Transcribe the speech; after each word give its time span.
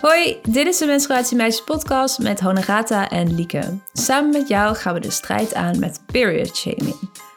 Hoi, 0.00 0.36
dit 0.48 0.66
is 0.66 0.78
de 0.78 0.86
Menstruatie 0.86 1.36
Meisjes 1.36 1.64
podcast 1.64 2.18
met 2.18 2.40
Honorata 2.40 3.08
en 3.08 3.34
Lieke. 3.34 3.78
Samen 3.92 4.30
met 4.30 4.48
jou 4.48 4.74
gaan 4.74 4.94
we 4.94 5.00
de 5.00 5.10
strijd 5.10 5.54
aan 5.54 5.78
met 5.78 6.02
period 6.12 6.56
shaming. 6.56 6.94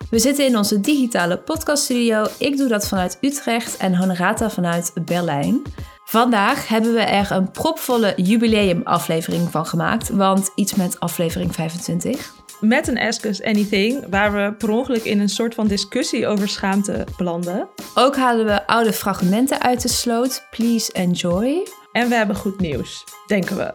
We 0.09 0.19
zitten 0.19 0.45
in 0.45 0.57
onze 0.57 0.79
digitale 0.79 1.37
podcaststudio. 1.37 2.25
Ik 2.37 2.57
doe 2.57 2.67
dat 2.67 2.87
vanuit 2.87 3.17
Utrecht 3.21 3.77
en 3.77 3.95
Honorata 3.95 4.49
vanuit 4.49 4.91
Berlijn. 5.05 5.61
Vandaag 6.03 6.67
hebben 6.67 6.93
we 6.93 6.99
er 6.99 7.31
een 7.31 7.51
propvolle 7.51 8.13
jubileumaflevering 8.15 9.51
van 9.51 9.65
gemaakt, 9.65 10.09
want 10.09 10.51
iets 10.55 10.75
met 10.75 10.99
aflevering 10.99 11.55
25. 11.55 12.33
Met 12.59 12.87
een 12.87 12.99
Ask 12.99 13.25
Us 13.25 13.43
Anything, 13.43 14.05
waar 14.09 14.33
we 14.33 14.53
per 14.57 14.69
ongeluk 14.69 15.03
in 15.03 15.19
een 15.19 15.29
soort 15.29 15.55
van 15.55 15.67
discussie 15.67 16.27
over 16.27 16.49
schaamte 16.49 17.05
belanden. 17.17 17.67
Ook 17.95 18.15
halen 18.15 18.45
we 18.45 18.67
oude 18.67 18.93
fragmenten 18.93 19.61
uit 19.61 19.81
de 19.81 19.89
sloot. 19.89 20.47
Please 20.51 20.91
enjoy. 20.91 21.63
En 21.91 22.09
we 22.09 22.15
hebben 22.15 22.35
goed 22.35 22.59
nieuws, 22.59 23.03
denken 23.27 23.57
we. 23.57 23.73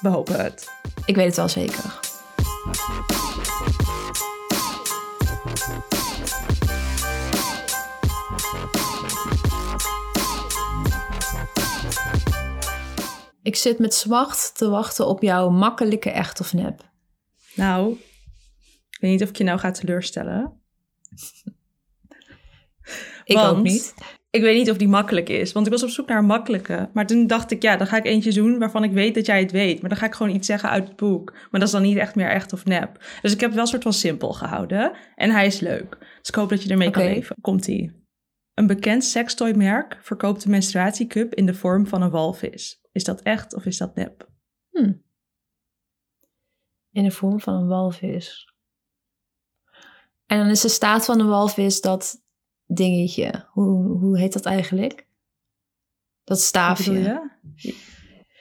We 0.00 0.08
hopen 0.08 0.44
het. 0.44 0.70
Ik 1.06 1.14
weet 1.14 1.26
het 1.26 1.36
wel 1.36 1.48
zeker. 1.48 2.00
Ik 13.42 13.56
zit 13.56 13.78
met 13.78 13.94
zwart 13.94 14.54
te 14.54 14.68
wachten 14.68 15.06
op 15.06 15.22
jouw 15.22 15.48
makkelijke 15.50 16.10
echt 16.10 16.40
of 16.40 16.52
nep. 16.52 16.90
Nou, 17.54 17.92
ik 18.90 19.00
weet 19.00 19.10
niet 19.10 19.22
of 19.22 19.28
ik 19.28 19.36
je 19.36 19.44
nou 19.44 19.58
ga 19.58 19.70
teleurstellen. 19.70 20.60
Ik 23.24 23.36
Want 23.36 23.56
ook 23.56 23.62
niet. 23.62 23.94
Ik 24.34 24.42
weet 24.42 24.56
niet 24.56 24.70
of 24.70 24.76
die 24.76 24.88
makkelijk 24.88 25.28
is, 25.28 25.52
want 25.52 25.66
ik 25.66 25.72
was 25.72 25.82
op 25.82 25.88
zoek 25.88 26.08
naar 26.08 26.18
een 26.18 26.24
makkelijke. 26.24 26.90
Maar 26.92 27.06
toen 27.06 27.26
dacht 27.26 27.50
ik, 27.50 27.62
ja, 27.62 27.76
dan 27.76 27.86
ga 27.86 27.96
ik 27.96 28.04
eentje 28.04 28.32
doen 28.32 28.58
waarvan 28.58 28.84
ik 28.84 28.92
weet 28.92 29.14
dat 29.14 29.26
jij 29.26 29.40
het 29.40 29.50
weet. 29.50 29.80
Maar 29.80 29.90
dan 29.90 29.98
ga 29.98 30.06
ik 30.06 30.14
gewoon 30.14 30.34
iets 30.34 30.46
zeggen 30.46 30.68
uit 30.68 30.88
het 30.88 30.96
boek. 30.96 31.32
Maar 31.32 31.60
dat 31.60 31.62
is 31.62 31.70
dan 31.70 31.82
niet 31.82 31.96
echt 31.96 32.14
meer 32.14 32.28
echt 32.28 32.52
of 32.52 32.64
nep. 32.64 33.18
Dus 33.22 33.32
ik 33.32 33.40
heb 33.40 33.48
het 33.48 33.54
wel 33.54 33.60
een 33.62 33.70
soort 33.70 33.82
van 33.82 33.92
simpel 33.92 34.32
gehouden. 34.32 34.96
En 35.14 35.30
hij 35.30 35.46
is 35.46 35.60
leuk. 35.60 35.98
Dus 35.98 36.28
ik 36.28 36.34
hoop 36.34 36.48
dat 36.48 36.62
je 36.62 36.70
ermee 36.70 36.90
kan 36.90 37.04
leven. 37.04 37.36
Komt-ie. 37.40 38.06
Een 38.54 38.66
bekend 38.66 39.04
sextoymerk 39.04 39.98
verkoopt 40.02 40.44
een 40.44 40.50
menstruatiecup 40.50 41.34
in 41.34 41.46
de 41.46 41.54
vorm 41.54 41.86
van 41.86 42.02
een 42.02 42.10
walvis. 42.10 42.80
Is 42.92 43.04
dat 43.04 43.20
echt 43.20 43.54
of 43.54 43.64
is 43.64 43.78
dat 43.78 43.94
nep? 43.94 44.28
Hm. 44.70 44.92
In 46.90 47.04
de 47.04 47.10
vorm 47.10 47.40
van 47.40 47.54
een 47.54 47.68
walvis. 47.68 48.54
En 50.26 50.38
dan 50.38 50.48
is 50.48 50.60
de 50.60 50.68
staat 50.68 51.04
van 51.04 51.18
de 51.18 51.24
walvis 51.24 51.80
dat 51.80 52.23
dingetje. 52.74 53.46
Hoe, 53.50 53.98
hoe 53.98 54.18
heet 54.18 54.32
dat 54.32 54.44
eigenlijk? 54.44 55.06
Dat 56.24 56.40
staafje. 56.40 57.30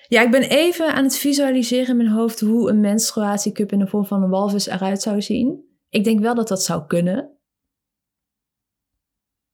Ja, 0.08 0.22
ik 0.22 0.31
ben 0.31 0.42
even 0.42 0.94
aan 0.94 1.03
het 1.03 1.17
visualiseren 1.17 1.88
in 1.88 1.98
mijn 1.98 2.09
hoofd 2.09 2.39
hoe 2.39 2.70
een 2.70 2.80
menstruatiecup 2.80 3.72
in 3.72 3.80
de 3.80 3.88
vorm 3.88 4.06
van 4.06 4.23
een 4.23 4.30
walvis 4.30 4.67
eruit 4.67 5.02
zou 5.02 5.22
zien. 5.22 5.64
Ik 5.89 6.04
denk 6.04 6.20
wel 6.20 6.36
dat 6.36 6.48
dat 6.48 6.64
zou 6.64 6.88
kunnen. 6.88 7.38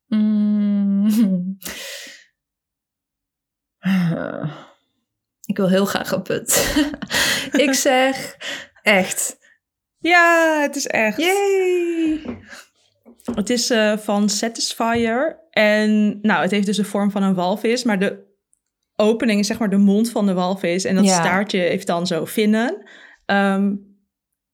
Mm. 0.08 1.58
Ik 5.46 5.58
wil 5.58 5.70
heel 5.70 5.86
graag 5.86 6.12
een 6.12 6.22
punt. 6.22 6.76
ik 7.66 7.74
zeg 7.74 8.38
echt. 8.82 9.38
Ja, 9.98 10.60
het 10.62 10.76
is 10.76 10.88
echt. 10.88 11.18
Yay! 11.18 12.40
Het 13.36 13.50
is 13.50 13.70
eh, 13.70 13.98
van 13.98 14.30
Satisfyer. 14.30 15.40
En 15.50 16.20
nou, 16.22 16.42
het 16.42 16.52
heeft 16.52 16.66
dus 16.66 16.78
de 16.78 16.84
vorm 16.84 17.12
van 17.12 17.24
een 17.24 17.34
walvis. 17.34 17.84
Maar 17.84 18.00
de 18.00 18.28
opening 18.96 19.40
is 19.40 19.48
zeg 19.48 19.60
maar 19.60 19.70
de 19.70 19.78
mond 19.78 20.12
van 20.12 20.26
de 20.26 20.34
walvis. 20.34 20.84
En 20.86 20.96
dat 20.96 21.06
Ja. 21.06 21.14
staartje 21.14 21.60
heeft 21.60 21.88
dan 21.88 22.08
zo 22.08 22.26
vinnen. 22.26 22.90
Ehm, 23.26 23.74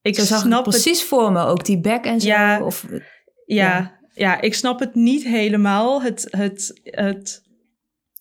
ik 0.01 0.15
Zo 0.15 0.23
zag 0.23 0.39
snap 0.39 0.65
het. 0.65 0.73
precies 0.73 1.03
voor 1.03 1.31
me. 1.31 1.39
Ook 1.45 1.65
die 1.65 1.79
bek 1.81 2.05
en 2.05 2.21
zo. 2.21 2.27
Ja. 2.27 2.61
Of, 2.63 2.85
Ja, 2.91 3.01
ja. 3.45 3.97
ja. 4.13 4.41
ik 4.41 4.53
snap 4.53 4.79
het 4.79 4.95
niet 4.95 5.23
helemaal. 5.23 6.01
Het, 6.01 6.27
het, 6.29 6.79
het 6.83 7.43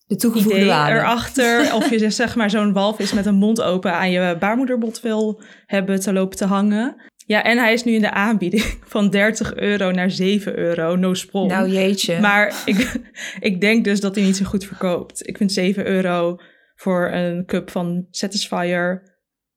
de 0.06 0.16
toegevoegde 0.16 0.58
idee 0.58 0.68
waarde. 0.68 0.96
erachter. 0.98 1.68
of 1.76 1.90
je 1.90 2.10
zeg 2.10 2.36
maar 2.36 2.50
zo'n 2.50 2.72
walvis 2.72 3.12
met 3.12 3.26
een 3.26 3.34
mond 3.34 3.62
open 3.62 3.92
aan 3.92 4.10
je 4.10 4.36
baarmoederbot 4.38 5.00
wil 5.00 5.42
hebben 5.66 6.00
te 6.00 6.12
lopen 6.12 6.36
te 6.36 6.44
hangen. 6.44 6.96
Ja, 7.26 7.42
en 7.42 7.58
hij 7.58 7.72
is 7.72 7.84
nu 7.84 7.92
in 7.92 8.00
de 8.00 8.10
aanbieding 8.10 8.78
van 8.94 9.10
30 9.10 9.54
euro 9.54 9.90
naar 9.90 10.10
7 10.10 10.58
euro. 10.58 10.96
No 10.96 11.14
sprong. 11.14 11.50
Nou 11.50 11.68
jeetje. 11.68 12.20
Maar 12.20 12.62
ik, 12.64 13.00
ik 13.50 13.60
denk 13.60 13.84
dus 13.84 14.00
dat 14.00 14.14
hij 14.14 14.24
niet 14.24 14.36
zo 14.36 14.44
goed 14.44 14.64
verkoopt. 14.64 15.28
Ik 15.28 15.36
vind 15.36 15.52
7 15.52 15.86
euro 15.86 16.36
voor 16.74 17.10
een 17.12 17.44
cup 17.46 17.70
van 17.70 18.06
Satisfyer 18.10 19.12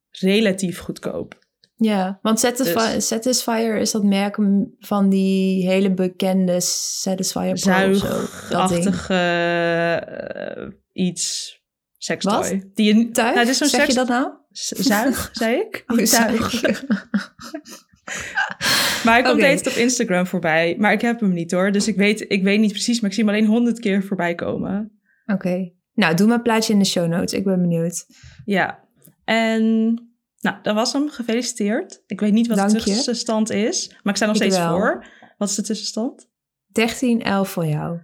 relatief 0.09 0.79
goedkoop. 0.79 1.45
Ja, 1.75 2.19
want 2.21 2.57
Dus- 2.57 3.07
Satisfyer 3.07 3.75
is 3.75 3.91
dat 3.91 4.03
merk 4.03 4.37
van 4.79 5.09
die 5.09 5.67
hele 5.67 5.93
bekende 5.93 6.59
Satisfyer 6.61 7.59
Pro. 7.59 7.89
of 7.89 7.97
zo, 7.97 8.07
dat 8.49 8.69
ding. 8.69 8.83
Zuigachtig 8.83 9.09
eh, 9.09 10.67
iets 10.91 11.55
sextoy. 11.97 12.33
Wat? 12.33 12.55
Die 12.73 12.95
je, 12.95 13.11
Tuig? 13.11 13.35
Nou, 13.35 13.47
is 13.47 13.57
zeg 13.57 13.87
je 13.87 13.93
dat 13.93 14.07
nou? 14.07 14.31
Zuig, 14.59 15.29
zei 15.33 15.55
ik? 15.59 15.83
Oh, 15.87 15.97
zuig. 16.05 16.61
Maar 19.03 19.13
hij 19.13 19.23
komt 19.23 19.41
hele 19.41 19.61
tijd 19.61 19.67
op 19.75 19.81
Instagram 19.81 20.27
voorbij. 20.27 20.75
Maar 20.79 20.91
ik 20.91 21.01
heb 21.01 21.19
hem 21.19 21.33
niet 21.33 21.51
hoor. 21.51 21.71
Dus 21.71 21.87
ik 21.87 21.95
weet, 21.95 22.25
ik 22.27 22.43
weet 22.43 22.59
niet 22.59 22.71
precies. 22.71 22.99
Maar 22.99 23.09
ik 23.09 23.15
zie 23.15 23.25
hem 23.25 23.33
alleen 23.33 23.45
honderd 23.47 23.79
keer 23.79 24.03
voorbij 24.03 24.35
komen. 24.35 24.99
Oké. 25.25 25.71
Nou, 25.93 26.15
doe 26.15 26.27
mijn 26.27 26.41
plaatje 26.41 26.73
in 26.73 26.79
de 26.79 26.85
show 26.85 27.07
notes. 27.07 27.33
Ik 27.33 27.43
ben 27.43 27.61
benieuwd. 27.61 28.05
Ja. 28.45 28.83
En 29.25 29.93
nou, 30.39 30.57
dat 30.61 30.75
was 30.75 30.93
hem. 30.93 31.09
Gefeliciteerd. 31.09 32.03
Ik 32.05 32.19
weet 32.19 32.33
niet 32.33 32.47
wat 32.47 32.57
Dank 32.57 32.69
de 32.71 32.77
je. 32.77 32.83
tussenstand 32.83 33.49
is. 33.49 33.89
Maar 34.03 34.13
ik 34.13 34.15
sta 34.15 34.25
nog 34.25 34.35
Ik 34.35 34.41
steeds 34.41 34.57
wel. 34.57 34.69
voor. 34.77 35.05
Wat 35.37 35.49
is 35.49 35.55
de 35.55 35.61
tussenstand? 35.61 36.29
13, 36.71 37.23
11 37.23 37.49
voor 37.49 37.65
jou. 37.65 37.99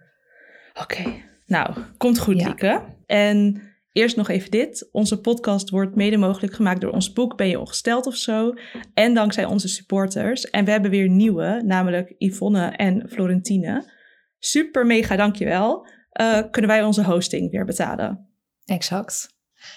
Oké. 0.81 1.03
Nou, 1.45 1.75
komt 1.97 2.19
goed, 2.19 2.39
Ja. 2.39 2.47
Lieke. 2.47 2.81
En 3.05 3.61
eerst 3.93 4.15
nog 4.15 4.29
even 4.29 4.51
dit. 4.51 4.89
Onze 4.91 5.21
podcast 5.21 5.69
wordt 5.69 5.95
mede 5.95 6.17
mogelijk 6.17 6.53
gemaakt 6.53 6.81
door 6.81 6.91
ons 6.91 7.13
boek 7.13 7.37
Ben 7.37 7.47
je 7.47 7.59
ongesteld 7.59 8.05
of 8.05 8.15
zo? 8.15 8.53
En 8.93 9.13
dankzij 9.13 9.45
onze 9.45 9.67
supporters. 9.67 10.49
En 10.49 10.65
we 10.65 10.71
hebben 10.71 10.91
weer 10.91 11.09
nieuwe, 11.09 11.61
namelijk 11.65 12.15
Yvonne 12.17 12.65
en 12.65 13.09
Florentine. 13.09 13.91
Super 14.39 14.85
mega 14.85 15.15
dankjewel. 15.15 15.87
Eh 16.09 16.39
kunnen 16.51 16.71
wij 16.71 16.83
onze 16.83 17.03
hosting 17.03 17.51
weer 17.51 17.65
betalen? 17.65 18.27
Exact. 18.65 19.33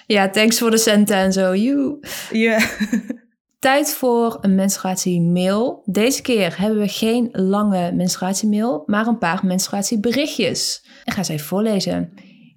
Ja, 0.06 0.30
thanks 0.30 0.58
voor 0.58 0.70
de 0.70 0.78
centen 0.78 1.16
en 1.16 1.32
zo. 1.32 1.54
Joe. 1.54 1.98
Ja. 2.30 2.58
Tijd 3.58 3.94
voor 3.94 4.38
een 4.40 4.54
menstruatiemail. 4.54 5.82
Deze 5.84 6.22
keer 6.22 6.60
hebben 6.60 6.78
we 6.78 6.88
geen 6.88 7.28
lange 7.32 7.92
menstruatiemail, 7.92 8.82
maar 8.86 9.06
een 9.06 9.18
paar 9.18 9.46
menstruatieberichtjes. 9.46 10.86
Ik 11.04 11.12
ga 11.12 11.22
ze 11.22 11.32
even 11.32 11.46
voorlezen. 11.46 12.12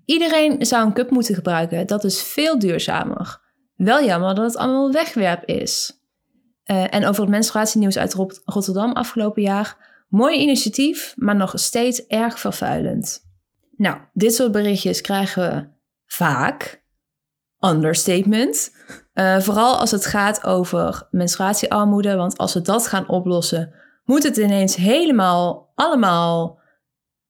Iedereen 0.10 0.66
zou 0.66 0.86
een 0.86 0.94
cup 0.94 1.10
moeten 1.10 1.36
gebruiken. 1.36 1.88
Dat 1.88 2.04
is 2.04 2.22
veel 2.22 2.60
duurzamer. 2.60 3.42
Wel 3.76 4.04
jammer 4.04 4.36
dat 4.36 4.46
het 4.46 4.58
allemaal 4.58 4.92
wegwerp 4.92 5.46
is. 5.46 6.02
Eh, 6.64 6.94
en 6.94 7.06
over 7.06 7.22
het 7.22 7.32
menstruatienieuws 7.32 7.98
uit 7.98 8.14
Rot- 8.14 8.42
Rotterdam 8.46 8.92
afgelopen 8.92 9.42
jaar. 9.42 9.78
Mooi 10.08 10.40
initiatief, 10.40 11.14
maar 11.18 11.36
nog 11.36 11.52
steeds 11.56 12.06
erg 12.08 12.40
vervuilend. 12.40 13.26
Nou, 13.76 13.98
dit 14.14 14.34
soort 14.34 14.52
berichtjes 14.52 15.02
krijgen 15.02 15.50
we 15.50 15.68
vaak. 16.06 16.84
Understatement. 17.60 18.76
Eh, 19.14 19.40
vooral 19.40 19.80
als 19.80 19.92
het 19.92 20.06
gaat 20.06 20.44
over 20.44 21.08
menstruatiearmoede. 21.12 22.16
Want 22.16 22.38
als 22.38 22.54
we 22.54 22.62
dat 22.62 22.88
gaan 22.88 23.08
oplossen, 23.10 23.74
moet 24.04 24.24
het 24.24 24.38
ineens 24.38 24.76
helemaal 24.76 25.72
allemaal 25.76 26.60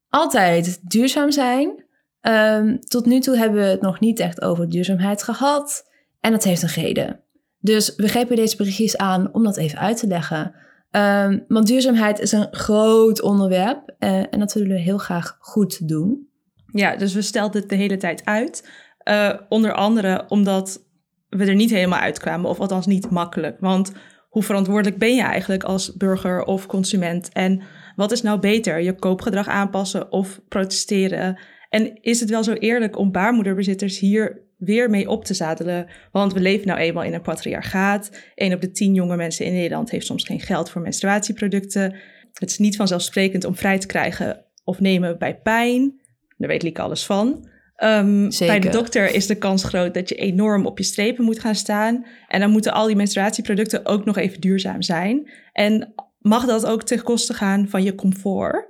altijd 0.10 0.90
duurzaam 0.92 1.32
zijn. 1.32 1.88
Ehm, 2.22 2.78
tot 2.78 3.06
nu 3.06 3.20
toe 3.20 3.38
hebben 3.38 3.60
we 3.62 3.68
het 3.68 3.82
nog 3.82 4.00
niet 4.00 4.20
echt 4.20 4.42
over 4.42 4.70
duurzaamheid 4.70 5.24
gehad. 5.24 5.90
En 6.20 6.32
dat 6.32 6.44
heeft 6.44 6.62
een 6.62 6.70
reden. 6.70 7.20
Dus 7.60 7.96
we 7.96 8.08
grepen 8.08 8.36
deze 8.36 8.58
berichtjes 8.58 8.98
aan 8.98 9.34
om 9.34 9.44
dat 9.44 9.58
even 9.58 9.80
uit 9.80 9.98
te 9.98 10.08
leggen. 10.08 10.56
Ehm, 10.92 11.40
want 11.48 11.68
duurzaamheid 11.68 12.20
is 12.20 12.32
een 12.32 12.48
groot 12.52 13.22
onderwerp. 13.22 13.96
eh, 14.00 14.34
en 14.34 14.40
dat 14.40 14.54
willen 14.54 14.70
we 14.70 14.80
heel 14.80 14.98
graag 14.98 15.38
goed 15.40 15.88
doen. 15.88 16.28
ja, 16.72 16.96
dus 16.96 17.14
we 17.14 17.22
stelden 17.22 17.62
het 17.62 17.70
de 17.70 17.76
hele 17.76 17.98
tijd 17.98 18.26
uit. 18.26 18.70
Eh, 18.98 19.34
onder 19.50 19.74
andere 19.74 20.26
omdat 20.28 20.84
we 21.30 21.46
er 21.46 21.56
niet 21.56 21.70
helemaal 21.70 22.00
uitkwamen. 22.00 22.50
Of 22.50 22.60
althans 22.60 22.86
niet 22.86 23.10
makkelijk. 23.10 23.60
Want 23.60 23.92
hoe 24.30 24.44
verantwoordelijk 24.44 24.98
ben 24.98 25.16
je 25.16 25.22
eigenlijk 25.22 25.64
als 25.64 25.98
burger 25.98 26.44
of 26.44 26.66
consument? 26.66 27.30
En 27.34 27.62
wat 27.96 28.12
is 28.12 28.22
nou 28.22 28.40
beter? 28.40 28.82
Je 28.82 28.96
koopgedrag 28.96 29.48
aanpassen 29.48 30.12
of 30.12 30.40
protesteren? 30.48 31.40
En 31.70 32.02
is 32.02 32.20
het 32.20 32.30
wel 32.30 32.44
zo 32.44 32.54
eerlijk 32.54 32.98
om 32.98 33.12
baarmoederbezitters 33.12 34.00
hier 34.00 34.42
weer 34.58 34.90
mee 34.90 35.10
op 35.10 35.26
te 35.26 35.34
zadelen? 35.34 35.88
Want 36.12 36.34
we 36.34 36.40
leven 36.40 36.68
nou 36.68 36.80
eenmaal 36.80 37.04
in 37.04 37.14
een 37.14 37.22
patriarchaat. 37.22 38.12
Een 38.36 38.54
op 38.54 38.62
de 38.62 38.72
tien 38.72 38.94
jonge 38.94 39.16
mensen 39.16 39.46
in 39.46 39.54
Nederland 39.54 39.92
heeft 39.92 40.06
soms 40.06 40.24
geen 40.24 40.40
geld 40.40 40.70
voor 40.70 40.82
menstruatieproducten. 40.82 41.96
Het 42.34 42.50
is 42.50 42.58
niet 42.58 42.76
vanzelfsprekend 42.76 43.46
om 43.46 43.56
vrij 43.56 43.80
te 43.80 43.88
krijgen 43.88 44.46
of 44.64 44.80
nemen 44.80 45.18
bij 45.18 45.40
pijn. 45.40 46.00
Daar 46.38 46.50
weet 46.50 46.64
Lieke 46.64 46.82
alles 46.82 47.06
van. 47.06 47.48
Ehm, 47.76 48.30
bij 48.38 48.60
de 48.60 48.70
dokter 48.70 49.14
is 49.14 49.28
de 49.28 49.36
kans 49.36 49.64
groot 49.64 49.94
dat 49.94 50.10
je 50.10 50.16
enorm 50.16 50.66
op 50.66 50.78
je 50.78 50.84
strepen 50.84 51.24
moet 51.24 51.40
gaan 51.40 51.56
staan. 51.56 52.06
En 52.28 52.40
dan 52.40 52.52
moeten 52.52 52.74
al 52.74 52.88
die 52.88 52.96
menstruatieproducten 52.96 53.86
ook 53.86 54.06
nog 54.06 54.18
even 54.18 54.42
duurzaam 54.42 54.82
zijn. 54.82 55.32
En 55.52 55.94
mag 56.20 56.46
dat 56.46 56.66
ook 56.66 56.84
ten 56.84 57.04
koste 57.04 57.34
gaan 57.34 57.70
van 57.70 57.84
je 57.84 57.96
comfort? 57.96 58.69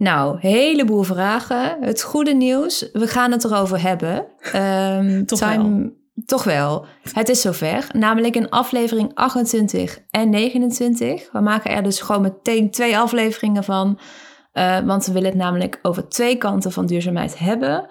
Nou, 0.00 0.38
heleboel 0.38 1.02
vragen. 1.02 1.76
Het 1.80 2.02
goede 2.02 2.34
nieuws, 2.34 2.90
we 2.92 3.06
gaan 3.06 3.32
het 3.32 3.44
erover 3.44 3.82
hebben. 3.82 4.26
Ehm, 4.52 5.24
Toch 5.24 5.40
wel. 5.40 5.90
Toch 6.26 6.44
wel. 6.44 6.86
Het 7.12 7.28
is 7.28 7.40
zover. 7.40 7.86
Namelijk 7.92 8.36
in 8.36 8.50
aflevering 8.50 9.14
28 9.14 9.98
en 10.10 10.30
29. 10.30 11.32
We 11.32 11.40
maken 11.40 11.70
er 11.70 11.82
dus 11.82 12.00
gewoon 12.00 12.22
meteen 12.22 12.70
twee 12.70 12.98
afleveringen 12.98 13.64
van. 13.64 13.98
eh, 14.52 14.78
want 14.78 15.06
we 15.06 15.12
willen 15.12 15.28
het 15.28 15.38
namelijk 15.38 15.78
over 15.82 16.08
twee 16.08 16.36
kanten 16.36 16.72
van 16.72 16.86
duurzaamheid 16.86 17.38
hebben. 17.38 17.88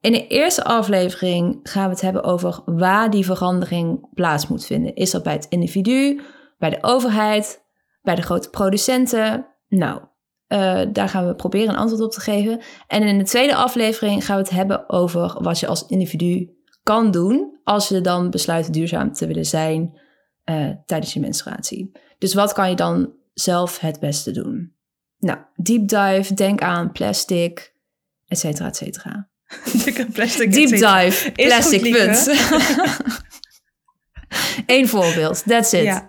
In 0.00 0.12
de 0.12 0.26
eerste 0.26 0.64
aflevering 0.64 1.60
gaan 1.62 1.84
we 1.84 1.90
het 1.90 2.00
hebben 2.00 2.24
over 2.24 2.60
waar 2.64 3.10
die 3.10 3.24
verandering 3.24 4.08
plaats 4.14 4.48
moet 4.48 4.66
vinden. 4.66 4.94
Is 4.94 5.10
dat 5.10 5.22
bij 5.22 5.32
het 5.32 5.46
individu, 5.48 6.20
bij 6.58 6.70
de 6.70 6.78
overheid, 6.80 7.64
bij 8.02 8.14
de 8.14 8.22
grote 8.22 8.50
producenten? 8.50 9.46
Nou, 9.68 10.00
eh, 10.48 10.80
daar 10.92 11.08
gaan 11.08 11.26
we 11.26 11.34
proberen 11.34 11.68
een 11.68 11.80
antwoord 11.80 12.02
op 12.02 12.12
te 12.12 12.20
geven. 12.20 12.60
En 12.86 13.02
in 13.02 13.18
de 13.18 13.24
tweede 13.24 13.54
aflevering 13.54 14.24
gaan 14.24 14.36
we 14.36 14.42
het 14.42 14.50
hebben 14.50 14.90
over 14.90 15.42
wat 15.42 15.60
je 15.60 15.66
als 15.66 15.86
individu 15.86 16.50
kan 16.82 17.10
doen 17.10 17.58
als 17.64 17.88
je 17.88 18.00
dan 18.00 18.30
besluit 18.30 18.72
duurzaam 18.72 19.12
te 19.12 19.26
willen 19.26 19.46
zijn 19.46 19.98
eh, 20.44 20.68
tijdens 20.86 21.12
je 21.12 21.20
menstruatie. 21.20 21.92
Dus 22.18 22.34
wat 22.34 22.52
kan 22.52 22.70
je 22.70 22.76
dan 22.76 23.12
zelf 23.34 23.78
het 23.78 24.00
beste 24.00 24.30
doen? 24.30 24.72
Nou, 25.18 25.38
deep 25.54 25.88
dive, 25.88 26.34
denk 26.34 26.60
aan 26.60 26.92
plastic, 26.92 27.74
et 28.26 28.38
cetera, 28.38 28.68
et 28.68 28.76
cetera. 28.76 29.28
Plastic. 30.12 30.52
Deep 30.52 30.68
dive, 30.68 31.32
plastic, 31.32 31.80
goed, 31.80 31.90
punt. 31.90 32.26
Eén 34.76 34.88
voorbeeld, 34.88 35.42
that's 35.46 35.72
it. 35.72 35.82
Ja. 35.82 36.08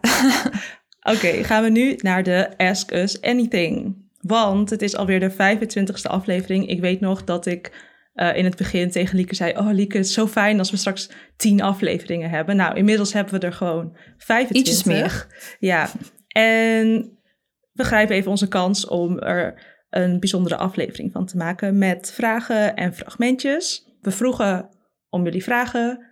Oké, 1.14 1.44
gaan 1.44 1.64
we 1.64 1.70
nu 1.70 1.96
naar 1.96 2.24
de 2.24 2.58
Ask 2.58 2.92
Us 2.92 3.22
Anything. 3.22 4.08
Want 4.22 4.70
het 4.70 4.82
is 4.82 4.96
alweer 4.96 5.20
de 5.20 5.32
25e 5.32 6.10
aflevering. 6.10 6.68
Ik 6.68 6.80
weet 6.80 7.00
nog 7.00 7.24
dat 7.24 7.46
ik 7.46 7.88
eh, 8.14 8.36
in 8.36 8.46
het 8.46 8.56
begin 8.56 8.92
tegen 8.92 9.16
Lieke 9.16 9.36
zei... 9.36 9.58
Oh 9.58 9.72
Lieke, 9.72 9.98
het 9.98 10.06
is 10.06 10.14
zo 10.14 10.28
fijn 10.28 10.60
als 10.60 10.72
we 10.72 10.78
straks 10.78 11.10
10 11.38 11.62
afleveringen 11.62 12.30
hebben. 12.30 12.56
Nou, 12.56 12.76
inmiddels 12.76 13.14
hebben 13.14 13.40
we 13.40 13.46
er 13.46 13.54
gewoon 13.54 13.98
25. 14.18 14.58
Ietsjes 14.58 14.84
meer. 14.84 15.28
Ja, 15.60 15.90
en 16.28 17.18
we 17.72 17.84
grijpen 17.84 18.16
even 18.16 18.32
onze 18.32 18.48
kans 18.48 18.88
om 18.88 19.20
er 19.20 19.62
een 19.90 20.20
bijzondere 20.20 20.58
aflevering 20.58 21.12
van 21.12 21.26
te 21.26 21.38
maken... 21.38 21.78
met 21.78 22.12
vragen 22.12 22.76
en 22.76 22.94
fragmentjes. 22.94 23.96
We 24.02 24.12
vroegen 24.12 24.70
om 25.10 25.24
jullie 25.24 25.44
vragen... 25.44 26.08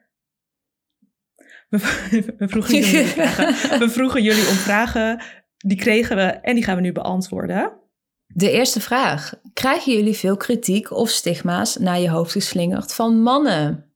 We, 1.69 1.77
we, 2.37 2.47
vroegen 2.47 2.75
jullie 2.75 3.01
om 3.01 3.07
vragen. 3.07 3.79
we 3.79 3.89
vroegen 3.89 4.23
jullie 4.23 4.47
om 4.47 4.55
vragen, 4.55 5.21
die 5.57 5.77
kregen 5.77 6.15
we 6.15 6.23
en 6.23 6.55
die 6.55 6.63
gaan 6.63 6.75
we 6.75 6.81
nu 6.81 6.91
beantwoorden. 6.91 7.85
De 8.27 8.51
eerste 8.51 8.81
vraag. 8.81 9.33
Krijgen 9.53 9.93
jullie 9.93 10.17
veel 10.17 10.37
kritiek 10.37 10.91
of 10.91 11.09
stigma's 11.09 11.75
naar 11.75 11.99
je 11.99 12.09
hoofd 12.09 12.31
geslingerd 12.31 12.93
van 12.93 13.21
mannen? 13.21 13.91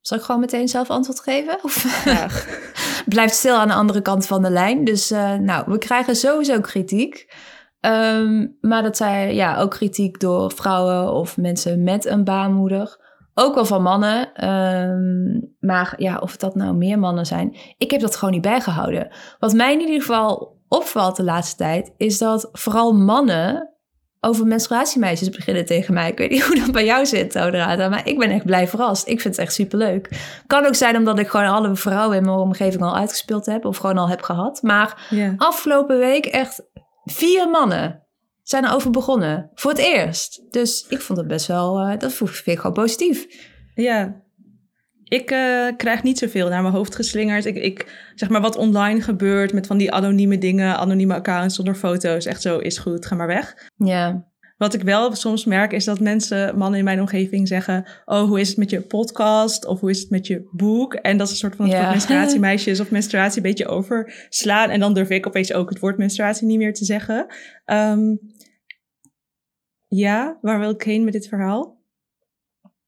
Zal 0.00 0.18
ik 0.18 0.24
gewoon 0.24 0.40
meteen 0.40 0.68
zelf 0.68 0.90
antwoord 0.90 1.20
geven? 1.20 1.58
Of 1.62 1.74
Graag. 1.74 2.46
blijft 3.06 3.34
stil 3.34 3.56
aan 3.56 3.68
de 3.68 3.74
andere 3.74 4.02
kant 4.02 4.26
van 4.26 4.42
de 4.42 4.50
lijn? 4.50 4.84
Dus 4.84 5.10
eh, 5.10 5.34
nou, 5.34 5.64
we 5.66 5.78
krijgen 5.78 6.16
sowieso 6.16 6.60
kritiek. 6.60 7.32
Ehm, 7.80 8.46
maar 8.60 8.82
dat 8.82 8.96
zijn 8.96 9.34
ja, 9.34 9.58
ook 9.58 9.70
kritiek 9.70 10.20
door 10.20 10.52
vrouwen 10.52 11.12
of 11.12 11.36
mensen 11.36 11.82
met 11.82 12.06
een 12.06 12.24
baarmoeder. 12.24 13.02
Ook 13.34 13.54
wel 13.54 13.64
van 13.64 13.82
mannen. 13.82 14.34
Ehm, 14.34 15.40
maar 15.60 15.94
ja, 15.96 16.18
of 16.18 16.30
het 16.30 16.40
dat 16.40 16.54
nou 16.54 16.74
meer 16.74 16.98
mannen 16.98 17.26
zijn. 17.26 17.56
Ik 17.78 17.90
heb 17.90 18.00
dat 18.00 18.16
gewoon 18.16 18.34
niet 18.34 18.42
bijgehouden. 18.42 19.08
Wat 19.38 19.52
mij 19.52 19.72
in 19.72 19.80
ieder 19.80 20.00
geval 20.00 20.53
opvalt 20.74 21.16
de 21.16 21.22
laatste 21.22 21.56
tijd... 21.56 21.92
is 21.96 22.18
dat 22.18 22.48
vooral 22.52 22.92
mannen 22.92 23.68
over 24.20 24.46
menstruatiemeisjes 24.46 25.30
beginnen 25.30 25.64
tegen 25.64 25.94
mij. 25.94 26.10
Ik 26.10 26.18
weet 26.18 26.30
niet 26.30 26.42
hoe 26.46 26.56
dat 26.56 26.72
bij 26.72 26.84
jou 26.84 27.06
zit, 27.06 27.36
Odrada. 27.36 27.88
Maar 27.88 28.08
ik 28.08 28.18
ben 28.18 28.30
echt 28.30 28.44
blij 28.44 28.68
verrast. 28.68 29.08
Ik 29.08 29.20
vind 29.20 29.36
het 29.36 29.44
echt 29.44 29.54
superleuk. 29.54 30.08
Kan 30.46 30.66
ook 30.66 30.74
zijn 30.74 30.96
omdat 30.96 31.18
ik 31.18 31.28
gewoon 31.28 31.46
alle 31.46 31.76
vrouwen 31.76 32.16
in 32.16 32.24
mijn 32.24 32.36
omgeving 32.36 32.82
al 32.82 32.96
uitgespeeld 32.96 33.46
heb. 33.46 33.64
Of 33.64 33.76
gewoon 33.76 33.98
al 33.98 34.08
heb 34.08 34.22
gehad. 34.22 34.62
Maar 34.62 35.06
Ja. 35.10 35.34
afgelopen 35.36 35.98
week 35.98 36.26
echt 36.26 36.62
vier 37.04 37.48
mannen 37.50 38.02
zijn 38.42 38.64
erover 38.64 38.90
begonnen. 38.90 39.50
Voor 39.54 39.70
het 39.70 39.80
eerst. 39.80 40.42
Dus 40.50 40.86
ik 40.88 41.00
vond 41.00 41.18
het 41.18 41.28
best 41.28 41.46
wel, 41.46 41.78
eh, 41.78 41.98
dat 41.98 42.12
vind 42.12 42.42
ik 42.44 42.56
gewoon 42.58 42.72
positief. 42.72 43.26
ja. 43.74 44.22
Ik 45.04 45.30
eh, 45.30 45.66
krijg 45.76 46.02
niet 46.02 46.18
zoveel 46.18 46.48
naar 46.48 46.62
mijn 46.62 46.74
hoofd 46.74 46.94
geslingerd. 46.94 47.44
Ik, 47.44 47.56
ik 47.56 48.10
zeg 48.14 48.28
maar 48.28 48.40
wat 48.40 48.56
online 48.56 49.00
gebeurt 49.00 49.52
met 49.52 49.66
van 49.66 49.78
die 49.78 49.92
anonieme 49.92 50.38
dingen, 50.38 50.76
anonieme 50.76 51.14
accounts 51.14 51.54
zonder 51.54 51.74
foto's. 51.74 52.26
Echt 52.26 52.42
zo 52.42 52.58
is 52.58 52.78
goed, 52.78 53.06
ga 53.06 53.14
maar 53.14 53.26
weg. 53.26 53.70
Ja, 53.76 54.32
Wat 54.56 54.74
ik 54.74 54.82
wel 54.82 55.14
soms 55.14 55.44
merk 55.44 55.72
is 55.72 55.84
dat 55.84 56.00
mensen, 56.00 56.58
mannen 56.58 56.78
in 56.78 56.84
mijn 56.84 57.00
omgeving 57.00 57.48
zeggen... 57.48 57.86
oh, 58.04 58.22
hoe 58.28 58.40
is 58.40 58.48
het 58.48 58.56
met 58.56 58.70
je 58.70 58.80
podcast? 58.80 59.66
Of 59.66 59.80
hoe 59.80 59.90
is 59.90 60.00
het 60.00 60.10
met 60.10 60.26
je 60.26 60.48
boek? 60.52 60.94
En 60.94 61.16
dat 61.16 61.26
is 61.26 61.32
een 61.32 61.38
soort 61.38 61.56
van 61.56 61.66
Ja. 61.66 61.90
menstruatiemeisjes 61.90 62.80
of 62.80 62.90
menstruatie 62.90 63.36
een 63.36 63.48
beetje 63.48 63.66
overslaan. 63.66 64.70
En 64.70 64.80
dan 64.80 64.94
durf 64.94 65.08
ik 65.10 65.26
opeens 65.26 65.52
ook 65.52 65.68
het 65.68 65.78
woord 65.78 65.98
menstruatie 65.98 66.46
niet 66.46 66.58
meer 66.58 66.74
te 66.74 66.84
zeggen. 66.84 67.26
Ehm, 67.64 68.16
ja, 69.88 70.38
waar 70.40 70.58
wil 70.58 70.70
ik 70.70 70.82
heen 70.82 71.04
met 71.04 71.12
dit 71.12 71.28
verhaal? 71.28 71.73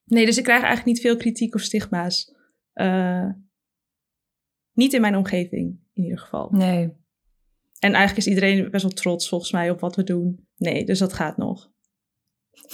Nee, 0.07 0.27
dus 0.27 0.39
ik 0.39 0.45
krijg 0.45 0.63
eigenlijk 0.63 0.97
niet 0.97 1.01
veel 1.01 1.17
kritiek 1.17 1.55
of 1.55 1.61
stigma's. 1.61 2.35
Eh, 2.73 3.29
niet 4.73 4.93
in 4.93 5.01
mijn 5.01 5.17
omgeving, 5.17 5.79
in 5.93 6.03
ieder 6.03 6.19
geval. 6.19 6.49
nee. 6.51 7.05
En 7.79 7.93
eigenlijk 7.93 8.27
is 8.27 8.35
iedereen 8.35 8.71
best 8.71 8.83
wel 8.83 8.93
trots 8.93 9.29
volgens 9.29 9.53
mij 9.53 9.71
op 9.71 9.81
wat 9.81 9.97
we 9.97 10.05
doen. 10.05 10.47
Nee, 10.57 10.85
dus 10.85 10.99
dat 10.99 11.13
gaat 11.13 11.37
nog. 11.37 11.71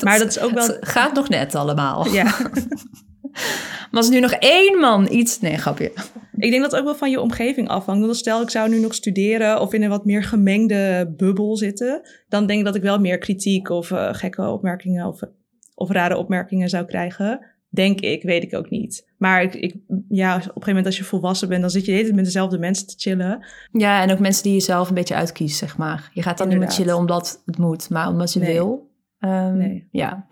Maar 0.02 0.18
dat 0.18 0.28
is 0.28 0.38
ook 0.38 0.50
wel... 0.50 0.66
Het 0.66 0.88
gaat 0.88 1.14
nog 1.14 1.28
net 1.28 1.54
allemaal. 1.54 2.08
Ja, 2.08 2.36
Maar 3.90 4.00
als 4.00 4.08
nu 4.08 4.20
nog 4.20 4.32
één 4.32 4.78
man 4.78 5.08
iets... 5.10 5.40
Nee, 5.40 5.56
grapje. 5.56 5.92
ik 6.36 6.50
denk 6.50 6.62
dat 6.62 6.70
het 6.70 6.80
ook 6.80 6.86
wel 6.86 6.94
van 6.94 7.10
je 7.10 7.20
omgeving 7.20 7.68
afhangt. 7.68 8.04
Want 8.04 8.16
stel 8.16 8.42
ik 8.42 8.50
zou 8.50 8.68
nu 8.68 8.78
nog 8.78 8.94
studeren 8.94 9.60
of 9.60 9.72
in 9.72 9.82
een 9.82 9.88
wat 9.88 10.04
meer 10.04 10.24
gemengde 10.24 11.12
bubbel 11.16 11.56
zitten, 11.56 12.00
dan 12.28 12.46
denk 12.46 12.58
ik 12.58 12.64
dat 12.64 12.74
ik 12.74 12.82
wel 12.82 12.98
meer 12.98 13.18
kritiek 13.18 13.68
of 13.68 13.90
eh, 13.90 14.14
gekke 14.14 14.48
opmerkingen 14.48 15.06
of, 15.06 15.20
of 15.82 15.90
rare 15.90 16.16
opmerkingen 16.16 16.68
zou 16.68 16.84
krijgen. 16.84 17.46
Denk 17.68 18.00
ik, 18.00 18.22
weet 18.22 18.42
ik 18.42 18.54
ook 18.54 18.70
niet. 18.70 19.12
Maar 19.18 19.42
ik, 19.42 19.54
ik, 19.54 19.74
ja, 20.08 20.34
op 20.34 20.38
een 20.38 20.42
gegeven 20.44 20.66
moment 20.68 20.86
als 20.86 20.96
je 20.96 21.04
volwassen 21.04 21.48
bent, 21.48 21.60
dan 21.60 21.70
zit 21.70 21.80
je 21.80 21.86
de 21.86 21.92
hele 21.92 22.04
tijd 22.04 22.16
met 22.16 22.24
dezelfde 22.24 22.58
mensen 22.58 22.86
te 22.86 22.94
chillen. 22.96 23.44
Ja, 23.72 24.02
en 24.02 24.10
ook 24.12 24.18
mensen 24.18 24.42
die 24.42 24.52
je 24.52 24.60
zelf 24.60 24.88
een 24.88 24.94
beetje 24.94 25.14
uitkiest, 25.14 25.58
zeg 25.58 25.76
maar. 25.76 26.10
Je 26.14 26.22
gaat 26.22 26.38
dan 26.38 26.48
niet 26.48 26.58
meer 26.58 26.70
chillen 26.70 26.96
omdat 26.96 27.42
het 27.46 27.58
moet, 27.58 27.90
maar 27.90 28.08
omdat 28.08 28.32
je 28.32 28.40
Nee. 28.40 28.52
wil. 28.52 28.90
Ehm, 29.18 29.56
Nee. 29.56 29.88
Ja. 29.90 30.26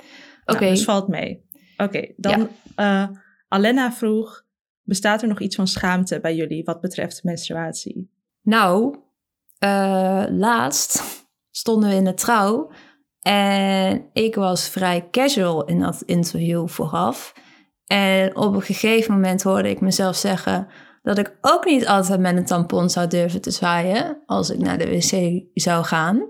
Oké. 0.44 0.58
Nou, 0.60 0.70
dus 0.72 0.84
valt 0.84 1.08
mee. 1.08 1.44
Oké, 1.76 2.06
dan 2.16 2.48
eh 2.76 3.06
Alena 3.48 3.92
vroeg, 3.92 4.44
bestaat 4.82 5.22
er 5.22 5.28
nog 5.28 5.40
iets 5.40 5.56
van 5.56 5.66
schaamte 5.66 6.20
bij 6.20 6.34
jullie 6.36 6.64
wat 6.64 6.80
betreft 6.80 7.24
menstruatie? 7.24 8.10
Nou, 8.42 8.96
eh, 9.58 10.24
laatst 10.28 11.02
stonden 11.50 11.88
we 11.88 11.94
in 11.94 12.04
de 12.04 12.14
trouw 12.14 12.70
en 13.20 14.10
ik 14.12 14.34
was 14.34 14.68
vrij 14.68 15.08
casual 15.10 15.64
in 15.64 15.80
dat 15.80 16.02
interview 16.06 16.68
vooraf. 16.68 17.34
En 17.86 18.36
op 18.36 18.54
een 18.54 18.62
gegeven 18.62 19.14
moment 19.14 19.42
hoorde 19.42 19.70
ik 19.70 19.80
mezelf 19.80 20.16
zeggen 20.16 20.68
dat 21.02 21.18
ik 21.18 21.38
ook 21.40 21.64
niet 21.64 21.86
altijd 21.86 22.20
met 22.20 22.36
een 22.36 22.44
tampon 22.44 22.90
zou 22.90 23.06
durven 23.06 23.40
te 23.40 23.50
zwaaien 23.50 24.22
als 24.26 24.50
ik 24.50 24.58
naar 24.58 24.78
de 24.78 24.88
wc 24.88 25.42
zou 25.54 25.84
gaan. 25.84 26.28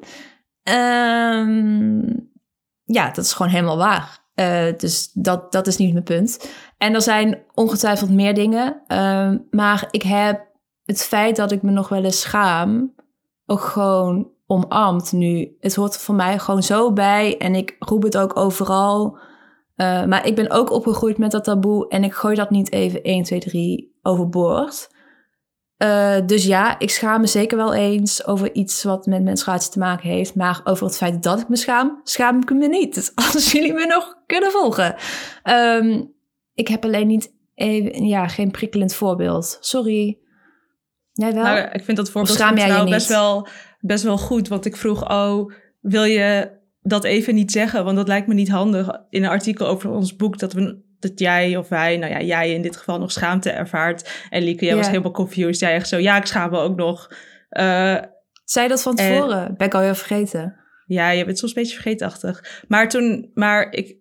Ehm, 0.62 2.00
ja, 2.84 3.10
dat 3.10 3.24
is 3.24 3.32
gewoon 3.32 3.52
helemaal 3.52 3.76
waar. 3.76 4.18
Eh, 4.34 4.66
dus 4.76 5.10
dat, 5.12 5.52
dat 5.52 5.66
is 5.66 5.76
niet 5.76 5.92
mijn 5.92 6.04
punt. 6.04 6.50
En 6.78 6.94
er 6.94 7.02
zijn 7.02 7.42
ongetwijfeld 7.54 8.10
meer 8.10 8.34
dingen. 8.34 8.82
ehm, 8.86 9.38
maar 9.50 9.88
ik 9.90 10.02
heb 10.02 10.48
het 10.84 11.02
feit 11.02 11.36
dat 11.36 11.52
ik 11.52 11.62
me 11.62 11.70
nog 11.70 11.88
wel 11.88 12.04
eens 12.04 12.20
schaam 12.20 12.94
ook 13.46 13.60
gewoon 13.60 14.30
omarmd 14.50 15.12
nu. 15.12 15.56
Het 15.60 15.74
hoort 15.74 15.96
voor 15.96 16.14
mij 16.14 16.38
gewoon 16.38 16.62
zo 16.62 16.92
bij 16.92 17.38
en 17.38 17.54
ik 17.54 17.76
roep 17.78 18.02
het 18.02 18.16
ook 18.16 18.36
overal. 18.36 19.18
Eh, 19.76 20.04
maar 20.04 20.26
ik 20.26 20.34
ben 20.34 20.50
ook 20.50 20.70
opgegroeid 20.70 21.18
met 21.18 21.30
dat 21.30 21.44
taboe 21.44 21.88
en 21.88 22.04
ik 22.04 22.14
gooi 22.14 22.34
dat 22.34 22.50
niet 22.50 22.72
even 22.72 23.02
1, 23.02 23.22
2, 23.22 23.40
3 23.40 23.98
overboord. 24.02 24.90
Eh, 25.76 26.16
dus 26.26 26.44
ja, 26.44 26.78
ik 26.78 26.90
schaam 26.90 27.20
me 27.20 27.26
zeker 27.26 27.56
wel 27.56 27.74
eens 27.74 28.26
over 28.26 28.54
iets 28.54 28.82
wat 28.82 29.06
met 29.06 29.22
menstruatie 29.22 29.70
te 29.70 29.78
maken 29.78 30.08
heeft. 30.08 30.34
Maar 30.34 30.60
over 30.64 30.86
het 30.86 30.96
feit 30.96 31.22
dat 31.22 31.40
ik 31.40 31.48
me 31.48 31.56
schaam, 31.56 32.00
schaam 32.04 32.40
ik 32.40 32.50
me 32.50 32.68
niet. 32.68 32.94
Dus 32.94 33.14
als 33.34 33.52
jullie 33.52 33.72
me 33.72 33.86
nog 33.86 34.14
kunnen 34.26 34.50
volgen. 34.50 34.94
Ehm, 35.42 36.02
ik 36.54 36.68
heb 36.68 36.84
alleen 36.84 37.06
niet 37.06 37.32
even, 37.54 38.06
ja, 38.06 38.28
geen 38.28 38.50
prikkelend 38.50 38.94
voorbeeld. 38.94 39.58
Sorry. 39.60 40.18
Jij 41.12 41.34
wel? 41.34 41.42
Nou, 41.42 41.68
ik 41.72 41.84
vind 41.84 41.96
dat 41.96 42.10
voorbeeld 42.10 42.36
schaam 42.36 42.56
jij 42.56 42.84
je 42.84 42.90
best 42.90 43.08
wel, 43.08 43.48
best 43.80 44.04
wel 44.04 44.18
goed. 44.18 44.48
Want 44.48 44.64
ik 44.64 44.76
vroeg, 44.76 45.10
oh, 45.10 45.52
wil 45.80 46.04
je 46.04 46.58
dat 46.82 47.04
even 47.04 47.34
niet 47.34 47.52
zeggen, 47.52 47.84
want 47.84 47.96
dat 47.96 48.08
lijkt 48.08 48.26
me 48.26 48.34
niet 48.34 48.50
handig. 48.50 48.88
In 49.10 49.22
een 49.22 49.30
artikel 49.30 49.66
over 49.66 49.90
ons 49.90 50.16
boek 50.16 50.38
dat 50.38 50.52
we 50.52 50.88
dat 50.98 51.18
jij 51.18 51.56
of 51.56 51.68
wij, 51.68 51.96
nou 51.96 52.12
ja, 52.12 52.20
jij 52.20 52.52
in 52.52 52.62
dit 52.62 52.76
geval 52.76 52.98
nog 52.98 53.12
schaamte 53.12 53.50
ervaart. 53.50 54.26
En 54.30 54.42
Lieke, 54.42 54.64
jij 54.64 54.76
was 54.76 54.88
helemaal 54.88 55.10
confused. 55.10 55.58
Jij 55.58 55.74
echt 55.74 55.88
zo, 55.88 55.98
ja, 55.98 56.16
ik 56.16 56.26
schaam 56.26 56.50
me 56.50 56.58
ook 56.58 56.76
nog. 56.76 57.12
Uh, 57.50 57.98
Zei 58.44 58.68
dat 58.68 58.82
van 58.82 58.94
tevoren? 58.94 59.54
ben 59.56 59.66
ik 59.66 59.74
al 59.74 59.80
heel 59.80 59.94
vergeten. 59.94 60.56
Ja, 60.86 61.10
je 61.10 61.24
bent 61.24 61.38
soms 61.38 61.54
een 61.54 61.62
beetje 61.62 61.80
vergeetachtig. 61.80 62.64
Maar 62.68 62.88
toen, 62.88 63.30
maar 63.34 63.72
ik, 63.72 63.96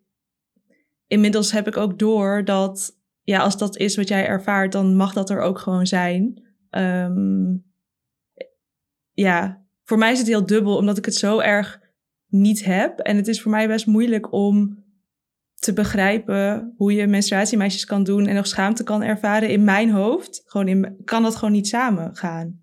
inmiddels 1.07 1.51
heb 1.51 1.67
ik 1.67 1.77
ook 1.77 1.99
door 1.99 2.45
dat, 2.45 2.97
ja, 3.23 3.39
als 3.39 3.57
dat 3.57 3.77
is 3.77 3.95
wat 3.95 4.07
jij 4.07 4.27
ervaart, 4.27 4.71
dan 4.71 4.95
mag 4.95 5.13
dat 5.13 5.29
er 5.29 5.41
ook 5.41 5.59
gewoon 5.59 5.87
zijn. 5.87 6.43
Um, 6.69 7.65
ja, 9.11 9.65
voor 9.89 9.97
mij 9.97 10.11
is 10.11 10.17
het 10.17 10.27
heel 10.27 10.45
dubbel, 10.45 10.75
omdat 10.75 10.97
ik 10.97 11.05
het 11.05 11.15
zo 11.15 11.39
erg 11.39 11.79
niet 12.27 12.65
heb. 12.65 12.99
En 12.99 13.15
het 13.15 13.27
is 13.27 13.41
voor 13.41 13.51
mij 13.51 13.67
best 13.67 13.85
moeilijk 13.85 14.33
om 14.33 14.83
te 15.55 15.73
begrijpen 15.73 16.73
hoe 16.77 16.93
je 16.93 17.07
menstruatiemeisjes 17.07 17.85
kan 17.85 18.03
doen 18.03 18.27
en 18.27 18.35
nog 18.35 18.47
schaamte 18.47 18.83
kan 18.83 19.03
ervaren 19.03 19.49
in 19.49 19.63
mijn 19.63 19.91
hoofd. 19.91 20.41
Gewoon 20.45 20.67
in, 20.67 21.01
kan 21.05 21.23
dat 21.23 21.35
gewoon 21.35 21.53
niet 21.53 21.67
samen 21.67 22.15
gaan. 22.15 22.59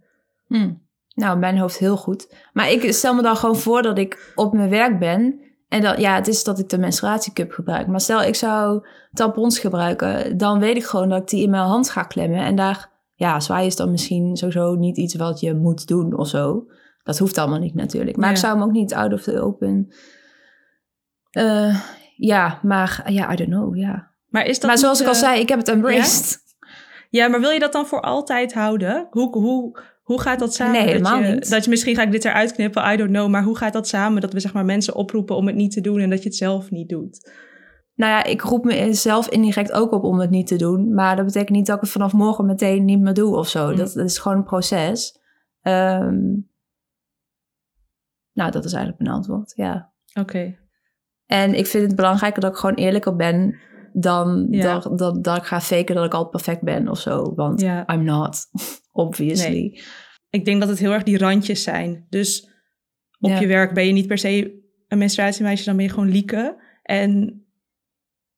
Hmm. 0.46 0.82
Nou, 1.14 1.38
mijn 1.38 1.58
hoofd 1.58 1.78
heel 1.78 1.96
goed. 1.96 2.34
Maar 2.52 2.70
ik 2.70 2.92
stel 2.92 3.14
me 3.14 3.22
dan 3.22 3.36
gewoon 3.36 3.56
voor 3.56 3.82
dat 3.82 3.98
ik 3.98 4.32
op 4.34 4.52
mijn 4.52 4.70
werk 4.70 4.98
ben. 4.98 5.40
En 5.68 5.82
dat, 5.82 5.98
ja, 5.98 6.14
het 6.14 6.28
is 6.28 6.44
dat 6.44 6.58
ik 6.58 6.68
de 6.68 6.78
menstruatiecup 6.78 7.52
gebruik. 7.52 7.86
Maar 7.86 8.00
stel, 8.00 8.22
ik 8.22 8.34
zou 8.34 8.86
tampons 9.12 9.58
gebruiken. 9.58 10.36
Dan 10.36 10.58
weet 10.58 10.76
ik 10.76 10.84
gewoon 10.84 11.08
dat 11.08 11.20
ik 11.20 11.28
die 11.28 11.42
in 11.42 11.50
mijn 11.50 11.66
hand 11.66 11.90
ga 11.90 12.02
klemmen. 12.02 12.44
En 12.44 12.56
daar, 12.56 12.90
ja, 13.14 13.40
zwaai 13.40 13.66
is 13.66 13.76
dan 13.76 13.90
misschien 13.90 14.36
sowieso 14.36 14.74
niet 14.74 14.96
iets 14.96 15.14
wat 15.14 15.40
je 15.40 15.54
moet 15.54 15.86
doen 15.86 16.16
of 16.16 16.28
zo. 16.28 16.66
Dat 17.06 17.18
hoeft 17.18 17.38
allemaal 17.38 17.58
niet 17.58 17.74
natuurlijk. 17.74 18.16
Maar 18.16 18.30
ik 18.30 18.36
zou 18.36 18.54
hem 18.54 18.62
ook 18.62 18.72
niet 18.72 18.94
out 18.94 19.12
of 19.12 19.22
the 19.22 19.40
open... 19.40 19.92
Uh, 21.32 21.80
ja, 22.16 22.58
maar 22.62 23.02
ja, 23.06 23.32
I 23.32 23.36
don't 23.36 23.50
know, 23.50 23.76
ja. 23.76 24.10
Maar, 24.28 24.46
is 24.46 24.58
dat 24.58 24.70
maar 24.70 24.78
zoals 24.78 25.00
ik 25.00 25.06
al 25.06 25.14
zei, 25.14 25.40
ik 25.40 25.48
heb 25.48 25.58
het 25.58 25.68
embraced. 25.68 26.38
Ja? 26.60 27.22
ja? 27.22 27.28
maar 27.28 27.40
wil 27.40 27.50
je 27.50 27.58
dat 27.58 27.72
dan 27.72 27.86
voor 27.86 28.00
altijd 28.00 28.54
houden? 28.54 29.06
Hoe, 29.10 29.38
hoe, 29.38 29.78
hoe 30.02 30.20
gaat 30.20 30.38
dat 30.38 30.54
samen? 30.54 30.72
Nee, 30.72 30.86
helemaal 30.86 31.18
dat 31.18 31.28
je, 31.28 31.34
niet. 31.34 31.50
Dat 31.50 31.64
je 31.64 31.70
misschien 31.70 31.94
ga 31.94 32.02
ik 32.02 32.12
dit 32.12 32.24
eruit 32.24 32.52
knippen, 32.52 32.92
I 32.92 32.96
don't 32.96 33.10
know. 33.10 33.28
Maar 33.28 33.42
hoe 33.42 33.56
gaat 33.56 33.72
dat 33.72 33.88
samen? 33.88 34.20
Dat 34.20 34.32
we 34.32 34.40
zeg 34.40 34.52
maar 34.52 34.64
mensen 34.64 34.94
oproepen 34.94 35.36
om 35.36 35.46
het 35.46 35.56
niet 35.56 35.72
te 35.72 35.80
doen 35.80 36.00
en 36.00 36.10
dat 36.10 36.22
je 36.22 36.28
het 36.28 36.38
zelf 36.38 36.70
niet 36.70 36.88
doet. 36.88 37.30
Nou 37.94 38.12
ja, 38.12 38.24
ik 38.24 38.40
roep 38.40 38.64
mezelf 38.64 39.28
indirect 39.28 39.72
ook 39.72 39.92
op 39.92 40.04
om 40.04 40.18
het 40.18 40.30
niet 40.30 40.46
te 40.46 40.56
doen. 40.56 40.94
Maar 40.94 41.16
dat 41.16 41.24
betekent 41.24 41.56
niet 41.56 41.66
dat 41.66 41.76
ik 41.76 41.82
het 41.82 41.90
vanaf 41.90 42.12
morgen 42.12 42.46
meteen 42.46 42.84
niet 42.84 43.00
meer 43.00 43.14
doe 43.14 43.36
of 43.36 43.48
zo. 43.48 43.70
Mm. 43.70 43.76
Dat, 43.76 43.92
dat, 43.92 44.06
is 44.06 44.18
gewoon 44.18 44.38
een 44.38 44.44
proces. 44.44 45.20
Um, 45.62 46.48
nou, 48.36 48.50
dat 48.50 48.64
is 48.64 48.72
eigenlijk 48.72 49.02
mijn 49.02 49.14
antwoord, 49.14 49.52
ja. 49.56 49.92
Oké. 50.14 50.56
En 51.26 51.54
ik 51.54 51.66
vind 51.66 51.86
het 51.86 51.96
belangrijker 51.96 52.40
dat 52.40 52.50
ik 52.50 52.56
gewoon 52.56 52.74
eerlijker 52.74 53.16
ben 53.16 53.58
dan 53.92 54.50
dat, 54.50 54.98
dat, 54.98 55.24
dat 55.24 55.36
ik 55.36 55.44
ga 55.44 55.60
faken 55.60 55.94
dat 55.94 56.04
ik 56.04 56.14
al 56.14 56.28
perfect 56.28 56.62
ben 56.62 56.88
of 56.88 57.00
zo. 57.00 57.34
Want 57.34 57.62
I'm 57.62 58.04
not, 58.04 58.38
obviously. 58.92 59.80
Ik 60.30 60.44
denk 60.44 60.60
dat 60.60 60.68
het 60.68 60.78
heel 60.78 60.92
erg 60.92 61.02
die 61.02 61.18
randjes 61.18 61.62
zijn. 61.62 62.06
Dus 62.08 62.50
op 63.18 63.30
je 63.30 63.46
werk 63.46 63.74
ben 63.74 63.86
je 63.86 63.92
niet 63.92 64.06
per 64.06 64.18
se 64.18 64.64
een 64.88 64.98
menstruatiemeisje, 64.98 65.64
dan 65.64 65.76
ben 65.76 65.84
je 65.84 65.90
gewoon 65.90 66.10
lieke. 66.10 66.62
En 66.82 67.40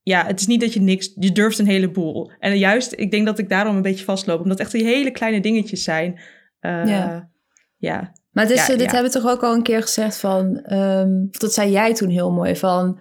ja, 0.02 0.26
het 0.26 0.40
is 0.40 0.47
niet 0.47 0.61
dat 0.61 0.73
je 0.73 0.81
niks, 0.81 1.12
je 1.14 1.33
durft 1.33 1.59
een 1.59 1.67
heleboel. 1.67 2.31
En 2.38 2.59
juist, 2.59 2.93
ik 2.97 3.11
denk 3.11 3.26
dat 3.26 3.38
ik 3.38 3.49
daarom 3.49 3.76
een 3.76 3.83
beetje 3.83 4.05
vastloop, 4.05 4.40
omdat 4.40 4.61
echt 4.61 4.73
die 4.73 4.85
hele 4.85 5.11
kleine 5.11 5.40
dingetjes 5.40 5.83
zijn. 5.83 6.12
Uh, 6.61 6.87
ja. 6.87 7.31
ja. 7.76 8.12
Maar 8.38 8.47
dit 8.47 8.92
hebben 8.92 9.02
we 9.02 9.18
toch 9.18 9.30
ook 9.30 9.42
al 9.42 9.54
een 9.54 9.62
keer 9.62 9.83
gezegd 9.83 10.16
van, 10.16 10.73
um, 10.73 11.28
dat 11.30 11.52
zei 11.52 11.71
jij 11.71 11.95
toen 11.95 12.09
heel 12.09 12.30
mooi, 12.30 12.57
van 12.57 12.99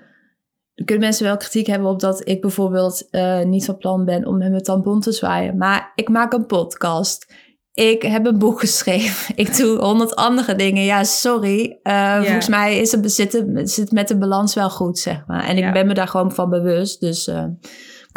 kunnen 0.76 1.04
mensen 1.04 1.26
wel 1.26 1.38
kritiek 1.38 1.68
hebben 1.68 1.90
op 1.90 2.00
dat 2.00 2.28
ik 2.28 2.42
bijvoorbeeld 2.42 3.08
uh, 3.12 3.44
niet 3.44 3.66
van 3.66 3.78
plan 3.78 4.06
ben 4.06 4.26
om 4.26 4.38
met 4.38 4.50
mijn 4.50 4.64
tampon 4.64 5.02
te 5.02 5.12
zwaaien. 5.12 5.58
Maar 5.58 5.92
ik 5.96 6.10
maak 6.10 6.34
een 6.34 6.46
podcast. 6.46 7.34
Ik 7.74 8.02
heb 8.02 8.26
een 8.26 8.38
boek 8.38 8.60
geschreven. 8.60 9.36
Ik 9.44 9.58
doe 9.58 9.78
honderd 9.78 10.16
andere 10.16 10.56
dingen. 10.56 10.84
Ja, 10.84 11.04
sorry. 11.04 11.80
Uh, 11.84 12.22
Volgens 12.22 12.48
mij 12.48 12.78
is 12.78 12.92
het, 12.92 13.12
zit, 13.12 13.34
het, 13.34 13.72
zit 13.72 13.92
met 13.92 14.08
de 14.08 14.18
balans 14.18 14.54
wel 14.54 14.70
goed, 14.70 15.00
zeg 15.00 15.24
maar. 15.28 15.44
En 15.44 15.58
ik 15.58 15.74
ben 15.74 15.88
me 15.88 15.94
daar 15.94 16.08
gewoon 16.08 16.32
van 16.32 16.50
bewust. 16.50 17.00
Dus 17.00 17.28
uh, 17.28 17.44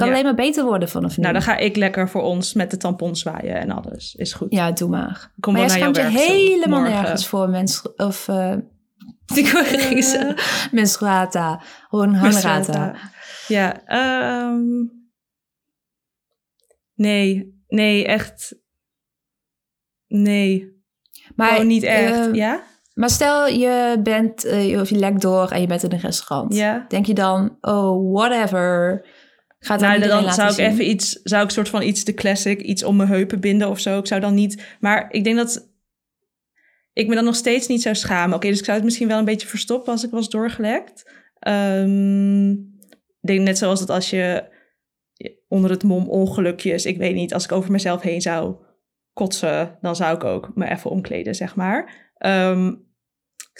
kan 0.00 0.08
alleen 0.08 0.24
maar 0.24 0.34
beter 0.34 0.64
worden 0.64 0.88
vanaf 0.88 1.16
nu. 1.16 1.22
Nou, 1.22 1.34
dan 1.34 1.42
ga 1.42 1.56
ik 1.56 1.76
lekker 1.76 2.08
voor 2.08 2.22
ons 2.22 2.54
met 2.54 2.70
de 2.70 2.76
tampon 2.76 3.16
zwaaien 3.16 3.54
en 3.54 3.70
alles. 3.70 4.14
Is 4.14 4.32
goed. 4.32 4.52
Ja, 4.52 4.72
doe 4.72 4.88
maar. 4.88 5.32
Kom 5.40 5.52
maar 5.52 5.62
jij 5.62 5.70
schaamt 5.70 5.96
je 5.96 6.02
helemaal 6.02 6.82
nergens 6.82 7.26
voor 7.26 7.48
mensen. 7.48 7.98
Of 7.98 8.28
uh, 8.28 8.56
uh, 9.36 10.36
menstruata. 10.70 11.62
Gewoon 11.88 12.14
hangrata. 12.14 12.94
Ja, 13.48 13.82
um, 14.48 14.90
nee. 16.94 17.58
Nee, 17.68 18.06
echt. 18.06 18.54
Nee. 20.06 20.78
Maar 21.34 21.64
niet 21.64 21.82
echt, 21.82 22.26
uh, 22.26 22.34
ja? 22.34 22.62
Maar 22.94 23.10
stel 23.10 23.46
je 23.46 24.00
bent, 24.02 24.44
uh, 24.44 24.80
of 24.80 24.90
je 24.90 24.96
lekt 24.96 25.20
door 25.20 25.50
en 25.50 25.60
je 25.60 25.66
bent 25.66 25.82
in 25.82 25.92
een 25.92 25.98
restaurant. 25.98 26.54
Ja. 26.54 26.84
Denk 26.88 27.06
je 27.06 27.14
dan, 27.14 27.56
oh, 27.60 28.12
whatever 28.12 29.04
Gaat 29.62 29.80
nou, 29.80 30.00
dan 30.00 30.32
zou 30.32 30.52
ik 30.52 30.58
even 30.58 30.88
iets, 30.88 31.12
zou 31.22 31.44
ik 31.44 31.50
soort 31.50 31.68
van 31.68 31.82
iets 31.82 32.04
de 32.04 32.14
classic, 32.14 32.60
iets 32.60 32.82
om 32.82 32.96
mijn 32.96 33.08
heupen 33.08 33.40
binden 33.40 33.68
of 33.68 33.80
zo. 33.80 33.98
Ik 33.98 34.06
zou 34.06 34.20
dan 34.20 34.34
niet, 34.34 34.76
maar 34.80 35.06
ik 35.10 35.24
denk 35.24 35.36
dat 35.36 35.68
ik 36.92 37.06
me 37.06 37.14
dan 37.14 37.24
nog 37.24 37.34
steeds 37.34 37.66
niet 37.66 37.82
zou 37.82 37.94
schamen. 37.94 38.36
Oké, 38.36 38.48
dus 38.48 38.58
ik 38.58 38.64
zou 38.64 38.76
het 38.76 38.84
misschien 38.84 39.08
wel 39.08 39.18
een 39.18 39.24
beetje 39.24 39.48
verstoppen 39.48 39.92
als 39.92 40.04
ik 40.04 40.10
was 40.10 40.28
doorgelekt. 40.28 41.12
Um, 41.48 42.50
ik 43.20 43.28
denk 43.28 43.40
net 43.40 43.58
zoals 43.58 43.80
dat 43.80 43.90
als 43.90 44.10
je 44.10 44.48
onder 45.48 45.70
het 45.70 45.82
mom 45.82 46.08
ongelukjes, 46.08 46.86
ik 46.86 46.96
weet 46.96 47.14
niet, 47.14 47.34
als 47.34 47.44
ik 47.44 47.52
over 47.52 47.70
mezelf 47.70 48.02
heen 48.02 48.20
zou 48.20 48.56
kotsen, 49.12 49.78
dan 49.80 49.96
zou 49.96 50.14
ik 50.14 50.24
ook 50.24 50.50
me 50.54 50.70
even 50.70 50.90
omkleden, 50.90 51.34
zeg 51.34 51.56
maar. 51.56 52.12
Um, 52.18 52.88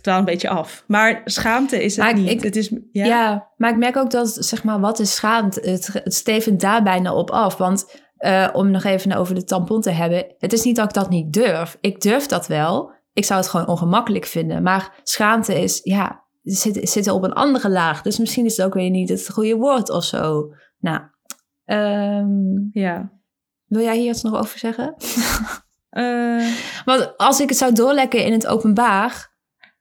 ik 0.01 0.07
dwaal 0.07 0.19
een 0.19 0.25
beetje 0.25 0.49
af. 0.49 0.85
Maar 0.87 1.21
schaamte 1.25 1.85
is 1.85 1.97
het 1.97 2.17
niet. 2.17 2.43
het 2.43 2.57
is, 2.57 2.73
ja. 2.93 3.05
ja. 3.05 3.49
maar 3.57 3.71
ik 3.71 3.77
merk 3.77 3.97
ook 3.97 4.11
dat, 4.11 4.37
zeg 4.39 4.65
maar, 4.65 4.81
wat 4.81 4.99
is 4.99 5.15
schaamte? 5.15 5.61
Het, 5.61 5.91
het 5.93 6.15
stevend 6.15 6.61
daar 6.61 6.83
bijna 6.83 7.15
op 7.15 7.31
af. 7.31 7.57
Want 7.57 8.01
uh, 8.19 8.49
om 8.53 8.71
nog 8.71 8.85
even 8.85 9.13
over 9.13 9.35
de 9.35 9.45
tampon 9.45 9.81
te 9.81 9.91
hebben. 9.91 10.35
Het 10.39 10.53
is 10.53 10.63
niet 10.63 10.77
dat 10.77 10.85
ik 10.85 10.95
dat 10.95 11.11
niet 11.11 11.33
durf. 11.33 11.77
Ik 11.81 12.01
durf 12.01 12.27
dat 12.27 12.47
wel. 12.47 12.93
Ik 13.13 13.25
zou 13.25 13.41
het 13.41 13.49
gewoon 13.49 13.67
ongemakkelijk 13.67 14.27
vinden. 14.27 14.63
Maar 14.63 15.01
schaamte 15.03 15.63
is, 15.63 15.81
ja, 15.83 16.25
zit, 16.43 16.89
zit 16.89 17.09
op 17.09 17.23
een 17.23 17.33
andere 17.33 17.71
laag. 17.71 18.03
Dus 18.03 18.19
misschien 18.19 18.45
is 18.45 18.57
het 18.57 18.67
ook 18.67 18.75
weer 18.75 18.91
niet 18.91 19.09
het 19.09 19.31
goede 19.31 19.57
woord 19.57 19.91
of 19.91 20.05
zo. 20.05 20.55
Nou, 20.79 21.01
um, 21.65 22.71
ja. 22.73 23.13
Wil 23.67 23.83
jij 23.83 23.97
hier 23.97 24.11
iets 24.11 24.23
nog 24.23 24.39
over 24.39 24.59
zeggen? 24.59 24.95
Uh. 25.91 26.47
Want 26.85 27.17
als 27.17 27.41
ik 27.41 27.49
het 27.49 27.59
zou 27.59 27.73
doorlekken 27.73 28.25
in 28.25 28.33
het 28.33 28.47
openbaar, 28.47 29.30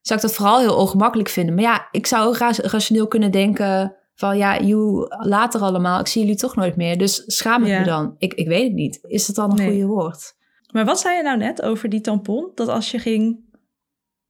zou 0.09 0.19
ik 0.19 0.27
dat 0.27 0.35
vooral 0.35 0.59
heel 0.59 0.75
ongemakkelijk 0.75 1.29
vinden. 1.29 1.55
Maar 1.55 1.63
ja, 1.63 1.87
ik 1.91 2.07
zou 2.07 2.37
rationeel 2.61 3.07
kunnen 3.07 3.31
denken 3.31 3.95
van 4.15 4.37
ja, 4.37 4.59
you, 4.61 5.07
later 5.27 5.61
allemaal, 5.61 5.99
ik 5.99 6.07
zie 6.07 6.21
jullie 6.21 6.37
toch 6.37 6.55
nooit 6.55 6.75
meer. 6.75 6.97
Dus 6.97 7.23
schaam 7.25 7.63
ik 7.63 7.79
me 7.79 7.85
dan? 7.85 8.15
Ik, 8.17 8.33
ik 8.33 8.47
weet 8.47 8.63
het 8.63 8.73
niet. 8.73 8.99
Is 9.01 9.25
dat 9.25 9.35
dan 9.35 9.51
een 9.51 9.65
goede 9.65 9.85
woord? 9.85 10.37
Maar 10.71 10.85
wat 10.85 10.99
zei 10.99 11.15
je 11.15 11.23
nou 11.23 11.37
net 11.37 11.61
over 11.61 11.89
die 11.89 12.01
tampon? 12.01 12.51
Dat 12.55 12.67
als 12.67 12.91
je 12.91 12.99
ging, 12.99 13.39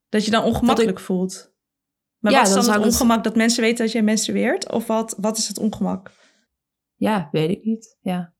dat 0.10 0.26
je 0.26 0.32
dan 0.32 0.44
ongemakkelijk 0.44 1.00
voelt. 1.00 1.54
Maar 2.20 2.32
ja, 2.32 2.40
wat 2.40 2.58
is 2.58 2.66
dan, 2.66 2.74
het 2.74 2.86
ongemak 2.86 3.24
dat 3.24 3.36
mensen 3.36 3.62
weten 3.62 3.86
dat 3.86 3.94
je 3.94 4.02
menstrueert? 4.02 4.72
Of 4.72 4.88
wat, 4.88 5.16
wat 5.18 5.38
is 5.38 5.48
het 5.48 5.60
ongemak? 5.60 6.12
Ja, 6.96 7.30
weet 7.32 7.50
ik 7.50 7.64
niet. 7.64 7.98
Ja. 8.02 8.34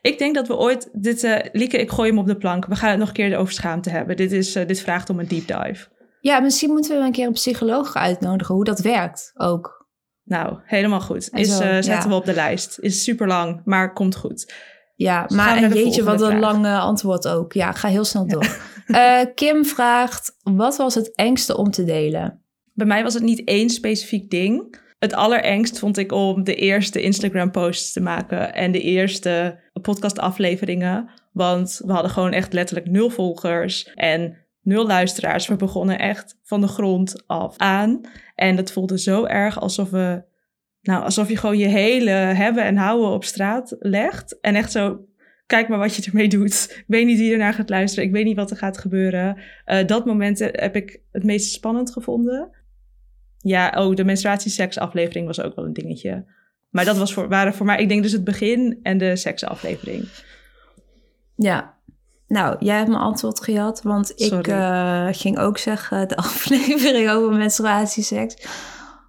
Ik 0.00 0.18
denk 0.18 0.34
dat 0.34 0.46
we 0.46 0.56
ooit 0.56 0.88
dit, 0.92 1.22
uh, 1.22 1.38
Lieke, 1.52 1.78
ik 1.78 1.90
gooi 1.90 2.08
hem 2.08 2.18
op 2.18 2.26
de 2.26 2.36
plank. 2.36 2.66
We 2.66 2.76
gaan 2.76 2.90
het 2.90 2.98
nog 2.98 3.08
een 3.08 3.14
keer 3.14 3.38
over 3.38 3.52
schaamte 3.52 3.90
hebben. 3.90 4.16
Dit, 4.16 4.32
is, 4.32 4.56
uh, 4.56 4.66
dit 4.66 4.80
vraagt 4.80 5.10
om 5.10 5.18
een 5.18 5.28
deep 5.28 5.46
dive. 5.46 5.88
Ja, 6.26 6.40
misschien 6.40 6.70
moeten 6.70 6.98
we 6.98 7.04
een 7.04 7.12
keer 7.12 7.26
een 7.26 7.32
psycholoog 7.32 7.94
uitnodigen, 7.94 8.54
hoe 8.54 8.64
dat 8.64 8.80
werkt 8.80 9.30
ook. 9.34 9.86
Nou, 10.24 10.58
helemaal 10.64 11.00
goed. 11.00 11.28
Is, 11.32 11.56
zo, 11.56 11.62
uh, 11.62 11.82
zetten 11.82 12.08
we 12.08 12.14
op 12.14 12.24
de 12.24 12.34
lijst. 12.34 12.78
Is 12.80 13.02
super 13.02 13.26
lang, 13.26 13.60
maar 13.64 13.92
komt 13.92 14.16
goed. 14.16 14.54
Ja, 14.94 15.26
dus 15.26 15.36
maar 15.36 15.62
een 15.62 15.74
jeetje, 15.74 16.04
wat 16.04 16.20
een 16.20 16.38
lang 16.38 16.66
antwoord 16.66 17.28
ook. 17.28 17.52
Ja, 17.52 17.72
ga 17.72 17.88
heel 17.88 18.04
snel 18.04 18.26
door. 18.26 18.58
uh, 18.86 19.20
Kim 19.34 19.64
vraagt, 19.64 20.36
wat 20.42 20.76
was 20.76 20.94
het 20.94 21.14
engste 21.14 21.56
om 21.56 21.70
te 21.70 21.84
delen? 21.84 22.42
Bij 22.72 22.86
mij 22.86 23.02
was 23.02 23.14
het 23.14 23.22
niet 23.22 23.44
één 23.44 23.70
specifiek 23.70 24.30
ding. 24.30 24.78
Het 24.98 25.14
allerengst 25.14 25.78
vond 25.78 25.98
ik 25.98 26.12
om 26.12 26.44
de 26.44 26.54
eerste 26.54 27.02
Instagram-posts 27.02 27.92
te 27.92 28.00
maken 28.00 28.54
en 28.54 28.72
de 28.72 28.80
eerste 28.80 29.60
podcast-afleveringen. 29.82 31.10
Want 31.32 31.80
we 31.84 31.92
hadden 31.92 32.10
gewoon 32.10 32.32
echt 32.32 32.52
letterlijk 32.52 32.90
nul 32.90 33.10
volgers. 33.10 33.92
En 33.94 34.45
nul 34.66 34.86
luisteraars. 34.86 35.46
We 35.46 35.56
begonnen 35.56 35.98
echt 35.98 36.38
van 36.42 36.60
de 36.60 36.66
grond 36.66 37.26
af 37.26 37.56
aan. 37.56 38.00
En 38.34 38.56
het 38.56 38.72
voelde 38.72 38.98
zo 38.98 39.24
erg 39.24 39.60
alsof 39.60 39.90
we, 39.90 40.22
nou, 40.82 41.04
alsof 41.04 41.28
je 41.28 41.36
gewoon 41.36 41.58
je 41.58 41.66
hele 41.66 42.10
hebben 42.10 42.64
en 42.64 42.76
houden 42.76 43.10
op 43.10 43.24
straat 43.24 43.76
legt. 43.78 44.40
En 44.40 44.54
echt 44.54 44.72
zo, 44.72 45.06
kijk 45.46 45.68
maar 45.68 45.78
wat 45.78 45.94
je 45.94 46.02
ermee 46.02 46.28
doet. 46.28 46.74
Ik 46.76 46.84
weet 46.86 47.06
niet 47.06 47.18
wie 47.18 47.32
ernaar 47.32 47.54
gaat 47.54 47.68
luisteren. 47.68 48.04
Ik 48.04 48.12
weet 48.12 48.24
niet 48.24 48.36
wat 48.36 48.50
er 48.50 48.56
gaat 48.56 48.78
gebeuren. 48.78 49.36
Uh, 49.66 49.84
dat 49.84 50.06
moment 50.06 50.38
heb 50.38 50.76
ik 50.76 51.02
het 51.12 51.24
meest 51.24 51.52
spannend 51.52 51.92
gevonden. 51.92 52.50
ja, 53.38 53.72
oh, 53.76 53.94
de 53.94 54.04
menstruatieseks 54.04 54.78
aflevering 54.78 55.26
was 55.26 55.40
ook 55.40 55.54
wel 55.54 55.64
een 55.64 55.72
dingetje. 55.72 56.24
Maar 56.70 56.84
dat 56.84 56.96
was 56.96 57.12
voor, 57.12 57.28
waren 57.28 57.54
voor 57.54 57.66
mij, 57.66 57.78
ik 57.78 57.88
denk 57.88 58.02
dus 58.02 58.12
het 58.12 58.24
begin 58.24 58.78
en 58.82 58.98
de 58.98 59.16
seksaflevering. 59.16 60.08
Ja. 61.36 61.75
Nou, 62.28 62.56
jij 62.58 62.76
hebt 62.76 62.88
mijn 62.88 63.00
antwoord 63.00 63.40
gehad, 63.40 63.82
want 63.82 64.12
ik 64.16 64.46
eh, 64.46 65.06
ging 65.10 65.38
ook 65.38 65.58
zeggen 65.58 66.08
de 66.08 66.16
aflevering 66.26 67.10
over 67.10 67.36
menstruatieseks. 67.36 68.46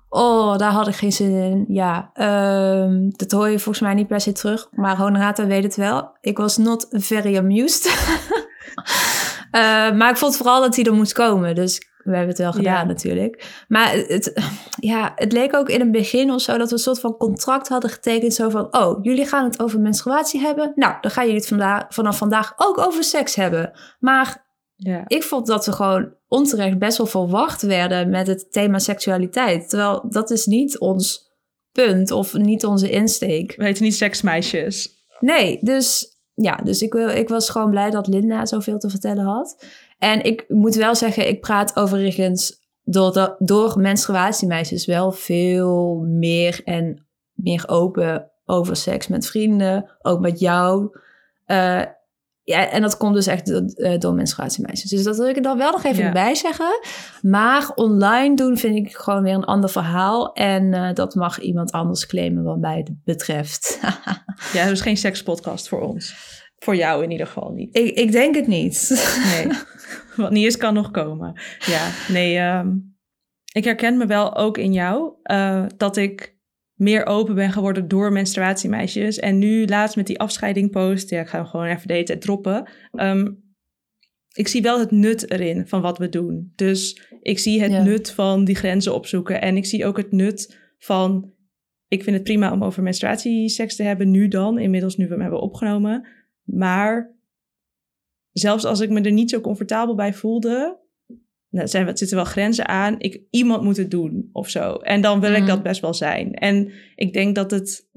Oh, 0.10 0.58
daar 0.58 0.72
had 0.72 0.88
ik 0.88 0.96
geen 0.96 1.12
zin 1.12 1.32
in. 1.32 1.66
Ja, 1.68 2.10
ehm, 2.14 3.10
dat 3.10 3.32
hoor 3.32 3.50
je 3.50 3.60
volgens 3.60 3.84
mij 3.84 3.94
niet 3.94 4.08
per 4.08 4.22
se 4.22 4.32
terug. 4.32 4.68
Maar 4.72 4.98
Honorata 4.98 5.46
weet 5.46 5.64
het 5.64 5.76
wel. 5.76 6.10
Ik 6.22 6.38
was 6.38 6.58
not 6.58 6.88
very 6.90 7.38
amused. 7.38 7.86
Eh, 9.52 9.92
maar 9.92 10.10
ik 10.10 10.18
vond 10.18 10.38
vooral 10.38 10.62
dat 10.62 10.76
hij 10.76 10.86
er 10.86 10.94
moest 10.94 11.14
komen. 11.14 11.56
Dus 11.56 11.82
we 12.12 12.18
hebben 12.18 12.36
het 12.36 12.44
wel 12.44 12.52
gedaan 12.54 12.82
Ja. 12.82 12.84
natuurlijk. 12.86 13.64
Maar 13.68 13.92
het, 13.94 14.34
ja, 14.80 15.12
het 15.16 15.32
leek 15.32 15.56
ook 15.56 15.70
in 15.70 15.80
het 15.80 15.92
begin 15.92 16.32
of 16.32 16.42
zo 16.42 16.58
dat 16.58 16.68
we 16.70 16.74
een 16.76 16.82
soort 16.82 17.00
van 17.00 17.18
contract 17.18 17.68
hadden 17.68 17.90
getekend. 17.90 18.34
Zo 18.34 18.50
van, 18.50 18.76
oh, 18.78 19.00
jullie 19.02 19.26
gaan 19.26 19.44
het 19.44 19.62
over 19.62 19.80
menstruatie 19.80 20.40
hebben. 20.42 20.72
Nou, 20.76 20.96
dan 21.02 21.12
gaan 21.12 21.24
jullie 21.26 21.40
het 21.40 21.50
vandaag, 21.50 21.86
vanaf 21.90 22.18
vandaag 22.18 22.54
ook 22.58 22.78
over 22.78 23.04
seks 23.04 23.36
hebben. 23.36 23.72
Maar 24.00 24.46
Ja. 24.76 25.04
ik 25.08 25.24
vond 25.24 25.48
dat 25.48 25.66
we 25.66 25.72
gewoon 25.72 26.14
onterecht 26.28 26.78
best 26.78 26.98
wel 26.98 27.08
verwacht 27.08 27.62
werden 27.62 28.10
met 28.10 28.28
het 28.28 28.52
thema 28.52 28.80
seksualiteit. 28.80 29.70
Terwijl 29.70 30.06
dat 30.10 30.30
is 30.32 30.46
niet 30.46 30.80
ons 30.80 31.26
punt 31.72 32.12
of 32.12 32.34
niet 32.34 32.66
onze 32.66 32.90
insteek. 32.90 33.54
We 33.56 33.64
heten 33.64 33.84
niet 33.84 33.96
seksmeisjes. 33.96 34.96
Nee, 35.20 35.60
dus 35.62 36.16
ja, 36.34 36.56
dus 36.56 36.82
ik, 36.82 36.94
wil, 36.94 37.10
ik 37.10 37.30
was 37.30 37.50
gewoon 37.50 37.70
blij 37.70 37.90
dat 37.90 38.08
Linda 38.08 38.46
zoveel 38.46 38.78
te 38.78 38.90
vertellen 38.90 39.26
had. 39.26 39.66
En 39.98 40.24
ik 40.24 40.46
moet 40.48 40.76
wel 40.76 40.96
zeggen, 40.96 41.28
ik 41.28 41.42
praat 41.42 41.76
overigens 41.76 42.66
door, 42.84 43.14
de, 43.14 43.36
door 43.40 43.80
menstruatiemeisjes 43.80 44.86
wel 44.86 45.12
veel 45.12 45.96
meer 46.08 46.62
en 46.64 47.06
meer 47.34 47.64
open 47.68 48.32
over 48.46 48.76
seks 48.76 49.08
met 49.08 49.28
vrienden, 49.28 49.92
ook 50.02 50.20
met 50.20 50.40
jou. 50.40 50.98
Eh, 51.46 51.82
ja, 52.44 52.70
en 52.70 52.82
dat 52.82 52.98
komt 52.98 53.14
dus 53.14 53.28
echt 53.28 53.46
door, 53.46 53.62
eh, 53.76 54.00
door 54.00 54.14
menstruatiemeisjes. 54.14 54.90
Dus 54.90 55.04
dat 55.04 55.18
wil 55.18 55.28
ik 55.28 55.36
er 55.36 55.42
dan 55.42 55.58
wel 55.58 55.72
nog 55.72 55.84
even 55.84 56.04
Ja. 56.04 56.12
bij 56.12 56.36
zeggen. 56.36 56.80
Maar 57.22 57.72
online 57.76 58.36
doen 58.36 58.58
vind 58.58 58.76
ik 58.76 58.96
gewoon 58.96 59.24
weer 59.24 59.34
een 59.34 59.46
ander 59.46 59.70
verhaal. 59.70 60.34
En 60.34 60.74
eh, 60.74 60.94
dat 60.94 61.16
mag 61.16 61.40
iemand 61.40 61.72
anders 61.72 62.06
claimen 62.06 62.44
wat 62.44 62.58
mij 62.60 62.86
betreft. 63.04 63.80
Ja, 64.54 64.68
dus 64.68 64.82
geen 64.82 64.98
sekspodcast 64.98 65.68
voor 65.68 65.82
ons. 65.82 66.16
Voor 66.60 66.76
jou 66.76 67.04
in 67.04 67.12
ieder 67.12 67.28
geval 67.28 67.52
niet. 67.52 67.76
ik, 67.78 67.96
ik 67.96 68.12
denk 68.12 68.36
het 68.36 68.48
niet. 68.48 68.90
Nee, 69.24 69.48
wat 70.16 70.32
niet 70.32 70.46
is 70.46 70.58
kan 70.58 70.74
nog 70.74 70.92
komen. 70.92 71.34
Ja, 71.60 71.90
nee, 72.08 72.38
ehm, 72.38 72.76
ik 73.54 73.64
herken 73.64 73.98
me 73.98 74.06
wel 74.06 74.36
ook 74.36 74.58
in 74.58 74.74
jou 74.74 75.14
eh, 75.24 75.66
dat 75.78 75.98
ik 75.98 76.36
meer 76.74 77.06
open 77.06 77.36
ben 77.36 77.52
geworden 77.52 77.88
door 77.88 78.12
menstruatiemeisjes. 78.12 79.20
En 79.20 79.38
nu 79.38 79.66
laatst 79.66 79.96
met 79.96 80.08
die 80.08 80.20
afscheiding 80.20 80.72
post, 80.72 81.10
ja, 81.10 81.20
ik 81.22 81.28
ga 81.28 81.38
hem 81.38 81.48
gewoon 81.48 81.66
even 81.66 81.88
de 81.88 81.94
hele 81.94 82.06
tijd 82.06 82.22
droppen. 82.22 82.70
Ehm, 82.92 83.28
ik 84.34 84.48
zie 84.48 84.62
wel 84.62 84.80
het 84.80 84.92
nut 84.92 85.32
erin 85.32 85.68
van 85.68 85.82
wat 85.82 85.98
we 85.98 86.10
doen. 86.10 86.52
Dus 86.56 87.02
ik 87.22 87.40
zie 87.40 87.62
het 87.62 87.72
Ja. 87.72 87.84
nut 87.84 88.12
van 88.12 88.46
die 88.46 88.56
grenzen 88.56 88.94
opzoeken. 88.94 89.42
En 89.42 89.58
ik 89.58 89.66
zie 89.66 89.86
ook 89.86 89.98
het 89.98 90.12
nut 90.12 90.60
van, 90.78 91.32
ik 91.88 92.04
vind 92.04 92.16
het 92.16 92.26
prima 92.26 92.52
om 92.52 92.64
over 92.64 92.84
menstruatieseks 92.84 93.76
te 93.76 93.84
hebben, 93.84 94.12
nu 94.12 94.28
dan, 94.28 94.60
inmiddels 94.60 94.98
nu 94.98 95.06
we 95.06 95.12
hem 95.12 95.22
hebben 95.22 95.42
opgenomen. 95.42 96.08
Maar 96.44 97.16
zelfs 98.40 98.66
als 98.66 98.80
ik 98.80 98.90
me 98.90 99.02
er 99.02 99.12
niet 99.12 99.30
zo 99.30 99.42
comfortabel 99.42 99.96
bij 99.96 100.14
voelde, 100.14 100.80
nou, 101.50 101.68
zijn, 101.68 101.88
er 101.88 101.98
zitten 101.98 102.18
wel 102.18 102.26
grenzen 102.26 102.68
aan. 102.68 102.96
Ik, 103.00 103.22
iemand 103.30 103.64
moet 103.64 103.78
het 103.78 103.92
doen 103.92 104.30
of 104.32 104.50
zo. 104.50 104.74
En 104.76 105.02
dan 105.02 105.20
wil 105.20 105.32
ik 105.32 105.38
Mhm. 105.38 105.48
dat 105.48 105.64
best 105.64 105.82
wel 105.82 105.94
zijn. 105.94 106.34
En 106.34 106.72
ik 106.96 107.14
denk 107.14 107.36
dat 107.36 107.52
het. 107.52 107.88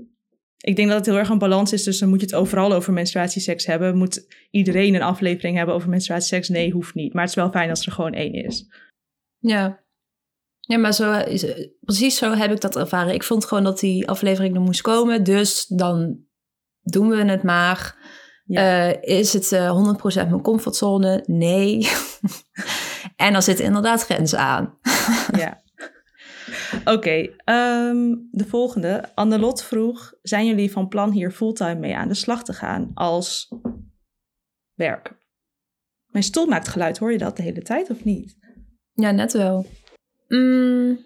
Ik 0.59 0.77
denk 0.77 0.89
dat 0.89 0.97
het 0.97 1.07
heel 1.07 1.19
erg 1.19 1.29
een 1.29 1.39
balans 1.39 1.73
is 1.73 1.83
tussen 1.85 2.09
moet 2.09 2.21
je 2.21 2.27
het 2.27 2.35
overal 2.35 2.73
over 2.73 2.93
menstruatieseks 2.93 3.67
hebben. 3.67 3.97
Moet 3.97 4.27
iedereen 4.51 4.95
een 4.95 5.03
aflevering 5.03 5.57
hebben 5.57 5.75
over 5.75 5.89
menstruatieseks? 5.89 6.49
Nee, 6.49 6.71
hoeft 6.71 6.95
niet. 6.95 7.13
Maar 7.13 7.23
het 7.23 7.31
is 7.31 7.37
wel 7.37 7.51
fijn 7.51 7.71
als 7.71 7.87
er 7.87 7.93
gewoon 7.93 8.13
één 8.13 8.33
is. 8.33 8.67
Ja. 9.39 9.81
Ja, 10.61 10.79
maar 10.79 10.95
zo 10.95 11.13
is, 11.13 11.47
precies 11.81 12.17
zo 12.17 12.33
heb 12.33 12.51
ik 12.51 12.61
dat 12.61 12.77
ervaren. 12.77 13.15
Ik 13.15 13.23
vond 13.23 13.45
gewoon 13.45 13.65
dat 13.65 13.79
die 13.79 14.09
aflevering 14.09 14.55
er 14.55 14.61
moest 14.61 14.81
komen. 14.81 15.25
Dus 15.25 15.67
dan 15.67 16.19
doen 16.83 17.09
we 17.09 17.25
het 17.25 17.43
maar. 17.43 17.97
Ja. 18.51 18.91
Eh, 18.91 19.19
is 19.19 19.33
het 19.33 19.53
eh 19.53 19.71
100% 19.71 20.29
mijn 20.29 20.43
comfortzone? 20.43 21.25
Nee. 21.27 21.89
en 23.17 23.33
dan 23.33 23.43
zitten 23.43 23.65
inderdaad 23.65 24.03
grenzen 24.03 24.39
aan. 24.39 24.79
Ja. 25.37 25.63
Oké, 26.85 27.29
ehm, 27.45 28.15
de 28.31 28.45
volgende. 28.49 29.05
Annelot 29.15 29.63
vroeg: 29.63 30.13
zijn 30.23 30.47
jullie 30.47 30.73
van 30.73 30.89
plan 30.89 31.11
hier 31.11 31.31
fulltime 31.31 31.75
mee 31.75 31.97
aan 31.97 32.09
de 32.09 32.15
slag 32.15 32.45
te 32.45 32.53
gaan 32.53 32.91
als 32.95 33.49
werk? 34.75 35.19
Mijn 36.07 36.25
stoel 36.25 36.47
maakt 36.47 36.69
geluid, 36.69 36.99
hoor 36.99 37.13
je 37.13 37.19
dat 37.19 37.37
de 37.37 37.43
hele 37.43 37.63
tijd 37.63 37.91
of 37.91 38.05
niet? 38.05 38.37
Ja, 38.93 39.11
net 39.11 39.33
wel. 39.33 39.67
Mm, 40.29 40.99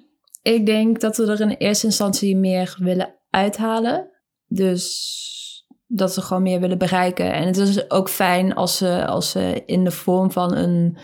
ik 0.42 0.66
denk 0.66 1.00
dat 1.00 1.16
we 1.16 1.26
er 1.26 1.40
in 1.40 1.48
eerste 1.48 1.86
instantie 1.86 2.36
meer 2.36 2.76
willen 2.78 3.14
uithalen. 3.30 4.10
Dus 4.46 5.43
dat 5.86 6.14
we 6.14 6.20
gewoon 6.20 6.42
meer 6.42 6.60
willen 6.60 6.78
bereiken. 6.78 7.32
En 7.32 7.46
het 7.46 7.56
is 7.56 7.90
ook 7.90 8.08
fijn 8.08 8.54
als 8.54 8.76
ze, 8.76 9.06
als 9.06 9.30
ze 9.30 9.62
in 9.66 9.84
de 9.84 9.90
vorm 9.90 10.32
van 10.32 10.54
een 10.56 10.96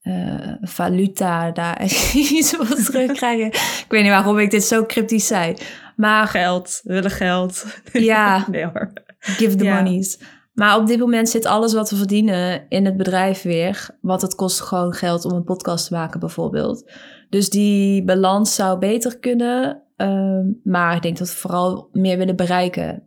eh, 0.00 0.52
valuta 0.60 1.50
daar 1.50 1.82
iets 2.14 2.54
voor 2.56 2.66
terugkrijgen. 2.84 3.46
ik 3.46 3.84
weet 3.88 4.02
niet 4.02 4.10
waarom 4.10 4.38
ik 4.38 4.50
dit 4.50 4.64
zo 4.64 4.84
cryptisch 4.86 5.26
zei. 5.26 5.56
Maar 5.96 6.26
Geld, 6.26 6.80
we 6.84 6.92
willen 6.92 7.10
geld. 7.10 7.64
ja, 7.92 8.44
Nee 8.50 8.64
hoor. 8.64 8.92
give 9.18 9.56
the 9.56 9.64
Ja. 9.64 9.74
monies. 9.82 10.20
Maar 10.52 10.76
op 10.76 10.86
dit 10.86 10.98
moment 10.98 11.28
zit 11.28 11.46
alles 11.46 11.72
wat 11.72 11.90
we 11.90 11.96
verdienen 11.96 12.66
in 12.68 12.84
het 12.84 12.96
bedrijf 12.96 13.42
weer. 13.42 13.88
Want 14.00 14.22
het 14.22 14.34
kost 14.34 14.60
gewoon 14.60 14.92
geld 14.92 15.24
om 15.24 15.32
een 15.32 15.44
podcast 15.44 15.86
te 15.88 15.94
maken 15.94 16.20
bijvoorbeeld. 16.20 16.90
Dus 17.30 17.50
die 17.50 18.04
balans 18.04 18.54
zou 18.54 18.78
beter 18.78 19.18
kunnen. 19.18 19.82
ehm, 19.96 20.44
maar 20.64 20.96
ik 20.96 21.02
denk 21.02 21.18
dat 21.18 21.28
we 21.28 21.34
vooral 21.36 21.88
meer 21.92 22.18
willen 22.18 22.36
bereiken. 22.36 23.02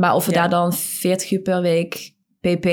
Maar 0.00 0.14
of 0.14 0.26
we 0.26 0.32
Ja. 0.32 0.40
daar 0.40 0.50
dan 0.50 0.72
40 0.72 1.30
uur 1.30 1.40
per 1.40 1.60
week 1.60 2.14
pp 2.40 2.64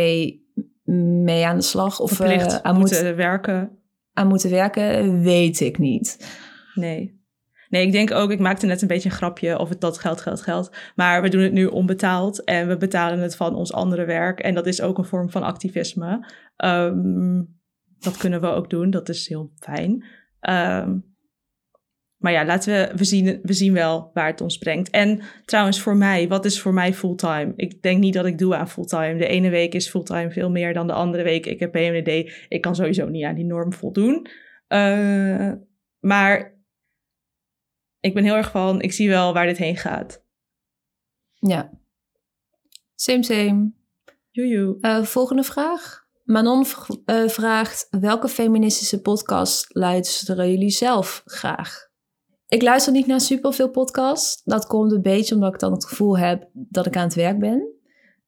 mee 1.23 1.45
aan 1.45 1.55
de 1.57 1.61
slag 1.63 1.99
of 1.99 2.11
Verplicht 2.11 2.63
aan, 2.63 2.77
moeten 2.77 2.97
moeten, 2.97 3.15
werken. 3.15 3.79
aan 4.13 4.27
moeten 4.27 4.49
werken, 4.49 5.21
weet 5.21 5.59
ik 5.59 5.77
niet. 5.77 6.35
Nee. 6.73 7.15
Nee, 7.69 7.85
ik 7.85 7.91
denk 7.91 8.11
ook, 8.11 8.31
ik 8.31 8.39
maakte 8.39 8.65
net 8.65 8.81
een 8.81 8.87
beetje 8.87 9.09
een 9.09 9.15
grapje 9.15 9.59
of 9.59 9.69
het 9.69 9.81
dat 9.81 9.97
geld, 9.97 10.21
geld, 10.21 10.41
geld. 10.41 10.71
Maar 10.95 11.21
we 11.21 11.29
doen 11.29 11.41
het 11.41 11.51
nu 11.51 11.65
onbetaald 11.65 12.43
en 12.43 12.67
we 12.67 12.77
betalen 12.77 13.19
het 13.19 13.35
van 13.35 13.55
ons 13.55 13.73
andere 13.73 14.05
werk. 14.05 14.39
En 14.39 14.53
dat 14.53 14.65
is 14.65 14.81
ook 14.81 14.97
een 14.97 15.05
vorm 15.05 15.29
van 15.29 15.43
activisme. 15.43 16.31
Ehm, 16.55 17.41
dat 17.99 18.17
kunnen 18.17 18.41
we 18.41 18.47
ook 18.47 18.69
doen, 18.69 18.89
dat 18.89 19.09
is 19.09 19.27
heel 19.27 19.51
fijn. 19.59 20.05
Ehm, 20.39 20.97
maar 22.17 22.31
ja, 22.31 22.45
laten 22.45 22.73
we, 22.73 22.97
we 22.97 23.03
zien, 23.03 23.39
we 23.43 23.53
zien 23.53 23.73
wel 23.73 24.11
waar 24.13 24.27
het 24.27 24.41
ons 24.41 24.57
brengt. 24.57 24.89
En 24.89 25.21
trouwens, 25.45 25.81
voor 25.81 25.95
mij, 25.95 26.27
wat 26.27 26.45
is 26.45 26.61
voor 26.61 26.73
mij 26.73 26.93
fulltime? 26.93 27.53
Ik 27.55 27.81
denk 27.81 27.99
niet 27.99 28.13
dat 28.13 28.25
ik 28.25 28.37
doe 28.37 28.55
aan 28.55 28.69
fulltime. 28.69 29.17
De 29.17 29.27
ene 29.27 29.49
week 29.49 29.73
is 29.73 29.89
fulltime 29.89 30.31
veel 30.31 30.49
meer 30.49 30.73
dan 30.73 30.87
de 30.87 30.93
andere 30.93 31.23
week. 31.23 31.45
Ik 31.45 31.59
heb 31.59 31.71
PMD, 31.71 32.31
ik 32.49 32.61
kan 32.61 32.75
sowieso 32.75 33.07
niet 33.07 33.23
aan 33.23 33.35
die 33.35 33.45
norm 33.45 33.73
voldoen. 33.73 34.27
Eh, 34.67 35.51
maar 35.99 36.57
ik 37.99 38.13
ben 38.13 38.23
heel 38.23 38.35
erg 38.35 38.51
van, 38.51 38.81
ik 38.81 38.93
zie 38.93 39.09
wel 39.09 39.33
waar 39.33 39.45
dit 39.45 39.57
heen 39.57 39.77
gaat. 39.77 40.25
Ja. 41.33 41.71
Same, 42.95 43.23
same. 43.23 43.71
Joejoe. 44.31 44.77
Eh, 44.81 45.03
volgende 45.03 45.43
vraag. 45.43 46.05
Manon 46.23 46.65
eh, 47.05 47.27
vraagt: 47.27 47.87
welke 47.89 48.27
feministische 48.27 49.01
podcast 49.01 49.75
luisteren 49.75 50.51
jullie 50.51 50.69
zelf 50.69 51.21
graag? 51.25 51.86
Ik 52.47 52.61
luister 52.61 52.93
niet 52.93 53.07
naar 53.07 53.21
superveel 53.21 53.69
podcasts. 53.69 54.41
Dat 54.43 54.65
komt 54.67 54.91
een 54.91 55.01
beetje 55.01 55.35
omdat 55.35 55.53
ik 55.53 55.59
dan 55.59 55.71
het 55.71 55.85
gevoel 55.85 56.17
heb 56.17 56.49
dat 56.53 56.85
ik 56.85 56.95
aan 56.95 57.03
het 57.03 57.15
werk 57.15 57.39
ben. 57.39 57.71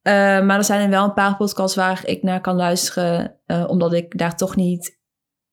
Eh, 0.01 0.13
maar 0.13 0.57
er 0.57 0.63
zijn 0.63 0.89
wel 0.89 1.03
een 1.03 1.13
paar 1.13 1.37
podcasts 1.37 1.75
waar 1.75 2.01
ik 2.05 2.23
naar 2.23 2.41
kan 2.41 2.55
luisteren, 2.55 3.39
eh, 3.45 3.65
omdat 3.67 3.93
ik 3.93 4.17
daar 4.17 4.37
toch 4.37 4.55
niet 4.55 4.99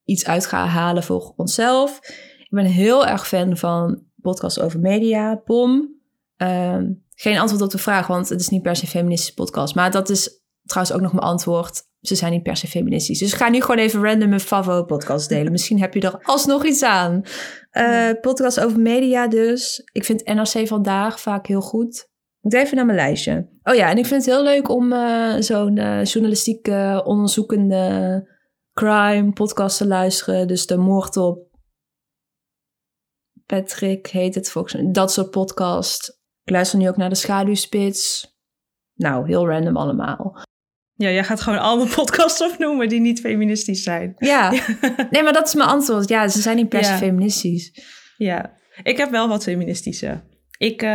iets 0.04 0.26
uit 0.26 0.46
ga 0.46 0.66
halen 0.66 1.02
voor 1.02 1.32
onszelf. 1.36 1.98
Ik 2.38 2.48
ben 2.50 2.64
heel 2.64 3.06
erg 3.06 3.28
fan 3.28 3.56
van 3.56 4.02
podcasts 4.20 4.60
over 4.60 4.80
media, 4.80 5.34
POM. 5.34 5.94
Ehm, 6.36 6.92
geen 7.14 7.38
antwoord 7.38 7.62
op 7.62 7.70
de 7.70 7.78
vraag, 7.78 8.06
want 8.06 8.28
het 8.28 8.40
is 8.40 8.48
niet 8.48 8.62
per 8.62 8.76
se 8.76 8.82
een 8.82 8.88
feministische 8.88 9.34
podcast. 9.34 9.74
Maar 9.74 9.90
dat 9.90 10.10
is 10.10 10.44
trouwens 10.66 10.96
ook 10.96 11.02
nog 11.02 11.12
mijn 11.12 11.24
antwoord. 11.24 11.82
Ze 12.00 12.14
zijn 12.14 12.32
niet 12.32 12.42
per 12.42 12.56
se 12.56 12.66
feministisch. 12.66 13.18
Dus 13.18 13.32
ik 13.32 13.38
ga 13.38 13.48
nu 13.48 13.60
gewoon 13.60 13.78
even 13.78 14.02
random 14.02 14.32
een 14.32 14.40
Favo 14.40 14.84
podcast 14.84 15.28
delen. 15.28 15.52
Misschien 15.52 15.80
heb 15.80 15.94
je 15.94 16.00
er 16.00 16.20
alsnog 16.22 16.64
iets 16.64 16.82
aan. 16.82 17.22
Eh 17.70 18.10
podcast 18.20 18.60
over 18.60 18.80
media 18.80 19.28
dus. 19.28 19.82
Ik 19.92 20.04
vind 20.04 20.24
NRC 20.24 20.66
Vandaag 20.66 21.20
vaak 21.20 21.46
heel 21.46 21.60
goed. 21.60 21.96
Ik 22.36 22.52
moet 22.52 22.54
even 22.54 22.76
naar 22.76 22.86
mijn 22.86 22.98
lijstje. 22.98 23.48
Oh 23.62 23.74
ja, 23.74 23.90
en 23.90 23.98
ik 23.98 24.06
vind 24.06 24.24
het 24.24 24.34
heel 24.34 24.44
leuk 24.44 24.68
om 24.68 24.92
eh, 24.92 25.34
zo'n 25.38 25.78
eh, 25.78 26.04
journalistieke, 26.04 27.02
onderzoekende 27.04 28.24
crime 28.72 29.32
podcast 29.32 29.76
te 29.76 29.86
luisteren. 29.86 30.48
Dus 30.48 30.66
de 30.66 30.76
moord 30.76 31.16
op 31.16 31.46
Patrick 33.46 34.06
heet 34.06 34.34
het 34.34 34.50
volgens 34.50 34.74
mij. 34.74 34.92
Dat 34.92 35.12
soort 35.12 35.30
podcast. 35.30 36.20
Ik 36.42 36.52
luister 36.52 36.78
nu 36.78 36.88
ook 36.88 36.96
naar 36.96 37.08
de 37.08 37.14
Schaduwspits. 37.14 38.34
Nou, 38.94 39.26
heel 39.26 39.48
random 39.48 39.76
allemaal. 39.76 40.44
Ja, 40.96 41.10
jij 41.10 41.24
gaat 41.24 41.40
gewoon 41.40 41.58
allemaal 41.58 41.94
podcasts 41.94 42.42
opnoemen 42.42 42.88
die 42.88 43.00
niet 43.00 43.20
feministisch 43.20 43.82
zijn. 43.82 44.14
Ja, 44.32 44.50
nee, 45.10 45.22
maar 45.22 45.32
dat 45.32 45.46
is 45.46 45.54
mijn 45.54 45.68
antwoord. 45.68 46.08
Ja, 46.08 46.28
ze 46.28 46.40
zijn 46.40 46.56
niet 46.56 46.68
per 46.68 46.84
se 46.84 46.90
Ja. 46.90 46.96
feministisch. 46.96 47.70
Ja, 48.16 48.52
ik 48.82 48.96
heb 48.96 49.10
wel 49.10 49.28
wat 49.28 49.42
feministische. 49.42 50.20
Ik, 50.58 50.82
eh, 50.82 50.88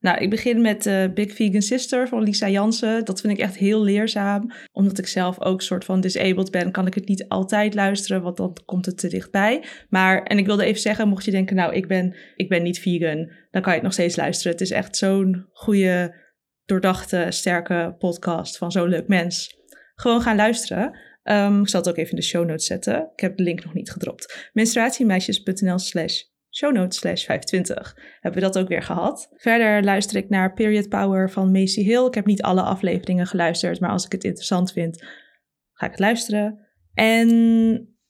nou, 0.00 0.18
ik 0.18 0.30
begin 0.30 0.60
met 0.60 0.86
eh, 0.86 1.04
Big 1.14 1.32
Vegan 1.34 1.62
Sister 1.62 2.08
van 2.08 2.22
Lisa 2.22 2.48
Jansen. 2.48 3.04
Dat 3.04 3.20
vind 3.20 3.32
ik 3.32 3.38
echt 3.38 3.56
heel 3.56 3.82
leerzaam. 3.82 4.52
Omdat 4.72 4.98
ik 4.98 5.06
zelf 5.06 5.40
ook 5.40 5.62
soort 5.62 5.84
van 5.84 6.00
disabled 6.00 6.50
ben, 6.50 6.70
kan 6.72 6.86
ik 6.86 6.94
het 6.94 7.08
niet 7.08 7.28
altijd 7.28 7.74
luisteren, 7.74 8.22
want 8.22 8.36
dan 8.36 8.56
komt 8.64 8.86
het 8.86 8.98
te 8.98 9.08
dichtbij. 9.08 9.64
Maar, 9.88 10.22
en 10.22 10.38
ik 10.38 10.46
wilde 10.46 10.64
even 10.64 10.80
zeggen, 10.80 11.08
mocht 11.08 11.24
je 11.24 11.30
denken, 11.30 11.56
nou, 11.56 11.74
ik 11.74 11.86
ben, 11.88 12.16
ik 12.36 12.48
ben 12.48 12.62
niet 12.62 12.78
vegan, 12.78 13.30
dan 13.50 13.62
kan 13.62 13.72
je 13.72 13.78
het 13.78 13.82
nog 13.82 13.92
steeds 13.92 14.16
luisteren. 14.16 14.52
Het 14.52 14.60
is 14.60 14.70
echt 14.70 14.96
zo'n 14.96 15.46
goede, 15.52 16.14
doordachte, 16.70 17.26
sterke 17.28 17.94
podcast 17.98 18.58
van 18.58 18.72
zo'n 18.72 18.88
leuk 18.88 19.08
mens. 19.08 19.58
Gewoon 19.94 20.20
gaan 20.20 20.36
luisteren. 20.36 20.98
Ehm, 21.22 21.60
ik 21.60 21.68
zal 21.68 21.80
het 21.80 21.88
ook 21.88 21.96
even 21.96 22.10
in 22.10 22.16
de 22.16 22.22
show 22.22 22.46
notes 22.46 22.66
zetten. 22.66 23.10
Ik 23.12 23.20
heb 23.20 23.36
de 23.36 23.42
link 23.42 23.64
nog 23.64 23.74
niet 23.74 23.90
gedropt. 23.90 24.50
menstruatiemeisjes.nl 24.52 25.78
slash 25.78 26.22
show 26.50 26.72
notes 26.72 26.98
slash 26.98 27.24
25. 27.24 27.96
Hebben 28.20 28.40
we 28.40 28.46
dat 28.46 28.58
ook 28.58 28.68
weer 28.68 28.82
gehad. 28.82 29.28
Verder 29.36 29.84
luister 29.84 30.16
ik 30.16 30.28
naar 30.28 30.54
Period 30.54 30.88
Power 30.88 31.30
van 31.30 31.50
Macy 31.50 31.82
Hill. 31.82 32.06
Ik 32.06 32.14
heb 32.14 32.26
niet 32.26 32.42
alle 32.42 32.62
afleveringen 32.62 33.26
geluisterd, 33.26 33.80
maar 33.80 33.90
als 33.90 34.04
ik 34.04 34.12
het 34.12 34.24
interessant 34.24 34.72
vind, 34.72 35.02
ga 35.72 35.86
ik 35.86 35.90
het 35.90 36.00
luisteren. 36.00 36.58
En 36.94 37.28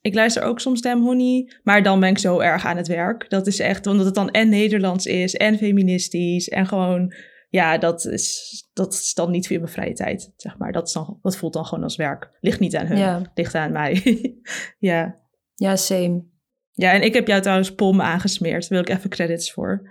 ik 0.01 0.15
luister 0.15 0.43
ook 0.43 0.61
soms 0.61 0.81
Damn 0.81 1.03
Honey, 1.03 1.53
maar 1.63 1.83
dan 1.83 2.01
ben 2.01 2.09
ik 2.09 2.19
zo 2.19 2.39
erg 2.39 2.65
aan 2.65 2.77
het 2.77 2.89
werk. 2.89 3.31
Dat 3.31 3.47
is 3.47 3.59
echt, 3.59 3.87
omdat 3.87 4.07
het 4.07 4.15
dan 4.15 4.31
en 4.31 4.49
Nederlands 4.49 5.07
is 5.07 5.35
en 5.35 5.59
feministisch 5.59 6.49
en 6.49 6.67
gewoon, 6.67 7.15
ja, 7.51 7.79
dat 7.79 8.05
is, 8.05 8.69
dat 8.73 8.93
is 8.93 9.15
dan 9.15 9.31
niet 9.31 9.47
weer 9.47 9.61
mijn 9.61 9.73
vrije 9.73 9.93
tijd, 9.93 10.33
zeg 10.37 10.59
maar. 10.59 10.73
Dat, 10.73 10.87
is 10.87 10.93
dan, 10.93 11.19
dat 11.23 11.37
voelt 11.37 11.53
dan 11.53 11.67
gewoon 11.67 11.85
als 11.85 11.97
werk. 11.97 12.37
Ligt 12.41 12.61
niet 12.61 12.77
aan 12.77 12.87
hun, 12.87 12.99
Ja. 12.99 13.23
ligt 13.35 13.55
aan 13.55 13.73
mij. 13.73 14.03
ja. 14.79 15.19
Ja, 15.55 15.77
same. 15.77 16.25
ja, 16.73 16.93
en 16.93 17.03
ik 17.03 17.15
heb 17.15 17.27
jou 17.27 17.41
trouwens 17.41 17.75
pom 17.75 18.01
aangesmeerd. 18.01 18.61
Daar 18.61 18.83
wil 18.83 18.93
ik 18.93 18.99
even 18.99 19.11
credits 19.11 19.53
voor. 19.53 19.83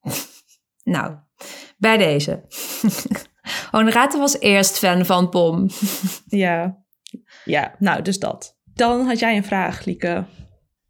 Nou, 0.84 1.16
bij 1.78 1.96
deze. 1.96 2.42
Honorata 3.70 4.18
was 4.18 4.38
eerst 4.40 4.78
fan 4.78 5.04
van 5.06 5.28
Pom. 5.28 5.68
Ja. 6.26 6.84
ja, 7.44 7.74
nou, 7.78 8.02
dus 8.02 8.18
dat. 8.18 8.58
Dan 8.64 9.06
had 9.06 9.18
jij 9.18 9.36
een 9.36 9.44
vraag, 9.44 9.84
Lieke. 9.84 10.24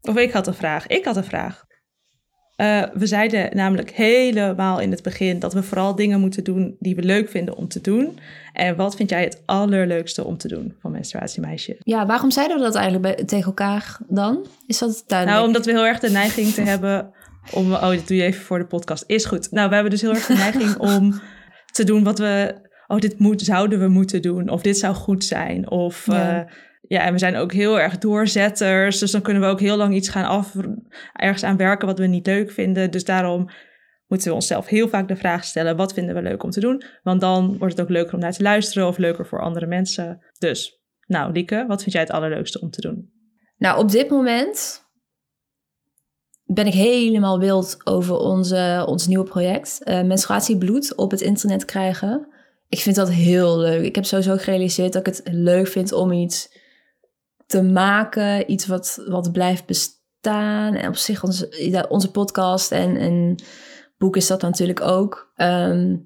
Of 0.00 0.16
ik 0.16 0.33
had 0.33 0.46
een 0.46 0.55
vraag. 0.55 0.87
Ik 0.87 1.05
had 1.05 1.16
een 1.16 1.24
vraag. 1.24 1.64
Eh, 2.57 2.83
we 2.95 3.07
zeiden 3.07 3.57
namelijk 3.57 3.90
helemaal 3.90 4.81
in 4.81 4.90
het 4.90 5.03
begin 5.03 5.38
dat 5.38 5.53
we 5.53 5.62
vooral 5.62 5.95
dingen 5.95 6.21
moeten 6.21 6.45
doen 6.45 6.77
die 6.79 6.95
we 6.95 7.03
leuk 7.03 7.29
vinden 7.29 7.57
om 7.57 7.69
te 7.69 7.81
doen. 7.81 8.19
En 8.53 8.77
wat 8.77 8.97
vind 8.97 9.11
jij 9.11 9.23
het 9.23 9.43
allerleukste 9.47 10.25
om 10.25 10.37
te 10.37 10.49
doen 10.49 10.75
van 10.81 10.90
menstruatiemeisje? 10.90 11.77
Ja, 11.79 12.07
waarom 12.07 12.31
zeiden 12.31 12.57
we 12.57 12.62
dat 12.62 12.75
eigenlijk 12.75 13.17
bij, 13.17 13.25
tegen 13.25 13.47
elkaar 13.47 13.99
dan? 14.09 14.47
Is 14.67 14.79
dat 14.79 15.05
duidelijk? 15.07 15.38
Nou, 15.38 15.47
omdat 15.47 15.67
we 15.67 15.73
heel 15.73 15.87
erg 15.87 15.99
de 15.99 16.11
neiging 16.11 16.53
te 16.53 16.61
hebben 16.61 17.12
om... 17.53 17.73
Oh, 17.73 17.81
dat 17.90 18.09
doe 18.09 18.17
je 18.17 18.23
even 18.23 18.45
voor 18.45 18.59
de 18.59 18.67
podcast. 18.67 19.05
Is 19.07 19.25
goed. 19.25 19.51
Nou, 19.51 19.69
we 19.69 19.75
hebben 19.75 19.93
dus 19.93 20.01
heel 20.01 20.14
erg 20.14 20.27
de 20.27 20.35
neiging 20.35 20.77
om 20.97 21.21
te 21.73 21.85
doen 21.85 22.05
wat 22.05 22.19
we... 22.19 22.62
Oh, 22.87 22.99
dit 22.99 23.19
moet, 23.19 23.43
zouden 23.43 23.79
we 23.79 23.88
moeten 23.88 24.23
doen. 24.23 24.49
Of 24.49 24.62
dit 24.62 24.79
zou 24.79 24.95
goed 24.95 25.25
zijn. 25.25 25.71
Of... 25.71 26.07
Ja. 26.07 26.37
Ja. 26.37 26.49
Ja, 26.88 27.01
en 27.01 27.12
we 27.12 27.18
zijn 27.18 27.37
ook 27.37 27.53
heel 27.53 27.81
erg 27.81 27.99
doorzetters. 27.99 28.99
Dus 28.99 29.11
dan 29.11 29.23
kunnen 29.23 29.42
we 29.42 29.49
ook 29.49 29.61
heel 29.61 29.77
lang 29.77 29.94
iets 29.94 30.09
gaan 30.09 30.25
af... 30.25 30.55
ergens 31.12 31.42
aan 31.42 31.57
werken 31.57 31.87
wat 31.87 31.99
we 31.99 32.07
niet 32.07 32.27
leuk 32.27 32.51
vinden. 32.51 32.90
Dus 32.90 33.05
daarom 33.05 33.51
moeten 34.07 34.29
we 34.29 34.35
onszelf 34.35 34.66
heel 34.66 34.88
vaak 34.88 35.09
de 35.09 35.16
vraag 35.16 35.44
stellen... 35.44 35.77
wat 35.77 35.92
vinden 35.92 36.14
we 36.14 36.23
leuk 36.23 36.42
om 36.42 36.51
te 36.51 36.61
doen? 36.61 36.83
Want 37.03 37.20
dan 37.20 37.59
wordt 37.59 37.77
het 37.77 37.83
ook 37.83 37.92
leuker 37.92 38.14
om 38.14 38.20
naar 38.20 38.33
te 38.33 38.42
luisteren... 38.42 38.88
of 38.88 38.99
leuker 38.99 39.27
voor 39.27 39.42
andere 39.42 39.66
mensen. 39.66 40.25
Dus, 40.38 40.81
nou, 41.07 41.33
Lieke, 41.33 41.64
wat 41.68 41.81
vind 41.81 41.92
jij 41.92 42.03
het 42.03 42.11
allerleukste 42.11 42.61
om 42.61 42.70
te 42.70 42.81
doen? 42.81 43.12
Nou, 43.57 43.79
op 43.79 43.90
dit 43.90 44.11
moment 44.11 44.83
ben 46.44 46.66
ik 46.66 46.73
helemaal 46.73 47.38
wild 47.38 47.77
over 47.85 48.16
onze, 48.16 48.85
ons 48.87 49.07
nieuwe 49.07 49.25
project. 49.25 49.81
eh 49.83 50.03
menstruatiebloed 50.03 50.94
op 50.94 51.11
het 51.11 51.20
internet 51.20 51.64
krijgen. 51.64 52.29
Ik 52.68 52.79
vind 52.79 52.97
dat 52.97 53.11
heel 53.11 53.59
leuk. 53.59 53.85
Ik 53.85 53.94
heb 53.94 54.05
sowieso 54.05 54.37
gerealiseerd 54.37 54.92
dat 54.92 55.07
ik 55.07 55.14
het 55.16 55.29
leuk 55.33 55.66
vind 55.66 55.92
om 55.92 56.12
iets 56.12 56.54
te 57.47 57.63
maken. 57.63 58.51
Iets 58.51 58.67
wat, 58.67 59.03
wat 59.07 59.33
blijft 59.33 59.67
bestaan. 59.67 60.75
En 60.75 60.89
op 60.89 60.97
zich 60.97 61.25
onze, 61.25 61.69
ja, 61.71 61.87
onze 61.89 62.11
podcast 62.11 62.73
en, 62.73 62.97
en 62.97 63.43
boek 63.99 64.17
is 64.17 64.27
dat 64.27 64.43
natuurlijk 64.43 64.81
ook. 64.81 65.33
Ehm, 65.35 65.97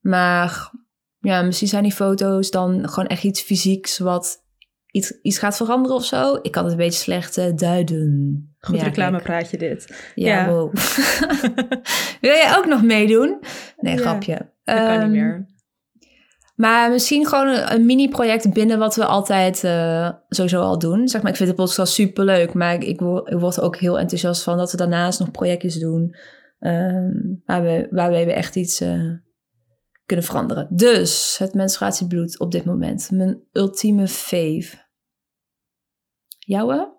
maar 0.00 0.70
ja, 1.18 1.42
misschien 1.42 1.68
zijn 1.68 1.82
die 1.82 1.92
foto's 1.92 2.50
dan 2.50 2.88
gewoon 2.88 3.08
echt 3.08 3.24
iets 3.24 3.40
fysieks 3.40 3.98
wat 3.98 4.42
iets, 4.90 5.20
iets 5.22 5.38
gaat 5.38 5.56
veranderen 5.56 5.96
of 5.96 6.04
zo. 6.04 6.38
Ik 6.42 6.52
kan 6.52 6.62
het 6.62 6.72
een 6.72 6.78
beetje 6.78 7.00
slecht 7.00 7.38
eh, 7.38 7.54
duiden. 7.56 8.54
Goed 8.58 8.76
ik. 8.76 8.82
reclamepraatje 8.82 9.58
dit. 9.58 10.10
Ja, 10.14 10.26
Ja. 10.40 10.48
wow. 10.50 10.74
Wil 12.20 12.32
jij 12.34 12.54
ook 12.56 12.66
nog 12.66 12.82
meedoen? 12.82 13.40
Nee, 13.76 13.94
Ja, 13.96 14.00
grapje. 14.00 14.34
Dat 14.64 14.76
kan 14.76 14.86
Ehm, 14.86 15.00
niet 15.02 15.20
meer. 15.20 15.46
Maar 16.60 16.90
misschien 16.90 17.26
gewoon 17.26 17.48
een, 17.48 17.86
mini-project 17.86 18.52
binnen 18.52 18.78
wat 18.78 18.96
we 18.96 19.04
altijd 19.04 19.64
eh, 19.64 20.10
sowieso 20.28 20.60
al 20.60 20.78
doen. 20.78 21.08
Zeg 21.08 21.22
maar, 21.22 21.30
ik 21.30 21.36
vind 21.36 21.48
de 21.48 21.54
podcast 21.54 21.92
super 21.92 22.24
leuk, 22.24 22.54
maar 22.54 22.82
ik, 22.82 23.00
word, 23.00 23.30
ik 23.30 23.38
word 23.38 23.56
er 23.56 23.62
ook 23.62 23.76
heel 23.76 23.98
enthousiast 23.98 24.42
van 24.42 24.56
dat 24.56 24.70
we 24.70 24.76
daarnaast 24.76 25.18
nog 25.18 25.30
projectjes 25.30 25.78
doen. 25.78 26.16
ehm, 26.58 27.10
waar 27.44 27.62
we, 27.62 27.88
waarbij 27.90 28.26
we 28.26 28.32
echt 28.32 28.56
iets 28.56 28.80
eh, 28.80 29.12
kunnen 30.06 30.24
veranderen. 30.24 30.66
Dus 30.70 31.38
het 31.38 31.54
menstruatiebloed 31.54 32.38
op 32.38 32.52
dit 32.52 32.64
moment. 32.64 33.10
Mijn 33.10 33.42
ultieme 33.52 34.08
fave. 34.08 34.76
Jouwe? 36.38 36.96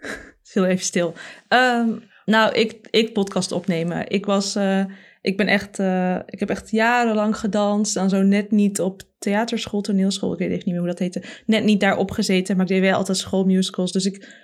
Viel 0.42 0.64
even 0.64 0.84
stil. 0.84 1.14
Ehm, 1.48 1.90
nou, 2.24 2.54
ik, 2.54 2.88
ik 2.90 3.12
podcast 3.12 3.52
opnemen. 3.52 4.08
Ik 4.08 4.26
was, 4.26 4.54
eh, 4.54 4.84
ik 5.22 5.36
ben 5.36 5.46
echt, 5.46 5.78
eh, 5.78 6.18
ik 6.26 6.40
heb 6.40 6.50
echt 6.50 6.70
jarenlang 6.70 7.36
gedanst. 7.36 7.94
Dan 7.94 8.08
zo 8.08 8.22
net 8.22 8.50
niet 8.50 8.80
op 8.80 9.02
theaterschool, 9.18 9.80
toneelschool. 9.80 10.32
Ik 10.32 10.38
weet 10.38 10.48
even 10.48 10.62
niet 10.64 10.74
meer 10.74 10.78
hoe 10.78 10.88
dat 10.88 10.98
heette. 10.98 11.22
Net 11.46 11.64
niet 11.64 11.80
daarop 11.80 12.10
gezeten, 12.10 12.56
maar 12.56 12.64
ik 12.64 12.72
deed 12.72 12.80
wel 12.80 12.96
altijd 12.96 13.18
schoolmusicals. 13.18 13.92
Dus 13.92 14.06
ik, 14.06 14.34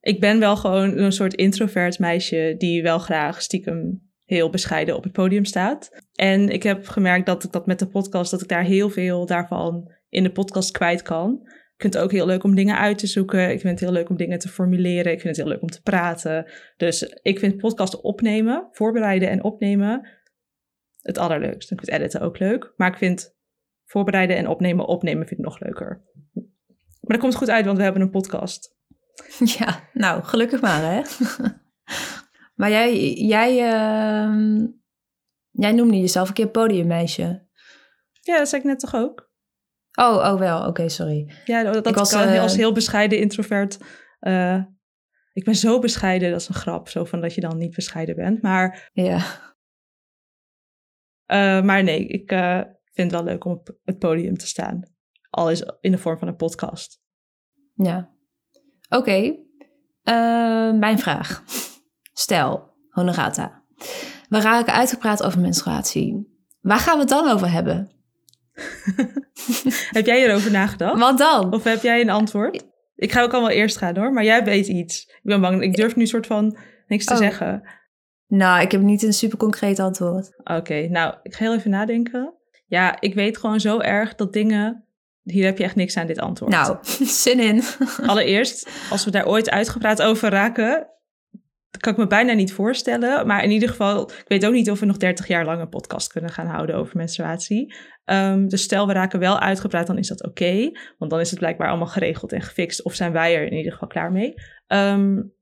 ik 0.00 0.20
ben 0.20 0.38
wel 0.38 0.56
gewoon 0.56 0.98
een 0.98 1.12
soort 1.12 1.34
introvert 1.34 1.98
meisje 1.98 2.54
die 2.58 2.82
wel 2.82 2.98
graag 2.98 3.42
stiekem 3.42 4.10
heel 4.24 4.50
bescheiden 4.50 4.96
op 4.96 5.02
het 5.02 5.12
podium 5.12 5.44
staat. 5.44 5.90
En 6.14 6.48
ik 6.48 6.62
heb 6.62 6.88
gemerkt 6.88 7.26
dat 7.26 7.44
ik 7.44 7.52
dat 7.52 7.66
met 7.66 7.78
de 7.78 7.88
podcast, 7.88 8.30
dat 8.30 8.42
ik 8.42 8.48
daar 8.48 8.64
heel 8.64 8.90
veel 8.90 9.26
daarvan 9.26 9.92
in 10.08 10.22
de 10.22 10.32
podcast 10.32 10.70
kwijt 10.70 11.02
kan. 11.02 11.40
Ik 11.82 11.90
vind 11.90 12.02
het 12.02 12.12
ook 12.12 12.18
heel 12.18 12.32
leuk 12.32 12.44
om 12.44 12.54
dingen 12.54 12.78
uit 12.78 12.98
te 12.98 13.06
zoeken. 13.06 13.50
Ik 13.50 13.60
vind 13.60 13.72
het 13.72 13.80
heel 13.80 13.92
leuk 13.92 14.08
om 14.08 14.16
dingen 14.16 14.38
te 14.38 14.48
formuleren. 14.48 15.12
Ik 15.12 15.20
vind 15.20 15.36
het 15.36 15.44
heel 15.44 15.54
leuk 15.54 15.62
om 15.62 15.68
te 15.68 15.82
praten. 15.82 16.52
Dus 16.76 17.02
ik 17.02 17.38
vind 17.38 17.56
podcast 17.56 18.00
opnemen, 18.00 18.68
voorbereiden 18.70 19.28
en 19.28 19.44
opnemen 19.44 20.08
het 21.00 21.18
allerleukst. 21.18 21.70
Ik 21.70 21.78
vind 21.78 21.90
editen 21.90 22.20
ook 22.20 22.38
leuk. 22.38 22.72
Maar 22.76 22.90
ik 22.90 22.96
vind 22.96 23.36
voorbereiden 23.84 24.36
en 24.36 24.48
opnemen, 24.48 24.86
opnemen 24.86 25.26
vind 25.26 25.40
ik 25.40 25.46
nog 25.46 25.60
leuker. 25.60 26.04
Maar 27.00 27.16
dat 27.16 27.18
komt 27.18 27.34
goed 27.34 27.50
uit, 27.50 27.64
want 27.64 27.76
we 27.76 27.82
hebben 27.82 28.02
een 28.02 28.10
podcast. 28.10 28.76
Ja, 29.58 29.88
nou, 29.92 30.22
gelukkig 30.22 30.60
maar, 30.60 30.82
hè? 30.82 31.02
maar 32.60 32.70
jij, 32.70 33.12
jij, 33.12 33.70
ehm, 33.70 34.66
jij 35.50 35.72
noemde 35.72 36.00
jezelf 36.00 36.28
een 36.28 36.34
keer 36.34 36.48
podiummeisje. 36.48 37.46
Ja, 38.20 38.38
dat 38.38 38.48
zei 38.48 38.60
ik 38.60 38.66
net 38.66 38.80
toch 38.80 38.94
ook? 38.94 39.31
Oh, 39.98 40.14
oh 40.32 40.38
wel, 40.38 40.66
oké, 40.66 40.88
sorry. 40.88 41.32
Ja, 41.44 41.62
dat 41.62 41.76
Ik 41.76 41.86
ik 41.86 41.94
was, 41.94 42.10
kan 42.10 42.28
eh, 42.28 42.40
als 42.40 42.56
heel 42.56 42.72
bescheiden 42.72 43.18
introvert. 43.18 43.78
eh, 44.20 44.62
ik 45.32 45.44
ben 45.44 45.54
zo 45.54 45.78
bescheiden, 45.78 46.30
dat 46.30 46.40
is 46.40 46.48
een 46.48 46.54
grap. 46.54 46.88
Zo 46.88 47.04
van 47.04 47.20
dat 47.20 47.34
je 47.34 47.40
dan 47.40 47.58
niet 47.58 47.74
bescheiden 47.74 48.16
bent. 48.16 48.42
Maar, 48.42 48.90
Ja, 48.92 49.20
eh, 51.26 51.62
maar 51.62 51.82
nee, 51.82 52.06
ik 52.06 52.28
vind 52.92 53.10
het 53.10 53.10
wel 53.10 53.24
leuk 53.24 53.44
om 53.44 53.52
op 53.52 53.76
het 53.84 53.98
podium 53.98 54.36
te 54.36 54.46
staan. 54.46 54.82
Al 55.30 55.50
is 55.50 55.62
in 55.80 55.90
de 55.90 55.98
vorm 55.98 56.18
van 56.18 56.28
een 56.28 56.36
podcast. 56.36 57.00
ja. 57.74 58.10
Oké, 58.88 59.36
mijn 60.78 60.98
vraag. 60.98 61.44
Stel, 62.12 62.70
Honorata, 62.88 63.64
we 64.28 64.40
raken 64.40 64.72
uitgepraat 64.72 65.22
over 65.22 65.40
menstruatie. 65.40 66.30
Waar 66.60 66.78
gaan 66.78 66.94
we 66.94 67.00
het 67.00 67.08
dan 67.08 67.28
over 67.30 67.50
hebben? 67.50 67.90
Heb 69.96 70.06
jij 70.06 70.18
hierover 70.18 70.50
nagedacht? 70.50 70.98
Wat 70.98 71.18
dan? 71.18 71.52
Of 71.54 71.64
heb 71.64 71.82
jij 71.82 72.00
een 72.00 72.10
antwoord? 72.10 72.64
Ik 72.96 73.12
ga 73.12 73.22
ook 73.22 73.32
al 73.32 73.40
wel 73.40 73.50
eerst 73.50 73.76
gaan 73.76 73.96
hoor, 73.96 74.12
maar 74.12 74.24
jij 74.24 74.44
weet 74.44 74.66
iets. 74.66 75.02
Ik 75.06 75.20
ben 75.22 75.40
bang, 75.40 75.62
ik 75.62 75.74
durf 75.74 75.96
nu 75.96 76.06
soort 76.06 76.26
van 76.26 76.56
niks 76.86 77.04
te 77.04 77.12
Oh. 77.12 77.18
zeggen. 77.18 77.62
Nou, 78.26 78.60
ik 78.62 78.72
heb 78.72 78.80
niet 78.80 79.02
een 79.02 79.12
super 79.12 79.38
concreet 79.38 79.78
antwoord. 79.78 80.30
Oké, 80.44 80.88
nou, 80.88 81.14
ik 81.22 81.34
ga 81.34 81.44
heel 81.44 81.54
even 81.54 81.70
nadenken. 81.70 82.34
Ja, 82.66 83.00
ik 83.00 83.14
weet 83.14 83.38
gewoon 83.38 83.60
zo 83.60 83.78
erg 83.80 84.14
dat 84.14 84.32
dingen... 84.32 84.84
Hier 85.22 85.44
heb 85.44 85.58
je 85.58 85.64
echt 85.64 85.74
niks 85.74 85.96
aan 85.96 86.06
dit 86.06 86.18
antwoord. 86.18 86.50
Nou, 86.52 86.76
zin 87.24 87.40
in. 87.40 87.62
Allereerst, 88.06 88.68
als 88.90 89.04
we 89.04 89.10
daar 89.10 89.26
ooit 89.26 89.50
uitgepraat 89.50 90.02
over 90.02 90.30
raken... 90.30 90.86
kan 91.80 91.92
ik 91.92 91.98
me 91.98 92.06
bijna 92.06 92.32
niet 92.32 92.52
voorstellen. 92.52 93.26
Maar 93.26 93.44
in 93.44 93.50
ieder 93.50 93.68
geval, 93.68 94.10
ik 94.10 94.24
weet 94.26 94.46
ook 94.46 94.52
niet 94.52 94.70
of 94.70 94.80
we 94.80 94.86
nog 94.86 94.96
30 94.96 95.26
jaar 95.26 95.44
lang 95.44 95.60
een 95.60 95.68
podcast 95.68 96.12
kunnen 96.12 96.30
gaan 96.30 96.46
houden 96.46 96.76
over 96.76 96.96
menstruatie. 96.96 97.74
Um, 98.04 98.48
dus 98.48 98.62
stel 98.62 98.86
we 98.86 98.92
raken 98.92 99.18
wel 99.18 99.38
uitgepraat, 99.38 99.86
dan 99.86 99.98
is 99.98 100.08
dat 100.08 100.24
oké. 100.24 100.70
want 100.98 101.10
dan 101.10 101.20
is 101.20 101.30
het 101.30 101.38
blijkbaar 101.38 101.68
allemaal 101.68 101.86
geregeld 101.86 102.32
en 102.32 102.42
gefixt. 102.42 102.82
Of 102.82 102.94
zijn 102.94 103.12
wij 103.12 103.36
er 103.36 103.46
in 103.46 103.56
ieder 103.56 103.72
geval 103.72 103.88
klaar 103.88 104.12
mee. 104.12 104.34
Um, 104.66 105.32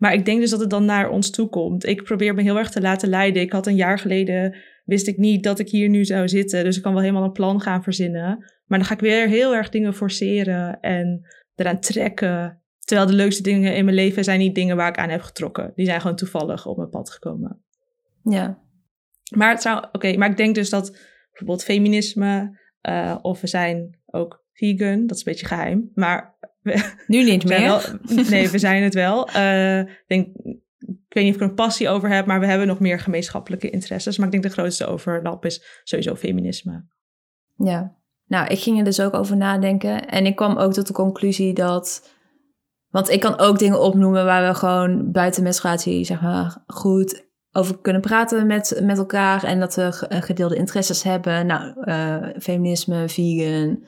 maar 0.00 0.12
ik 0.12 0.24
denk 0.24 0.40
dus 0.40 0.50
dat 0.50 0.60
het 0.60 0.70
dan 0.70 0.84
naar 0.84 1.10
ons 1.10 1.30
toe 1.30 1.48
komt. 1.48 1.86
Ik 1.86 2.02
probeer 2.02 2.34
me 2.34 2.42
heel 2.42 2.58
erg 2.58 2.70
te 2.70 2.80
laten 2.80 3.08
leiden. 3.08 3.42
Ik 3.42 3.52
had 3.52 3.66
een 3.66 3.76
jaar 3.76 3.98
geleden, 3.98 4.56
wist 4.84 5.06
ik 5.06 5.16
niet 5.16 5.42
dat 5.42 5.58
ik 5.58 5.68
hier 5.68 5.88
nu 5.88 6.04
zou 6.04 6.28
zitten. 6.28 6.64
Dus 6.64 6.76
ik 6.76 6.82
kan 6.82 6.92
wel 6.92 7.02
helemaal 7.02 7.24
een 7.24 7.32
plan 7.32 7.60
gaan 7.60 7.82
verzinnen. 7.82 8.38
Maar 8.66 8.78
dan 8.78 8.84
ga 8.84 8.94
ik 8.94 9.00
weer 9.00 9.28
heel 9.28 9.54
erg 9.54 9.68
dingen 9.68 9.94
forceren 9.94 10.80
en 10.80 11.26
eraan 11.54 11.80
trekken. 11.80 12.59
Terwijl 12.90 13.10
de 13.10 13.16
leukste 13.16 13.42
dingen 13.42 13.74
in 13.74 13.84
mijn 13.84 13.96
leven 13.96 14.24
zijn 14.24 14.38
niet 14.38 14.54
dingen 14.54 14.76
waar 14.76 14.88
ik 14.88 14.98
aan 14.98 15.08
heb 15.08 15.20
getrokken. 15.20 15.72
Die 15.74 15.86
zijn 15.86 16.00
gewoon 16.00 16.16
toevallig 16.16 16.66
op 16.66 16.76
mijn 16.76 16.88
pad 16.88 17.10
gekomen. 17.10 17.62
Ja. 18.22 18.58
Maar, 19.36 19.50
het 19.50 19.62
zou, 19.62 19.84
oké, 19.92 20.16
maar 20.16 20.30
ik 20.30 20.36
denk 20.36 20.54
dus 20.54 20.70
dat 20.70 20.90
bijvoorbeeld 21.30 21.64
feminisme 21.64 22.58
uh, 22.88 23.16
of 23.22 23.40
we 23.40 23.46
zijn 23.46 23.98
ook 24.06 24.44
vegan, 24.52 25.06
dat 25.06 25.16
is 25.16 25.24
een 25.24 25.32
beetje 25.32 25.46
geheim. 25.46 25.90
Maar 25.94 26.38
nu 27.06 27.22
niet 27.22 27.44
meer. 27.44 27.60
Wel, 27.60 27.80
nee, 28.30 28.48
we 28.48 28.58
zijn 28.58 28.82
het 28.82 28.94
wel. 28.94 29.28
Uh, 29.28 29.82
denk, 30.06 30.26
ik 30.78 31.14
weet 31.14 31.24
niet 31.24 31.28
of 31.28 31.34
ik 31.34 31.40
er 31.40 31.48
een 31.48 31.54
passie 31.54 31.88
over 31.88 32.08
heb, 32.08 32.26
maar 32.26 32.40
we 32.40 32.46
hebben 32.46 32.66
nog 32.66 32.80
meer 32.80 33.00
gemeenschappelijke 33.00 33.70
interesses. 33.70 34.16
Maar 34.16 34.26
ik 34.26 34.32
denk 34.32 34.44
de 34.44 34.60
grootste 34.60 34.86
overlap 34.86 35.44
is 35.44 35.80
sowieso 35.84 36.14
feminisme. 36.14 36.84
Ja, 37.56 37.96
nou, 38.26 38.46
ik 38.46 38.58
ging 38.58 38.78
er 38.78 38.84
dus 38.84 39.00
ook 39.00 39.14
over 39.14 39.36
nadenken. 39.36 40.08
En 40.08 40.26
ik 40.26 40.36
kwam 40.36 40.56
ook 40.56 40.72
tot 40.72 40.86
de 40.86 40.92
conclusie 40.92 41.54
dat. 41.54 42.18
Want 42.90 43.10
ik 43.10 43.20
kan 43.20 43.38
ook 43.38 43.58
dingen 43.58 43.80
opnoemen 43.80 44.24
waar 44.24 44.48
we 44.48 44.54
gewoon 44.54 45.12
buiten 45.12 45.42
menstruatie, 45.42 46.04
zeg 46.04 46.20
maar, 46.20 46.62
goed 46.66 47.28
over 47.52 47.78
kunnen 47.78 48.02
praten 48.02 48.46
met, 48.46 48.80
met 48.82 48.98
elkaar. 48.98 49.44
En 49.44 49.60
dat 49.60 49.74
we 49.74 50.06
gedeelde 50.08 50.56
interesses 50.56 51.02
hebben. 51.02 51.46
Nou, 51.46 51.74
uh, 51.84 52.16
feminisme, 52.38 53.08
vegan, 53.08 53.84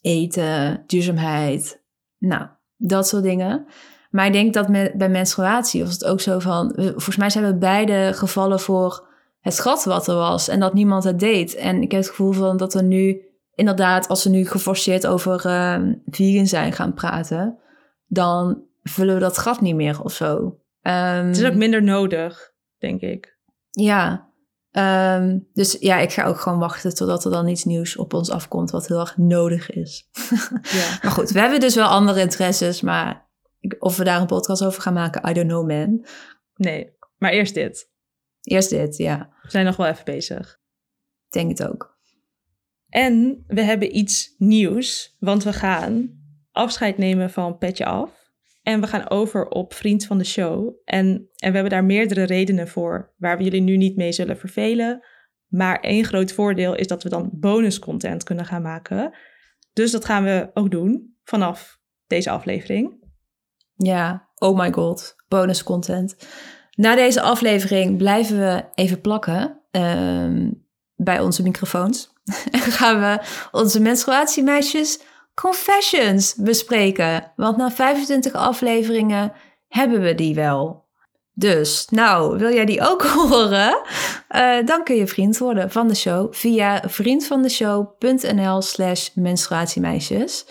eten, 0.00 0.82
duurzaamheid. 0.86 1.82
Nou, 2.18 2.46
dat 2.76 3.08
soort 3.08 3.22
dingen. 3.22 3.66
Maar 4.10 4.26
ik 4.26 4.32
denk 4.32 4.54
dat 4.54 4.66
bij 4.96 5.08
menstruatie 5.08 5.84
was 5.84 5.92
het 5.92 6.04
ook 6.04 6.20
zo 6.20 6.38
van... 6.38 6.72
Volgens 6.76 7.16
mij 7.16 7.30
zijn 7.30 7.44
we 7.44 7.54
beide 7.54 8.10
gevallen 8.14 8.60
voor 8.60 9.08
het 9.40 9.60
gat 9.60 9.84
wat 9.84 10.08
er 10.08 10.14
was. 10.14 10.48
En 10.48 10.60
dat 10.60 10.74
niemand 10.74 11.04
het 11.04 11.18
deed. 11.18 11.54
En 11.54 11.82
ik 11.82 11.90
heb 11.90 12.00
het 12.00 12.10
gevoel 12.10 12.32
van 12.32 12.56
dat 12.56 12.74
er 12.74 12.82
nu... 12.82 13.22
Inderdaad, 13.54 14.08
als 14.08 14.24
we 14.24 14.30
nu 14.30 14.46
geforceerd 14.46 15.06
over 15.06 15.46
uh, 15.46 15.92
vegan 16.06 16.46
zijn 16.46 16.72
gaan 16.72 16.94
praten... 16.94 17.58
dan 18.08 18.64
vullen 18.82 19.14
we 19.14 19.20
dat 19.20 19.38
gat 19.38 19.60
niet 19.60 19.74
meer 19.74 20.02
of 20.02 20.12
zo. 20.12 20.34
Um, 20.82 20.92
het 20.92 21.36
is 21.36 21.44
ook 21.44 21.54
minder 21.54 21.82
nodig, 21.82 22.52
denk 22.78 23.00
ik. 23.00 23.38
Ja, 23.70 24.28
Um, 24.78 25.48
dus 25.52 25.76
ja, 25.80 25.98
ik 25.98 26.12
ga 26.12 26.24
ook 26.24 26.40
gewoon 26.40 26.58
wachten 26.58 26.94
totdat 26.94 27.24
er 27.24 27.30
dan 27.30 27.48
iets 27.48 27.64
nieuws 27.64 27.96
op 27.96 28.14
ons 28.14 28.30
afkomt 28.30 28.70
wat 28.70 28.88
heel 28.88 29.00
erg 29.00 29.16
nodig 29.16 29.70
is. 29.70 30.08
ja. 30.78 30.98
Maar 31.02 31.10
goed, 31.10 31.30
we 31.30 31.40
hebben 31.40 31.60
dus 31.60 31.74
wel 31.74 31.88
andere 31.88 32.20
interesses, 32.20 32.80
maar 32.80 33.28
of 33.78 33.96
we 33.96 34.04
daar 34.04 34.20
een 34.20 34.26
podcast 34.26 34.64
over 34.64 34.82
gaan 34.82 34.92
maken, 34.92 35.30
I 35.30 35.32
don't 35.32 35.48
know 35.48 35.68
man. 35.68 36.06
Nee, 36.54 36.96
maar 37.16 37.30
eerst 37.30 37.54
dit. 37.54 37.90
Eerst 38.42 38.70
dit, 38.70 38.96
ja. 38.96 39.30
We 39.42 39.50
zijn 39.50 39.64
nog 39.64 39.76
wel 39.76 39.86
even 39.86 40.04
bezig. 40.04 40.60
Ik 41.26 41.32
denk 41.32 41.58
het 41.58 41.68
ook. 41.68 41.98
En 42.88 43.44
we 43.46 43.62
hebben 43.62 43.96
iets 43.96 44.34
nieuws, 44.38 45.16
want 45.18 45.44
we 45.44 45.52
gaan 45.52 46.17
afscheid 46.58 46.98
nemen 46.98 47.30
van 47.30 47.58
Petje 47.58 47.84
Af. 47.84 48.10
En 48.62 48.80
we 48.80 48.86
gaan 48.86 49.10
over 49.10 49.48
op 49.48 49.74
Vriend 49.74 50.06
van 50.06 50.18
de 50.18 50.24
Show. 50.24 50.74
En, 50.84 51.06
en 51.36 51.48
we 51.48 51.54
hebben 51.54 51.70
daar 51.70 51.84
meerdere 51.84 52.22
redenen 52.22 52.68
voor 52.68 53.14
waar 53.16 53.36
we 53.36 53.44
jullie 53.44 53.60
nu 53.60 53.76
niet 53.76 53.96
mee 53.96 54.12
zullen 54.12 54.38
vervelen. 54.38 55.04
Maar 55.48 55.80
één 55.80 56.04
groot 56.04 56.32
voordeel 56.32 56.74
is 56.74 56.86
dat 56.86 57.02
we 57.02 57.08
dan 57.08 57.30
bonuscontent 57.32 58.24
kunnen 58.24 58.44
gaan 58.44 58.62
maken. 58.62 59.14
Dus 59.72 59.90
dat 59.90 60.04
gaan 60.04 60.24
we 60.24 60.50
ook 60.54 60.70
doen 60.70 61.16
vanaf 61.24 61.80
deze 62.06 62.30
aflevering. 62.30 63.06
Ja, 63.76 64.28
oh 64.34 64.58
my 64.58 64.72
god, 64.72 65.16
bonuscontent. 65.28 66.16
Na 66.74 66.94
deze 66.94 67.20
aflevering 67.20 67.96
blijven 67.96 68.38
we 68.38 68.64
even 68.74 69.00
plakken 69.00 69.60
uh, 69.72 70.50
bij 70.96 71.20
onze 71.20 71.42
microfoons. 71.42 72.12
en 72.50 72.60
gaan 72.60 73.00
we 73.00 73.20
onze 73.50 73.80
menstruatiemeisjes 73.80 75.00
confessions 75.40 76.34
bespreken. 76.34 77.32
Want 77.36 77.56
na 77.56 77.70
25 77.70 78.32
afleveringen 78.32 79.32
hebben 79.68 80.00
we 80.00 80.14
die 80.14 80.34
wel. 80.34 80.86
Dus, 81.34 81.86
nou, 81.90 82.38
wil 82.38 82.52
jij 82.52 82.64
die 82.64 82.88
ook 82.88 83.02
horen? 83.16 83.82
Uh, 84.30 84.66
dan 84.66 84.84
kun 84.84 84.96
je 84.96 85.06
vriend 85.06 85.38
worden 85.38 85.70
van 85.70 85.88
de 85.88 85.94
show 85.94 86.34
via 86.34 86.82
vriendvandeshow.nl 86.86 88.62
slash 88.62 89.08
menstruatiemeisjes. 89.14 90.46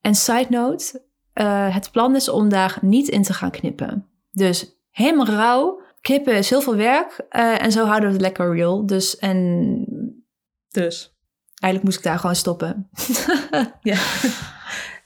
En 0.00 0.14
side 0.14 0.46
note, 0.48 1.02
uh, 1.34 1.74
het 1.74 1.90
plan 1.90 2.16
is 2.16 2.28
om 2.28 2.48
daar 2.48 2.78
niet 2.80 3.08
in 3.08 3.22
te 3.22 3.32
gaan 3.32 3.50
knippen. 3.50 4.08
Dus 4.30 4.76
helemaal 4.90 5.26
rauw. 5.26 5.80
Knippen 6.00 6.34
is 6.34 6.50
heel 6.50 6.60
veel 6.60 6.76
werk 6.76 7.26
uh, 7.30 7.62
en 7.62 7.72
zo 7.72 7.84
houden 7.84 8.08
we 8.08 8.14
het 8.14 8.22
lekker 8.22 8.54
real. 8.54 8.86
Dus 8.86 9.16
en... 9.16 9.84
Dus? 10.68 11.11
Eigenlijk 11.62 11.84
moest 11.84 11.98
ik 11.98 12.04
daar 12.04 12.18
gewoon 12.18 12.36
stoppen. 12.36 12.88
ja. 13.92 13.96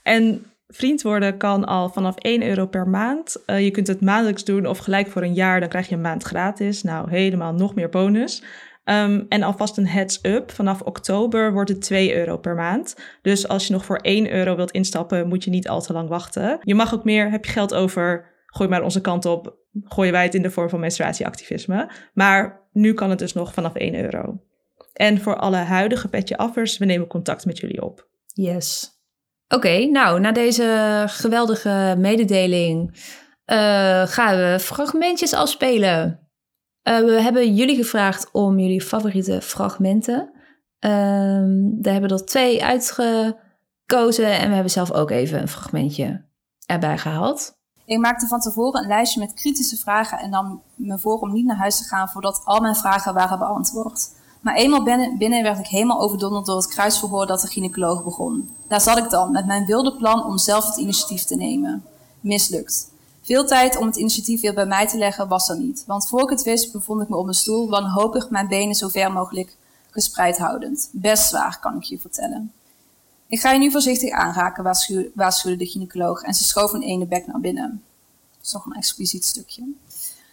En 0.03 0.45
vriend 0.67 1.01
worden 1.01 1.37
kan 1.37 1.65
al 1.65 1.89
vanaf 1.89 2.15
1 2.15 2.43
euro 2.43 2.65
per 2.65 2.87
maand. 2.87 3.43
Uh, 3.45 3.63
je 3.63 3.71
kunt 3.71 3.87
het 3.87 4.01
maandelijks 4.01 4.43
doen 4.43 4.65
of 4.65 4.77
gelijk 4.77 5.07
voor 5.07 5.21
een 5.21 5.33
jaar, 5.33 5.59
dan 5.59 5.69
krijg 5.69 5.89
je 5.89 5.95
een 5.95 6.01
maand 6.01 6.23
gratis. 6.23 6.83
Nou, 6.83 7.09
helemaal 7.09 7.53
nog 7.53 7.75
meer 7.75 7.89
bonus. 7.89 8.43
Um, 8.89 9.25
en 9.29 9.43
alvast 9.43 9.77
een 9.77 9.87
heads 9.87 10.19
up, 10.21 10.51
vanaf 10.51 10.81
oktober 10.81 11.53
wordt 11.53 11.69
het 11.69 11.81
2 11.81 12.15
euro 12.15 12.37
per 12.37 12.55
maand. 12.55 12.95
Dus 13.21 13.47
als 13.47 13.67
je 13.67 13.73
nog 13.73 13.85
voor 13.85 13.97
1 13.97 14.31
euro 14.33 14.55
wilt 14.55 14.71
instappen, 14.71 15.27
moet 15.27 15.43
je 15.43 15.49
niet 15.49 15.67
al 15.67 15.81
te 15.81 15.93
lang 15.93 16.09
wachten. 16.09 16.59
Je 16.61 16.75
mag 16.75 16.93
ook 16.93 17.03
meer, 17.03 17.31
heb 17.31 17.45
je 17.45 17.51
geld 17.51 17.73
over, 17.73 18.25
gooi 18.45 18.69
maar 18.69 18.83
onze 18.83 19.01
kant 19.01 19.25
op. 19.25 19.55
Gooien 19.83 20.11
wij 20.11 20.23
het 20.23 20.35
in 20.35 20.41
de 20.41 20.51
vorm 20.51 20.69
van 20.69 20.79
menstruatieactivisme. 20.79 21.89
Maar 22.13 22.67
nu 22.71 22.93
kan 22.93 23.09
het 23.09 23.19
dus 23.19 23.33
nog 23.33 23.53
vanaf 23.53 23.75
1 23.75 23.95
euro. 23.95 24.39
En 24.97 25.21
voor 25.21 25.35
alle 25.35 25.57
huidige 25.57 26.07
petje 26.07 26.37
affers, 26.37 26.77
we 26.77 26.85
nemen 26.85 27.07
contact 27.07 27.45
met 27.45 27.57
jullie 27.57 27.83
op. 27.83 28.07
Yes. 28.25 28.95
Oké, 29.47 29.85
nou, 29.85 30.19
na 30.19 30.31
deze 30.31 31.03
geweldige 31.07 31.95
mededeling 31.97 32.91
uh, 33.45 34.07
gaan 34.07 34.35
we 34.35 34.57
fragmentjes 34.59 35.33
afspelen. 35.33 36.29
Uh, 36.83 36.99
we 36.99 37.21
hebben 37.21 37.55
jullie 37.55 37.75
gevraagd 37.75 38.31
om 38.31 38.59
jullie 38.59 38.81
favoriete 38.81 39.41
fragmenten. 39.41 40.31
Uh, 40.85 40.91
daar 41.81 41.93
hebben 41.93 42.09
we 42.09 42.15
er 42.15 42.25
twee 42.25 42.63
uitgekozen 42.63 44.31
en 44.39 44.47
we 44.47 44.53
hebben 44.53 44.71
zelf 44.71 44.91
ook 44.91 45.11
even 45.11 45.41
een 45.41 45.47
fragmentje 45.47 46.25
erbij 46.65 46.97
gehaald. 46.97 47.55
Ik 47.85 47.99
maakte 47.99 48.27
van 48.27 48.39
tevoren 48.39 48.81
een 48.81 48.87
lijstje 48.87 49.19
met 49.19 49.33
kritische 49.33 49.77
vragen 49.77 50.19
en 50.19 50.29
nam 50.29 50.63
me 50.75 50.99
voor 50.99 51.19
om 51.19 51.33
niet 51.33 51.45
naar 51.45 51.57
huis 51.57 51.77
te 51.77 51.83
gaan 51.83 52.09
voordat 52.09 52.41
al 52.43 52.61
mijn 52.61 52.75
vragen 52.75 53.13
waren 53.13 53.39
beantwoord. 53.39 54.15
Maar 54.47 54.55
eenmaal 54.55 54.83
binnen, 55.17 55.43
werd 55.43 55.59
ik 55.59 55.67
helemaal 55.67 56.01
overdonderd 56.01 56.45
door 56.45 56.55
het 56.55 56.67
kruisverhoor 56.67 57.27
dat 57.27 57.41
de 57.41 57.47
gynaecoloog 57.47 58.03
begon. 58.03 58.49
Daar 58.67 58.81
zat 58.81 58.97
ik 58.97 59.09
dan, 59.09 59.31
met 59.31 59.45
mijn 59.45 59.65
wilde 59.65 59.95
plan 59.95 60.25
om 60.25 60.37
zelf 60.37 60.65
het 60.65 60.77
initiatief 60.77 61.23
te 61.23 61.35
nemen. 61.35 61.85
Mislukt. 62.19 62.91
Veel 63.21 63.45
tijd 63.45 63.77
om 63.77 63.85
het 63.85 63.95
initiatief 63.95 64.41
weer 64.41 64.53
bij 64.53 64.65
mij 64.65 64.87
te 64.87 64.97
leggen 64.97 65.27
was 65.27 65.49
er 65.49 65.57
niet, 65.59 65.83
want 65.87 66.07
voor 66.07 66.21
ik 66.21 66.29
het 66.29 66.43
wist 66.43 66.71
bevond 66.71 67.01
ik 67.01 67.09
me 67.09 67.15
op 67.15 67.23
mijn 67.23 67.37
stoel, 67.37 67.69
wanhopig 67.69 68.29
mijn 68.29 68.47
benen 68.47 68.75
zo 68.75 68.87
ver 68.87 69.11
mogelijk 69.11 69.55
gespreid 69.91 70.37
houdend. 70.37 70.89
Best 70.91 71.27
zwaar, 71.27 71.59
kan 71.59 71.75
ik 71.75 71.83
je 71.83 71.99
vertellen. 71.99 72.51
Ik 73.27 73.39
ga 73.39 73.51
je 73.51 73.59
nu 73.59 73.71
voorzichtig 73.71 74.11
aanraken, 74.11 74.63
waarschuwde 75.13 75.57
de 75.57 75.65
gynaecoloog 75.65 76.21
en 76.21 76.33
ze 76.33 76.43
schoof 76.43 76.71
een 76.71 76.83
ene 76.83 77.05
bek 77.05 77.27
naar 77.27 77.39
binnen. 77.39 77.83
Dat 78.37 78.45
is 78.45 78.53
nog 78.53 78.65
een 78.65 78.75
expliciet 78.75 79.25
stukje. 79.25 79.63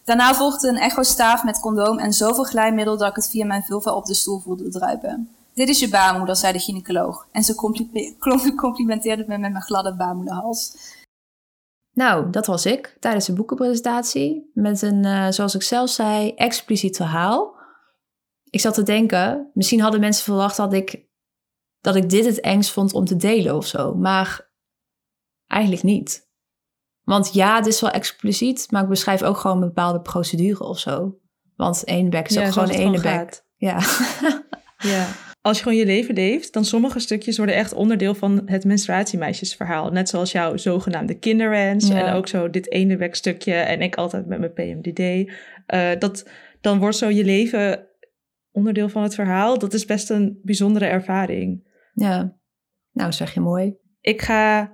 Daarna 0.04 0.34
volgde 0.34 0.68
een 0.68 0.78
echostaaf 0.78 1.44
met 1.44 1.60
condoom 1.60 1.98
en 1.98 2.12
zoveel 2.12 2.44
glijmiddel 2.44 2.96
dat 2.96 3.08
ik 3.08 3.16
het 3.16 3.30
via 3.30 3.46
mijn 3.46 3.62
vulva 3.62 3.92
op 3.92 4.04
de 4.04 4.14
stoel 4.14 4.38
voelde 4.38 4.68
druipen. 4.68 5.28
Dit 5.54 5.68
is 5.68 5.80
je 5.80 5.88
baarmoeder, 5.88 6.36
zei 6.36 6.52
de 6.52 6.58
gynaecoloog. 6.58 7.26
En 7.32 7.42
ze 7.42 7.54
complimenteerde 8.56 9.24
me 9.26 9.38
met 9.38 9.50
mijn 9.50 9.62
gladde 9.62 9.94
baarmoederhals. 9.94 10.76
Nou, 11.92 12.30
dat 12.30 12.46
was 12.46 12.66
ik 12.66 12.96
tijdens 13.00 13.26
de 13.26 13.32
boekenpresentatie. 13.32 14.50
Met 14.54 14.82
een, 14.82 15.04
uh, 15.04 15.30
zoals 15.30 15.54
ik 15.54 15.62
zelf 15.62 15.90
zei, 15.90 16.34
expliciet 16.34 16.96
verhaal. 16.96 17.54
Ik 18.50 18.60
zat 18.60 18.74
te 18.74 18.82
denken, 18.82 19.50
misschien 19.54 19.80
hadden 19.80 20.00
mensen 20.00 20.24
verwacht 20.24 20.56
dat 20.56 20.72
ik, 20.72 21.06
dat 21.80 21.96
ik 21.96 22.10
dit 22.10 22.24
het 22.24 22.40
engst 22.40 22.70
vond 22.70 22.92
om 22.92 23.04
te 23.04 23.16
delen 23.16 23.56
of 23.56 23.66
zo. 23.66 23.94
Maar 23.94 24.50
eigenlijk 25.46 25.82
niet. 25.82 26.23
Want 27.04 27.34
ja, 27.34 27.56
het 27.56 27.66
is 27.66 27.80
wel 27.80 27.90
expliciet, 27.90 28.66
maar 28.70 28.82
ik 28.82 28.88
beschrijf 28.88 29.22
ook 29.22 29.36
gewoon 29.36 29.56
een 29.56 29.68
bepaalde 29.68 30.00
procedure 30.00 30.64
of 30.64 30.78
zo. 30.78 31.18
Want 31.56 31.84
één 31.84 32.10
bek 32.10 32.28
is 32.28 32.38
ook 32.38 32.52
gewoon 32.52 32.70
één 32.70 33.02
bek. 33.02 33.42
Ja. 33.56 33.78
ja. 34.92 35.06
als 35.40 35.56
je 35.56 35.62
gewoon 35.62 35.78
je 35.78 35.86
leven 35.86 36.14
leeft, 36.14 36.52
dan 36.52 36.64
sommige 36.64 36.98
stukjes 36.98 37.36
worden 37.36 37.54
echt 37.54 37.72
onderdeel 37.72 38.14
van 38.14 38.42
het 38.46 38.64
menstruatiemeisjesverhaal. 38.64 39.90
Net 39.90 40.08
zoals 40.08 40.32
jouw 40.32 40.56
zogenaamde 40.56 41.18
kinderwens 41.18 41.88
Ja. 41.88 42.06
en 42.06 42.14
ook 42.14 42.28
zo 42.28 42.50
dit 42.50 42.70
ene 42.70 42.96
wekstukje 42.96 43.54
en 43.54 43.80
ik 43.80 43.94
altijd 43.94 44.26
met 44.26 44.38
mijn 44.38 44.52
PMDD. 44.52 45.32
Eh, 45.66 45.90
dat, 45.98 46.28
dan 46.60 46.78
wordt 46.78 46.96
zo 46.96 47.08
je 47.08 47.24
leven 47.24 47.86
onderdeel 48.52 48.88
van 48.88 49.02
het 49.02 49.14
verhaal. 49.14 49.58
Dat 49.58 49.74
is 49.74 49.84
best 49.84 50.10
een 50.10 50.38
bijzondere 50.42 50.86
ervaring. 50.86 51.72
Ja, 51.94 52.36
nou 52.92 53.12
zeg 53.12 53.34
je 53.34 53.40
mooi. 53.40 53.76
Ik 54.00 54.22
ga 54.22 54.72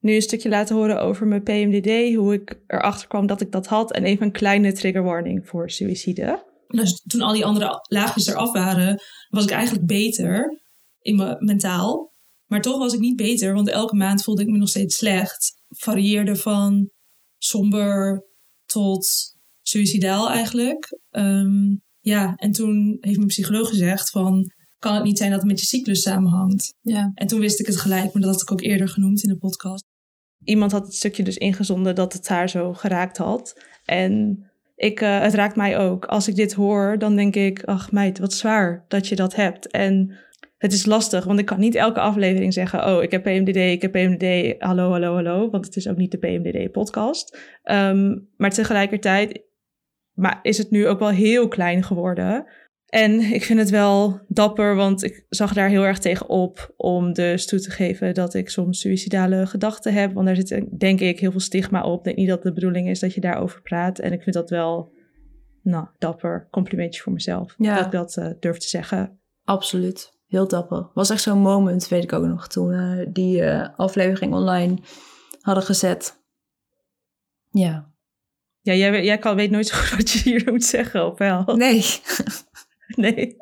nu 0.00 0.14
een 0.14 0.22
stukje 0.22 0.48
laten 0.48 0.76
horen 0.76 1.00
over 1.00 1.26
mijn 1.26 1.42
PMDD, 1.42 2.14
hoe 2.14 2.34
ik 2.34 2.60
erachter 2.66 3.08
kwam 3.08 3.26
dat 3.26 3.40
ik 3.40 3.52
dat 3.52 3.66
had 3.66 3.92
en 3.92 4.04
even 4.04 4.26
een 4.26 4.32
kleine 4.32 4.72
trigger 4.72 5.02
warning 5.02 5.48
voor 5.48 5.70
suïcide. 5.70 6.48
Dus 6.66 7.02
toen 7.06 7.20
al 7.20 7.32
die 7.32 7.44
andere 7.44 7.86
laagjes 7.88 8.26
eraf 8.26 8.52
waren, 8.52 9.00
was 9.28 9.44
ik 9.44 9.50
eigenlijk 9.50 9.86
beter 9.86 10.60
in 10.98 11.16
me 11.16 11.36
mentaal. 11.38 12.12
Maar 12.46 12.60
toch 12.60 12.78
was 12.78 12.92
ik 12.92 13.00
niet 13.00 13.16
beter, 13.16 13.54
want 13.54 13.68
elke 13.68 13.96
maand 13.96 14.22
voelde 14.22 14.42
ik 14.42 14.48
me 14.48 14.58
nog 14.58 14.68
steeds 14.68 14.96
slecht. 14.96 15.52
Varieerde 15.68 16.36
van 16.36 16.90
somber 17.38 18.26
tot 18.64 19.08
suïcidaal 19.62 20.30
eigenlijk. 20.30 20.98
Ehm, 21.10 21.76
ja, 22.00 22.34
en 22.34 22.52
toen 22.52 22.96
heeft 23.00 23.16
mijn 23.16 23.28
psycholoog 23.28 23.68
gezegd 23.68 24.10
van... 24.10 24.52
kan 24.78 24.94
het 24.94 25.04
niet 25.04 25.18
zijn 25.18 25.30
dat 25.30 25.40
het 25.40 25.48
met 25.48 25.60
je 25.60 25.66
cyclus 25.66 26.02
samenhangt? 26.02 26.74
Ja. 26.80 27.10
En 27.14 27.26
toen 27.26 27.40
wist 27.40 27.60
ik 27.60 27.66
het 27.66 27.76
gelijk, 27.76 28.12
maar 28.12 28.22
dat 28.22 28.30
had 28.30 28.42
ik 28.42 28.52
ook 28.52 28.62
eerder 28.62 28.88
genoemd 28.88 29.22
in 29.22 29.28
de 29.28 29.38
podcast. 29.38 29.84
Iemand 30.44 30.72
had 30.72 30.84
het 30.84 30.94
stukje 30.94 31.22
dus 31.22 31.38
ingezonden 31.38 31.94
dat 31.94 32.12
het 32.12 32.28
haar 32.28 32.48
zo 32.48 32.72
geraakt 32.72 33.16
had. 33.16 33.64
En 33.84 34.44
ik, 34.76 35.00
eh, 35.00 35.20
het 35.20 35.34
raakt 35.34 35.56
mij 35.56 35.78
ook. 35.78 36.04
Als 36.04 36.28
ik 36.28 36.34
dit 36.34 36.52
hoor, 36.52 36.98
dan 36.98 37.16
denk 37.16 37.36
ik, 37.36 37.62
ach 37.64 37.92
meid, 37.92 38.18
wat 38.18 38.32
zwaar 38.32 38.84
dat 38.88 39.08
je 39.08 39.16
dat 39.16 39.34
hebt. 39.34 39.66
En 39.66 40.18
het 40.58 40.72
is 40.72 40.86
lastig, 40.86 41.24
want 41.24 41.38
ik 41.38 41.46
kan 41.46 41.60
niet 41.60 41.74
elke 41.74 42.00
aflevering 42.00 42.52
zeggen, 42.52 42.86
oh, 42.86 43.02
ik 43.02 43.10
heb 43.10 43.22
PMDD, 43.22 43.56
ik 43.56 43.82
heb 43.82 43.92
PMDD, 43.92 44.54
hallo, 44.62 44.90
hallo, 44.90 45.14
hallo. 45.14 45.50
Want 45.50 45.64
het 45.64 45.76
is 45.76 45.88
ook 45.88 45.96
niet 45.96 46.10
de 46.10 46.18
PMDD-podcast. 46.18 47.38
Ehm, 47.62 48.18
maar 48.36 48.50
tegelijkertijd 48.50 49.48
maar 50.20 50.38
is 50.42 50.58
het 50.58 50.70
nu 50.70 50.86
ook 50.88 50.98
wel 50.98 51.08
heel 51.08 51.48
klein 51.48 51.82
geworden. 51.82 52.46
En 52.90 53.20
ik 53.20 53.44
vind 53.44 53.58
het 53.58 53.70
wel 53.70 54.20
dapper, 54.28 54.74
want 54.74 55.02
ik 55.02 55.26
zag 55.28 55.52
daar 55.52 55.68
heel 55.68 55.82
erg 55.82 55.98
tegen 55.98 56.28
op 56.28 56.72
om 56.76 57.12
dus 57.12 57.46
toe 57.46 57.60
te 57.60 57.70
geven 57.70 58.14
dat 58.14 58.34
ik 58.34 58.48
soms 58.50 58.80
suïcidale 58.80 59.46
gedachten 59.46 59.92
heb. 59.92 60.12
Want 60.12 60.26
daar 60.26 60.36
zit 60.36 60.64
denk 60.78 61.00
ik 61.00 61.20
heel 61.20 61.30
veel 61.30 61.40
stigma 61.40 61.82
op. 61.82 61.98
Ik 61.98 62.04
denk 62.04 62.16
niet 62.16 62.28
dat 62.28 62.42
de 62.42 62.52
bedoeling 62.52 62.88
is 62.88 62.98
dat 63.00 63.14
je 63.14 63.20
daarover 63.20 63.62
praat. 63.62 63.98
En 63.98 64.12
ik 64.12 64.22
vind 64.22 64.34
dat 64.34 64.50
wel, 64.50 64.92
nou, 65.62 65.86
dapper. 65.98 66.48
Complimentje 66.50 67.02
voor 67.02 67.12
mezelf. 67.12 67.54
Ja. 67.58 67.74
Dat 67.76 67.84
ik 67.84 67.92
dat 67.92 68.16
eh, 68.16 68.30
durf 68.40 68.58
te 68.58 68.68
zeggen. 68.68 69.20
Absoluut. 69.44 70.18
Heel 70.26 70.48
dapper. 70.48 70.90
Was 70.94 71.10
echt 71.10 71.22
zo'n 71.22 71.38
moment, 71.38 71.88
weet 71.88 72.02
ik 72.04 72.12
ook 72.12 72.26
nog, 72.26 72.48
toen 72.48 72.72
eh, 72.72 73.06
die 73.12 73.42
eh, 73.42 73.68
aflevering 73.78 74.32
online 74.34 74.78
hadden 75.40 75.64
gezet. 75.64 76.18
Ja. 77.50 77.88
Ja, 78.60 78.72
jij, 78.74 78.90
weet- 78.90 79.04
jij 79.04 79.18
kan, 79.18 79.36
weet 79.36 79.50
nooit 79.50 79.66
zo 79.66 79.76
goed 79.80 79.96
wat 79.96 80.10
je 80.10 80.18
hier 80.30 80.42
moet 80.46 80.64
zeggen, 80.64 81.06
of 81.06 81.18
wel? 81.18 81.44
Nee. 81.56 81.84
Nee. 82.96 83.36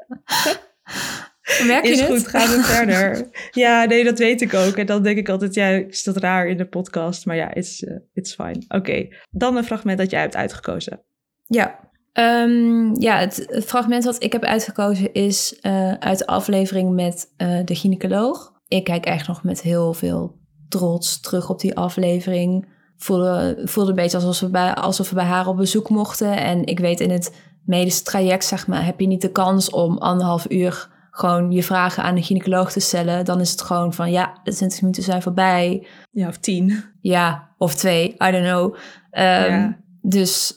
Merk 1.66 1.84
je 1.84 1.90
Is 1.90 2.00
het? 2.00 2.08
goed, 2.08 2.28
gaan 2.28 2.56
we 2.56 2.62
verder. 2.62 3.28
Ja, 3.62 3.84
nee, 3.84 4.04
dat 4.04 4.18
weet 4.18 4.40
ik 4.40 4.54
ook. 4.54 4.76
En 4.76 4.86
dan 4.86 5.02
denk 5.02 5.18
ik 5.18 5.28
altijd, 5.28 5.54
ja, 5.54 5.68
is 5.68 6.02
dat 6.02 6.16
raar 6.16 6.46
in 6.46 6.56
de 6.56 6.66
podcast? 6.66 7.26
Maar 7.26 7.36
ja, 7.36 7.54
it's, 7.54 7.84
eh, 7.84 7.96
it's 8.12 8.34
fine. 8.34 8.62
Oké, 8.68 9.08
dan 9.30 9.56
een 9.56 9.64
fragment 9.64 9.98
dat 9.98 10.10
jij 10.10 10.20
hebt 10.20 10.36
uitgekozen. 10.36 11.02
Ja. 11.46 11.80
Ehm, 12.12 13.00
ja, 13.00 13.18
het, 13.18 13.46
het 13.46 13.64
fragment 13.64 14.04
wat 14.04 14.22
ik 14.22 14.32
heb 14.32 14.44
uitgekozen 14.44 15.12
is 15.12 15.58
eh, 15.60 15.92
uit 15.92 16.18
de 16.18 16.26
aflevering 16.26 16.94
met 16.94 17.32
eh, 17.36 17.58
de 17.64 17.74
gynaecoloog. 17.74 18.52
Ik 18.68 18.84
kijk 18.84 19.04
echt 19.04 19.28
nog 19.28 19.42
met 19.42 19.62
heel 19.62 19.94
veel 19.94 20.38
trots 20.68 21.20
terug 21.20 21.50
op 21.50 21.60
die 21.60 21.76
aflevering. 21.76 22.68
Voelde, 22.96 23.60
voelde 23.64 23.90
een 23.90 23.96
beetje 23.96 24.16
alsof 24.16 24.40
we, 24.40 24.50
bij, 24.50 24.74
alsof 24.74 25.08
we 25.08 25.14
bij 25.14 25.24
haar 25.24 25.46
op 25.46 25.56
bezoek 25.56 25.88
mochten. 25.88 26.36
En 26.36 26.66
ik 26.66 26.78
weet 26.78 27.00
in 27.00 27.10
het 27.10 27.32
medisch 27.68 28.02
traject, 28.02 28.44
zeg 28.44 28.66
maar, 28.66 28.84
heb 28.84 29.00
je 29.00 29.06
niet 29.06 29.20
de 29.22 29.32
kans 29.32 29.70
om 29.70 29.98
anderhalf 29.98 30.46
uur 30.50 30.88
gewoon 31.10 31.50
je 31.50 31.62
vragen 31.62 32.02
aan 32.02 32.14
de 32.14 32.22
gynaecoloog 32.22 32.72
te 32.72 32.80
stellen. 32.80 33.24
Dan 33.24 33.40
is 33.40 33.50
het 33.50 33.60
gewoon 33.62 33.92
van, 33.92 34.10
ja, 34.10 34.40
de 34.44 34.54
20 34.54 34.80
minuten 34.80 35.02
zijn 35.02 35.22
voorbij. 35.22 35.86
Ja, 36.10 36.28
of 36.28 36.36
tien. 36.36 36.84
Ja, 37.00 37.48
of 37.58 37.74
twee, 37.74 38.08
I 38.08 38.30
don't 38.30 38.46
know. 38.46 38.74
Ehm, 39.10 39.52
Ja. 39.52 39.78
Dus 40.02 40.54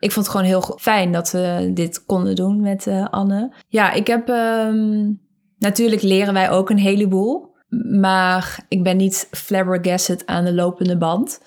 ik 0.00 0.12
vond 0.12 0.26
het 0.26 0.34
gewoon 0.34 0.50
heel 0.50 0.76
fijn 0.80 1.12
dat 1.12 1.30
we 1.30 1.70
dit 1.74 2.04
konden 2.04 2.34
doen 2.34 2.60
met 2.60 2.86
eh, 2.86 3.06
Anne. 3.10 3.52
Ja, 3.68 3.92
ik 3.92 4.06
heb... 4.06 4.28
ehm, 4.28 5.12
natuurlijk 5.58 6.02
leren 6.02 6.34
wij 6.34 6.50
ook 6.50 6.70
een 6.70 6.78
heleboel. 6.78 7.56
Maar 8.00 8.64
ik 8.68 8.82
ben 8.82 8.96
niet 8.96 9.28
flabbergasted 9.30 10.26
aan 10.26 10.44
de 10.44 10.54
lopende 10.54 10.98
band. 10.98 11.40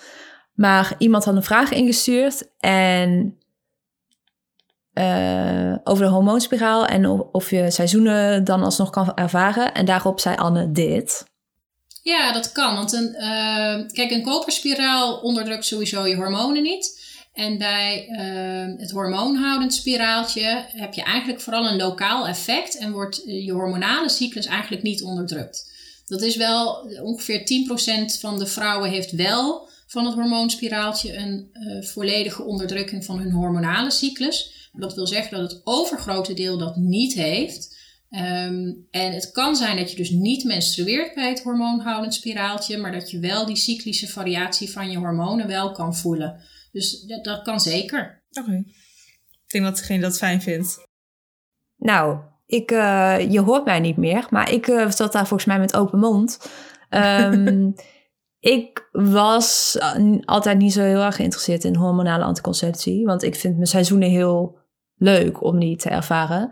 Maar 0.53 0.95
iemand 0.97 1.25
had 1.25 1.35
een 1.35 1.43
vraag 1.43 1.71
ingestuurd 1.71 2.51
en... 2.59 3.35
eh, 5.01 5.75
over 5.83 6.05
de 6.05 6.11
hormoonspiraal 6.11 6.85
en 6.85 7.05
of, 7.31 7.49
je 7.49 7.71
seizoenen 7.71 8.43
dan 8.43 8.63
alsnog 8.63 8.89
kan 8.89 9.13
ervaren. 9.13 9.73
En 9.73 9.85
daarop 9.85 10.19
zei 10.19 10.35
Anne 10.35 10.71
dit. 10.71 11.23
Ja, 12.01 12.33
dat 12.33 12.51
kan. 12.51 12.75
Want 12.75 12.93
een, 12.93 13.15
eh, 13.15 13.87
kijk, 13.91 14.11
een 14.11 14.23
koperspiraal 14.23 15.19
onderdrukt 15.19 15.65
sowieso 15.65 16.07
je 16.07 16.15
hormonen 16.15 16.63
niet. 16.63 16.99
En 17.33 17.57
bij 17.57 18.07
eh, 18.07 18.81
het 18.81 18.91
hormoonhoudend 18.91 19.73
spiraaltje 19.73 20.65
heb 20.67 20.93
je 20.93 21.03
eigenlijk 21.03 21.41
vooral 21.41 21.67
een 21.67 21.77
lokaal 21.77 22.27
effect 22.27 22.77
en 22.77 22.91
wordt 22.91 23.21
je 23.25 23.51
hormonale 23.51 24.09
cyclus 24.09 24.45
eigenlijk 24.45 24.83
niet 24.83 25.03
onderdrukt. 25.03 25.69
Dat 26.05 26.21
is 26.21 26.35
wel 26.35 26.89
ongeveer 27.01 27.43
10% 27.43 28.19
van 28.19 28.39
de 28.39 28.47
vrouwen 28.47 28.89
heeft 28.89 29.11
wel 29.11 29.69
van 29.87 30.05
het 30.05 30.13
hormoonspiraaltje 30.13 31.17
een 31.17 31.51
volledige 31.83 32.43
onderdrukking 32.43 33.05
van 33.05 33.19
hun 33.19 33.31
hormonale 33.31 33.91
cyclus. 33.91 34.60
Dat 34.71 34.93
wil 34.93 35.07
zeggen 35.07 35.39
dat 35.39 35.51
het 35.51 35.61
overgrote 35.63 36.33
deel 36.33 36.57
dat 36.57 36.75
niet 36.75 37.13
heeft. 37.13 37.79
Ehm, 38.09 38.71
en 38.91 39.11
het 39.11 39.31
kan 39.31 39.55
zijn 39.55 39.77
dat 39.77 39.91
je 39.91 39.97
dus 39.97 40.09
niet 40.09 40.43
menstrueert 40.43 41.13
bij 41.13 41.29
het 41.29 41.43
hormoonhoudend 41.43 42.13
spiraaltje, 42.13 42.77
maar 42.77 42.91
dat 42.91 43.11
je 43.11 43.19
wel 43.19 43.45
die 43.45 43.55
cyclische 43.55 44.07
variatie 44.07 44.71
van 44.71 44.91
je 44.91 44.97
hormonen 44.97 45.47
wel 45.47 45.71
kan 45.71 45.95
voelen. 45.95 46.41
Dus 46.71 47.01
dat, 47.01 47.23
dat 47.23 47.41
kan 47.41 47.59
zeker. 47.59 48.23
Oké. 48.31 48.63
Ik 49.31 49.47
denk 49.47 49.63
dat 49.63 49.77
degene 49.77 50.01
dat 50.01 50.17
fijn 50.17 50.41
vindt. 50.41 50.87
Nou, 51.77 52.19
ik, 52.45 52.71
eh, 52.71 53.31
je 53.31 53.39
hoort 53.39 53.65
mij 53.65 53.79
niet 53.79 53.97
meer, 53.97 54.27
maar 54.29 54.51
ik 54.51 54.67
eh, 54.67 54.89
zat 54.89 55.11
daar 55.11 55.27
volgens 55.27 55.45
mij 55.45 55.59
met 55.59 55.75
open 55.75 55.99
mond. 55.99 56.49
Ehm, 56.89 57.71
ik 58.57 58.89
was 58.91 59.77
eh, 59.79 60.19
altijd 60.25 60.57
niet 60.57 60.73
zo 60.73 60.81
heel 60.81 61.01
erg 61.01 61.15
geïnteresseerd 61.15 61.63
in 61.63 61.75
hormonale 61.75 62.23
anticonceptie, 62.23 63.05
want 63.05 63.23
ik 63.23 63.35
vind 63.35 63.55
mijn 63.55 63.67
seizoenen 63.67 64.09
heel 64.09 64.60
leuk 65.01 65.43
om 65.43 65.59
die 65.59 65.75
te 65.75 65.89
ervaren. 65.89 66.51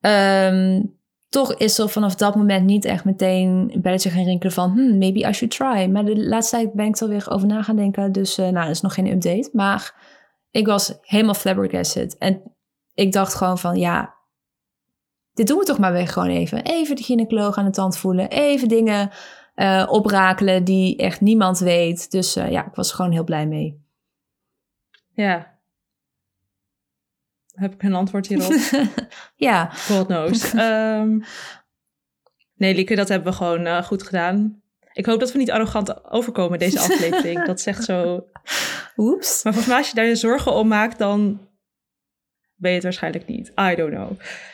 Ehm, 0.00 0.82
toch 1.28 1.54
is 1.54 1.78
er 1.78 1.88
vanaf 1.88 2.14
dat 2.14 2.34
moment 2.34 2.66
niet 2.66 2.84
echt 2.84 3.04
meteen 3.04 3.70
een 3.72 3.80
belletje 3.80 4.10
gaan 4.10 4.24
rinkelen 4.24 4.52
van 4.52 4.70
hmm, 4.70 4.98
maybe 4.98 5.28
I 5.28 5.32
should 5.32 5.54
try. 5.54 5.90
Maar 5.90 6.04
de 6.04 6.26
laatste 6.26 6.56
tijd 6.56 6.72
ben 6.72 6.86
ik 6.86 6.96
er 6.96 7.08
weer 7.08 7.30
over 7.30 7.46
na 7.46 7.62
gaan 7.62 7.76
denken, 7.76 8.12
dus 8.12 8.38
eh, 8.38 8.44
nou, 8.44 8.66
dat 8.66 8.74
is 8.74 8.80
nog 8.80 8.94
geen 8.94 9.10
update. 9.10 9.50
Maar 9.52 9.94
ik 10.50 10.66
was 10.66 10.98
helemaal 11.02 11.34
flabbergasted 11.34 12.18
en 12.18 12.42
ik 12.94 13.12
dacht 13.12 13.34
gewoon 13.34 13.58
van 13.58 13.76
ja, 13.76 14.14
dit 15.32 15.46
doen 15.46 15.58
we 15.58 15.64
toch 15.64 15.78
maar 15.78 15.92
weer 15.92 16.08
gewoon 16.08 16.28
even. 16.28 16.62
Even 16.62 16.96
de 16.96 17.02
gynaecoloog 17.02 17.56
aan 17.56 17.64
de 17.64 17.70
tand 17.70 17.96
voelen. 17.96 18.28
Even 18.28 18.68
dingen 18.68 19.10
eh, 19.54 19.86
oprakelen 19.90 20.64
die 20.64 20.96
echt 20.96 21.20
niemand 21.20 21.58
weet. 21.58 22.10
Dus 22.10 22.36
eh, 22.36 22.50
ja, 22.50 22.66
ik 22.66 22.74
was 22.74 22.92
gewoon 22.92 23.12
heel 23.12 23.24
blij 23.24 23.46
mee. 23.46 23.84
Ja. 25.12 25.58
Heb 27.60 27.74
ik 27.74 27.82
een 27.82 27.94
antwoord 27.94 28.26
hierop? 28.26 28.52
ja, 29.36 29.66
God 29.66 30.06
knows. 30.06 30.52
Ehm, 30.54 31.18
nee, 32.54 32.74
Lieke, 32.74 32.94
dat 32.94 33.08
hebben 33.08 33.30
we 33.30 33.36
gewoon 33.38 33.66
eh, 33.66 33.82
goed 33.82 34.02
gedaan. 34.02 34.62
Ik 34.92 35.06
hoop 35.06 35.20
dat 35.20 35.32
we 35.32 35.38
niet 35.38 35.50
arrogant 35.50 36.04
overkomen 36.10 36.58
deze 36.58 36.78
aflevering. 36.88 37.44
dat 37.46 37.60
zegt 37.60 37.84
zo... 37.84 38.24
oeps. 38.96 39.42
Maar 39.42 39.52
volgens 39.52 39.66
mij 39.66 39.76
als 39.76 39.88
je 39.88 39.94
daar 39.94 40.04
je 40.06 40.14
zorgen 40.16 40.52
om 40.52 40.68
maakt, 40.68 40.98
dan 40.98 41.48
ben 42.54 42.68
je 42.70 42.74
het 42.76 42.84
waarschijnlijk 42.84 43.26
niet. 43.26 43.48
I 43.48 43.74
don't 43.74 43.94
know. 43.94 44.10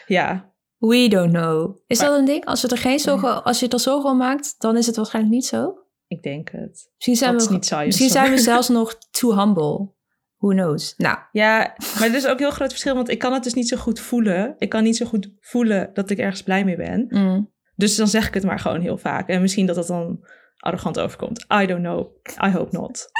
Ja, 0.06 0.54
We 0.78 1.08
don't 1.08 1.32
know. 1.32 1.76
Is 1.86 1.98
Maar- 1.98 2.08
dat 2.08 2.18
een 2.18 2.24
ding? 2.24 2.44
Als, 2.44 2.60
je 2.60 2.68
er 2.68 2.78
geen 2.78 2.98
zorgen, 2.98 3.44
als 3.44 3.60
je 3.60 3.68
er 3.68 3.80
zorgen 3.80 4.10
om 4.10 4.16
maakt, 4.16 4.54
dan 4.58 4.76
is 4.76 4.86
het 4.86 4.96
waarschijnlijk 4.96 5.34
niet 5.34 5.46
zo. 5.46 5.78
ik 6.06 6.22
denk 6.22 6.50
het. 6.50 6.90
Misschien 6.94 7.16
zijn, 7.16 7.32
Dat 7.32 7.46
we, 7.46 7.52
niet 7.52 7.64
science, 7.64 7.86
misschien 7.86 8.08
zijn 8.10 8.30
we 8.30 8.38
zelfs 8.38 8.68
nog 8.68 8.98
too 9.10 9.38
humble. 9.38 9.94
Who 10.38 10.48
knows? 10.48 10.94
Nou, 10.96 11.18
Ja, 11.32 11.74
maar 11.98 12.08
er 12.08 12.14
is 12.14 12.26
ook 12.26 12.32
een 12.32 12.38
heel 12.44 12.50
groot 12.50 12.70
verschil, 12.70 12.94
want 12.94 13.08
ik 13.08 13.18
kan 13.18 13.32
het 13.32 13.42
dus 13.42 13.54
niet 13.54 13.68
zo 13.68 13.76
goed 13.76 14.00
voelen. 14.00 14.54
Ik 14.58 14.68
kan 14.68 14.82
niet 14.82 14.96
zo 14.96 15.06
goed 15.06 15.30
voelen 15.40 15.90
dat 15.94 16.10
ik 16.10 16.18
ergens 16.18 16.42
blij 16.42 16.64
mee 16.64 16.76
ben. 16.76 17.06
mm. 17.08 17.54
Dus 17.74 17.96
dan 17.96 18.08
zeg 18.08 18.26
ik 18.28 18.34
het 18.34 18.44
maar 18.44 18.58
gewoon 18.58 18.80
heel 18.80 18.98
vaak. 18.98 19.28
En 19.28 19.40
misschien 19.40 19.66
dat 19.66 19.76
het 19.76 19.86
dan 19.86 20.26
arrogant 20.56 20.98
overkomt. 21.00 21.44
I 21.62 21.66
don't 21.66 21.82
know. 21.82 22.06
I 22.44 22.50
hope 22.50 22.76
not. 22.76 23.04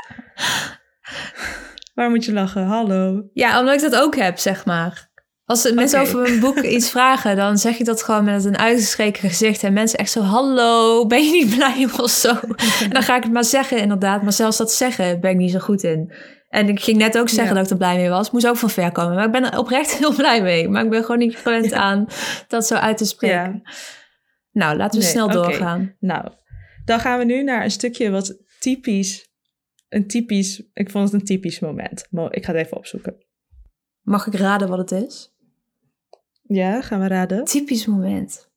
Waar 1.94 2.10
moet 2.10 2.24
je 2.24 2.32
lachen? 2.32 2.64
Hallo. 2.64 3.22
ja, 3.32 3.60
omdat 3.60 3.74
ik 3.74 3.80
dat 3.90 4.00
ook 4.00 4.16
heb, 4.16 4.38
zeg 4.38 4.64
maar. 4.64 5.10
Als 5.44 5.72
mensen 5.72 6.00
over 6.00 6.20
mijn 6.20 6.40
boek 6.40 6.58
iets 6.76 6.90
vragen, 6.90 7.36
dan 7.36 7.58
zeg 7.58 7.78
ik 7.78 7.86
dat 7.86 8.02
gewoon 8.02 8.24
met 8.24 8.44
een 8.44 8.58
uitgestreken 8.58 9.28
gezicht. 9.28 9.62
En 9.62 9.72
mensen 9.72 9.98
echt 9.98 10.10
zo, 10.10 10.20
hallo, 10.20 11.06
ben 11.06 11.24
je 11.24 11.30
niet 11.30 11.54
blij 11.56 11.88
of 12.00 12.10
zo? 12.10 12.34
En 12.82 12.90
dan 12.90 13.02
ga 13.02 13.16
ik 13.16 13.22
het 13.22 13.32
maar 13.32 13.44
zeggen, 13.44 13.78
inderdaad. 13.78 14.22
Maar 14.22 14.32
zelfs 14.32 14.56
dat 14.56 14.72
zeggen 14.72 15.20
ben 15.20 15.30
ik 15.30 15.36
niet 15.36 15.52
zo 15.52 15.58
goed 15.58 15.82
in. 15.82 16.12
En 16.56 16.68
ik 16.68 16.80
ging 16.80 16.98
net 16.98 17.18
ook 17.18 17.28
zeggen 17.28 17.48
Ja. 17.48 17.54
dat 17.54 17.64
ik 17.64 17.70
er 17.70 17.76
blij 17.76 17.96
mee 17.96 18.08
was. 18.08 18.30
Moest 18.30 18.46
ook 18.48 18.56
van 18.56 18.70
ver 18.70 18.92
komen. 18.92 19.14
Maar 19.14 19.24
ik 19.24 19.32
ben 19.32 19.52
er 19.52 19.58
oprecht 19.58 19.90
heel 19.98 20.14
blij 20.14 20.42
mee. 20.42 20.68
Maar 20.68 20.84
ik 20.84 20.90
ben 20.90 21.00
gewoon 21.02 21.18
niet 21.18 21.36
gewend 21.36 21.72
aan 21.72 22.06
dat 22.48 22.66
zo 22.66 22.74
uit 22.74 22.96
te 22.98 23.04
spreken. 23.04 23.62
Nou, 24.52 24.76
laten 24.76 24.98
we 24.98 25.04
Nee, 25.04 25.12
snel 25.14 25.28
doorgaan. 25.30 25.94
Nou, 26.00 26.28
dan 26.84 27.00
gaan 27.00 27.18
we 27.18 27.24
nu 27.24 27.42
naar 27.42 27.64
een 27.64 27.70
stukje 27.70 28.10
wat 28.10 28.36
typisch, 28.58 29.28
een 29.88 30.06
typisch, 30.06 30.62
ik 30.72 30.90
vond 30.90 31.04
het 31.12 31.20
een 31.20 31.26
typisch 31.26 31.60
moment. 31.60 32.06
Mo- 32.10 32.28
Ik 32.30 32.44
ga 32.44 32.52
het 32.52 32.64
even 32.64 32.76
opzoeken. 32.76 33.16
Mag 34.02 34.26
ik 34.26 34.34
raden 34.34 34.68
wat 34.68 34.78
het 34.90 34.90
is? 35.06 35.34
Ja, 36.42 36.82
gaan 36.82 37.00
we 37.00 37.06
raden? 37.06 37.44
Typisch 37.44 37.86
moment. 37.86 38.48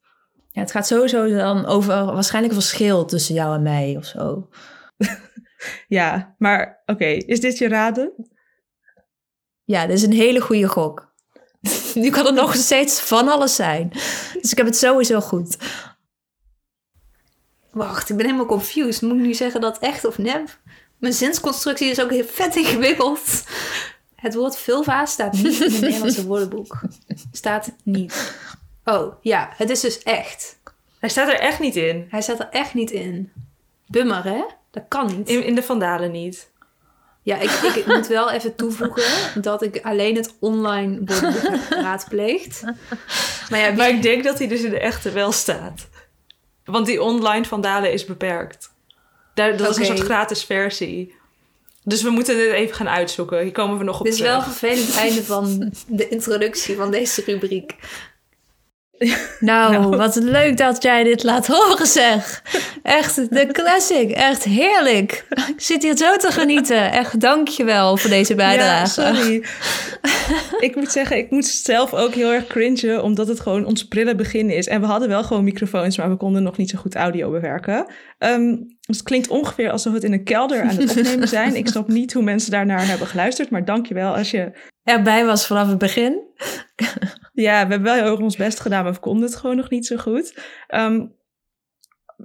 Ja, 0.51 0.61
het 0.61 0.71
gaat 0.71 0.87
sowieso 0.87 1.29
dan 1.29 1.65
over 1.65 2.05
waarschijnlijk 2.05 2.53
een 2.55 2.61
verschil 2.61 3.05
tussen 3.05 3.35
jou 3.35 3.55
en 3.55 3.61
mij 3.63 3.95
of 3.97 4.05
zo. 4.05 4.49
Ja, 5.87 6.35
maar 6.37 6.83
oké, 6.85 7.05
is 7.05 7.39
dit 7.39 7.57
je 7.57 7.67
raden? 7.67 8.13
Ja, 9.63 9.85
dit 9.85 9.97
is 9.97 10.03
een 10.03 10.11
hele 10.13 10.41
goede 10.41 10.67
gok. 10.67 11.13
nu 11.93 12.09
kan 12.09 12.25
er 12.25 12.33
nog 12.33 12.55
steeds 12.55 12.99
van 12.99 13.27
alles 13.27 13.55
zijn. 13.55 13.89
Dus 14.41 14.51
ik 14.51 14.57
heb 14.57 14.65
het 14.65 14.77
sowieso 14.77 15.19
goed. 15.19 15.57
Wacht, 17.71 18.09
ik 18.09 18.15
ben 18.15 18.25
helemaal 18.25 18.45
confused. 18.45 19.01
Moet 19.01 19.17
ik 19.17 19.21
nu 19.21 19.33
zeggen 19.33 19.61
dat 19.61 19.79
echt 19.79 20.05
of 20.05 20.17
nep? 20.17 20.59
Mijn 20.97 21.13
zinsconstructie 21.13 21.89
is 21.89 22.01
ook 22.01 22.09
heel 22.09 22.25
vet 22.25 22.55
ingewikkeld. 22.55 23.43
Het 24.15 24.35
woord 24.35 24.57
vulva 24.57 25.05
staat 25.05 25.33
niet 25.33 25.59
in 25.59 25.71
het 25.71 25.81
Nederlandse 25.81 26.25
woordenboek. 26.25 26.81
Staat 27.31 27.71
niet. 27.83 28.35
Oh, 28.83 29.13
ja, 29.21 29.49
het 29.55 29.69
is 29.69 29.79
dus 29.79 30.03
echt. 30.03 30.59
Hij 30.99 31.09
staat 31.09 31.27
er 31.27 31.39
echt 31.39 31.59
niet 31.59 31.75
in. 31.75 32.07
Hij 32.09 32.21
staat 32.21 32.39
er 32.39 32.49
echt 32.49 32.73
niet 32.73 32.91
in. 32.91 33.31
Bummer, 33.87 34.23
hè? 34.23 34.43
Dat 34.71 34.83
kan 34.87 35.17
niet. 35.17 35.29
In, 35.29 35.43
in 35.43 35.55
de 35.55 35.63
Vandalen 35.63 36.11
niet. 36.11 36.51
Ja, 37.21 37.37
ik, 37.37 37.49
ik 37.75 37.85
moet 37.95 38.07
wel 38.07 38.31
even 38.31 38.55
toevoegen 38.55 39.41
dat 39.41 39.61
ik 39.61 39.81
alleen 39.81 40.15
het 40.15 40.35
online 40.39 40.99
heb 41.05 41.59
geraadpleegd. 41.69 42.61
Maar 43.49 43.59
ja, 43.59 43.71
Maar 43.71 43.89
ik 43.89 44.01
denk 44.01 44.23
dat 44.23 44.37
hij 44.37 44.47
dus 44.47 44.61
in 44.61 44.69
de 44.69 44.79
echte 44.79 45.11
wel 45.11 45.31
staat. 45.31 45.87
Want 46.65 46.85
die 46.85 47.01
online 47.01 47.45
Vandalen 47.45 47.91
is 47.91 48.05
beperkt. 48.05 48.71
Daar, 49.33 49.57
dat 49.57 49.69
is 49.69 49.77
een 49.77 49.85
soort 49.85 50.07
gratis 50.07 50.43
versie. 50.43 51.17
Dus 51.83 52.01
we 52.01 52.09
moeten 52.09 52.35
dit 52.37 52.51
even 52.51 52.75
gaan 52.75 52.89
uitzoeken. 52.89 53.41
Hier 53.41 53.51
komen 53.51 53.77
we 53.77 53.83
nog 53.83 53.99
op 53.99 54.05
dit 54.05 54.13
is 54.13 54.19
terug. 54.19 54.35
wel 54.35 54.45
een 54.45 54.51
vervelend 54.51 54.95
einde 54.95 55.23
van 55.23 55.73
de 55.87 56.07
introductie 56.07 56.75
van 56.75 56.91
deze 56.91 57.23
rubriek. 57.25 57.75
Nou, 59.39 59.71
Nou. 59.73 59.97
wat 59.97 60.15
leuk 60.15 60.57
dat 60.57 60.83
jij 60.83 61.03
dit 61.03 61.23
laat 61.23 61.47
horen, 61.47 61.87
zeg. 61.87 62.43
Echt, 62.83 63.15
de 63.29 63.47
classic. 63.51 64.11
Echt 64.11 64.43
heerlijk. 64.43 65.25
Ik 65.29 65.53
zit 65.61 65.83
hier 65.83 65.97
zo 65.97 66.15
te 66.17 66.31
genieten. 66.31 66.91
Echt, 66.91 67.19
dankjewel 67.19 67.97
voor 67.97 68.09
deze 68.09 68.31
Ja, 68.31 68.37
bijdrage. 68.37 68.87
sorry. 68.89 69.43
ik 70.67 70.75
moet 70.75 70.91
zeggen, 70.91 71.17
ik 71.17 71.29
moet 71.31 71.45
zelf 71.45 71.93
ook 71.93 72.13
heel 72.13 72.31
erg 72.33 72.47
cringen, 72.47 73.03
omdat 73.03 73.27
het 73.27 73.39
gewoon 73.39 73.65
ons 73.65 73.87
prille 73.87 74.15
begin 74.15 74.49
is. 74.49 74.67
En 74.67 74.81
we 74.81 74.87
hadden 74.87 75.07
wel 75.09 75.23
gewoon 75.23 75.43
microfoons, 75.43 75.97
maar 75.97 76.09
we 76.09 76.17
konden 76.17 76.43
nog 76.43 76.57
niet 76.57 76.69
zo 76.69 76.77
goed 76.77 76.95
audio 76.95 77.31
bewerken. 77.31 77.85
Ehm, 78.17 78.55
dus 78.87 78.97
het 78.97 79.03
klinkt 79.03 79.27
ongeveer 79.27 79.71
alsof 79.71 79.91
we 79.91 79.97
het 79.97 80.07
in 80.07 80.13
een 80.13 80.23
kelder 80.23 80.61
aan 80.61 80.67
het 80.67 80.89
opnemen 80.97 81.27
zijn. 81.27 81.55
ik 81.55 81.67
snap 81.67 81.87
niet 81.87 82.13
hoe 82.13 82.23
mensen 82.23 82.51
daarnaar 82.51 82.87
hebben 82.87 83.07
geluisterd, 83.07 83.49
maar 83.49 83.65
dankjewel 83.65 84.15
als 84.15 84.31
je... 84.31 84.51
Erbij 84.83 85.25
was 85.25 85.47
vanaf 85.47 85.67
het 85.67 85.77
begin. 85.77 86.21
Ja, 87.41 87.63
we 87.63 87.69
hebben 87.71 87.81
wel 87.81 87.93
heel 87.93 88.11
erg 88.11 88.19
ons 88.19 88.37
best 88.37 88.59
gedaan, 88.59 88.83
maar 88.83 88.93
we 88.93 88.99
konden 88.99 89.23
het 89.23 89.35
gewoon 89.35 89.55
nog 89.55 89.69
niet 89.69 89.85
zo 89.85 89.97
goed. 89.97 90.39
Ehm, 90.67 91.05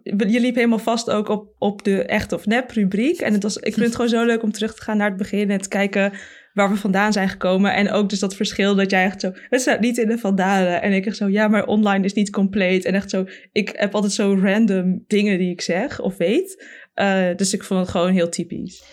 je 0.03 0.41
liep 0.41 0.55
helemaal 0.55 0.79
vast 0.79 1.11
ook 1.11 1.29
op, 1.29 1.55
op 1.59 1.85
de 1.85 2.05
echt 2.05 2.33
of 2.33 2.47
nep 2.47 2.71
rubriek. 2.71 3.21
En 3.21 3.33
het 3.33 3.43
was, 3.43 3.57
ik 3.57 3.75
vind 3.75 3.87
het 3.87 3.95
gewoon 3.95 4.11
zo 4.11 4.25
leuk 4.25 4.43
om 4.43 4.53
terug 4.53 4.75
te 4.75 4.83
gaan 4.83 4.97
naar 4.97 5.09
het 5.09 5.17
begin 5.17 5.51
en 5.51 5.61
te 5.61 5.69
kijken 5.69 6.13
waar 6.53 6.71
we 6.71 6.77
vandaan 6.77 7.13
zijn 7.13 7.29
gekomen. 7.29 7.75
En 7.75 7.91
ook 7.91 8.09
dus 8.09 8.19
dat 8.19 8.37
verschil 8.37 8.75
dat 8.75 8.91
jij 8.91 9.05
echt 9.05 9.21
zo, 9.21 9.33
het 9.49 9.61
staat 9.61 9.81
niet 9.81 9.99
in 9.99 10.09
de 10.09 10.19
vandalen. 10.19 10.83
En 10.83 10.93
ik 10.93 11.07
echt 11.07 11.17
zo, 11.17 11.29
ja, 11.29 11.49
maar 11.49 11.67
online 11.67 12.05
is 12.05 12.13
niet 12.13 12.31
compleet. 12.31 12.85
En 12.85 12.95
echt 12.95 13.11
zo, 13.11 13.25
ik 13.53 13.73
heb 13.77 13.95
altijd 13.95 14.13
zo 14.13 14.39
random 14.43 15.05
dingen 15.07 15.39
die 15.39 15.51
ik 15.51 15.61
zeg 15.61 16.01
of 16.01 16.17
weet. 16.17 16.65
Eh, 16.95 17.27
dus 17.37 17.53
ik 17.53 17.65
vond 17.65 17.81
het 17.81 17.89
gewoon 17.89 18.13
heel 18.13 18.29
typisch. 18.29 18.85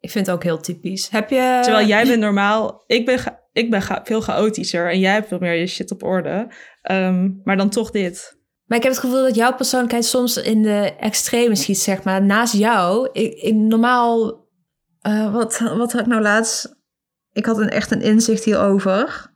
Ik 0.00 0.10
vind 0.10 0.26
het 0.26 0.34
ook 0.34 0.42
heel 0.42 0.60
typisch. 0.60 1.08
Heb 1.10 1.30
je... 1.30 1.58
Terwijl 1.62 1.86
jij 1.86 2.06
bent 2.06 2.20
normaal, 2.20 2.84
ik 2.86 3.06
ben, 3.06 3.18
ik 3.58 3.70
ben 3.70 3.82
cha- 3.82 4.00
veel 4.04 4.20
chaotischer 4.20 4.90
en 4.90 4.98
jij 4.98 5.12
hebt 5.12 5.28
veel 5.28 5.38
meer 5.38 5.54
je 5.54 5.66
shit 5.66 5.90
op 5.90 6.02
orde. 6.02 6.48
Ehm, 6.82 7.30
maar 7.44 7.56
dan 7.56 7.70
toch 7.70 7.90
dit. 7.90 8.36
Maar 8.66 8.76
ik 8.78 8.82
heb 8.84 8.92
het 8.92 9.02
gevoel 9.02 9.22
dat 9.22 9.34
jouw 9.34 9.54
persoonlijkheid 9.54 10.04
soms 10.04 10.36
in 10.36 10.62
de 10.62 10.94
extreme 11.00 11.54
schiet, 11.56 11.78
zeg 11.78 12.02
maar. 12.02 12.22
Naast 12.22 12.54
jou, 12.54 13.08
ik, 13.12 13.32
ik 13.32 13.54
normaal... 13.54 14.40
eh, 15.00 15.32
wat, 15.32 15.58
wat 15.58 15.92
had 15.92 16.00
ik 16.00 16.06
nou 16.06 16.22
laatst? 16.22 16.76
Ik 17.32 17.46
had 17.46 17.58
een, 17.58 17.68
echt 17.70 17.90
een 17.90 18.02
inzicht 18.02 18.44
hierover. 18.44 19.30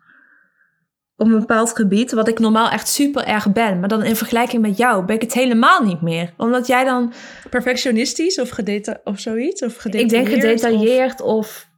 Op 1.17 1.27
een 1.27 1.39
bepaald 1.39 1.77
gebied, 1.77 2.13
wat 2.13 2.29
ik 2.29 2.39
normaal 2.39 2.71
echt 2.71 2.89
super 2.89 3.25
erg 3.25 3.53
ben. 3.53 3.81
Maar 3.81 3.89
dan 3.89 4.03
in 4.03 4.17
vergelijking 4.17 4.63
met 4.63 4.77
jou 4.77 5.05
ben 5.05 5.15
ik 5.15 5.23
het 5.23 5.33
helemaal 5.35 5.83
niet 5.83 6.01
meer. 6.01 6.35
Omdat 6.37 6.67
jij 6.67 6.85
dan, 6.85 7.13
Perfectionistisch 7.51 8.41
of, 8.41 8.49
gedeta 8.49 9.01
of 9.05 9.19
zoiets? 9.19 9.63
Of 9.63 9.85
ik 9.85 9.93
denk 9.93 10.11
gedetailleerd? 10.11 10.61
gedetailleerd 10.61 11.21
of... 11.21 11.71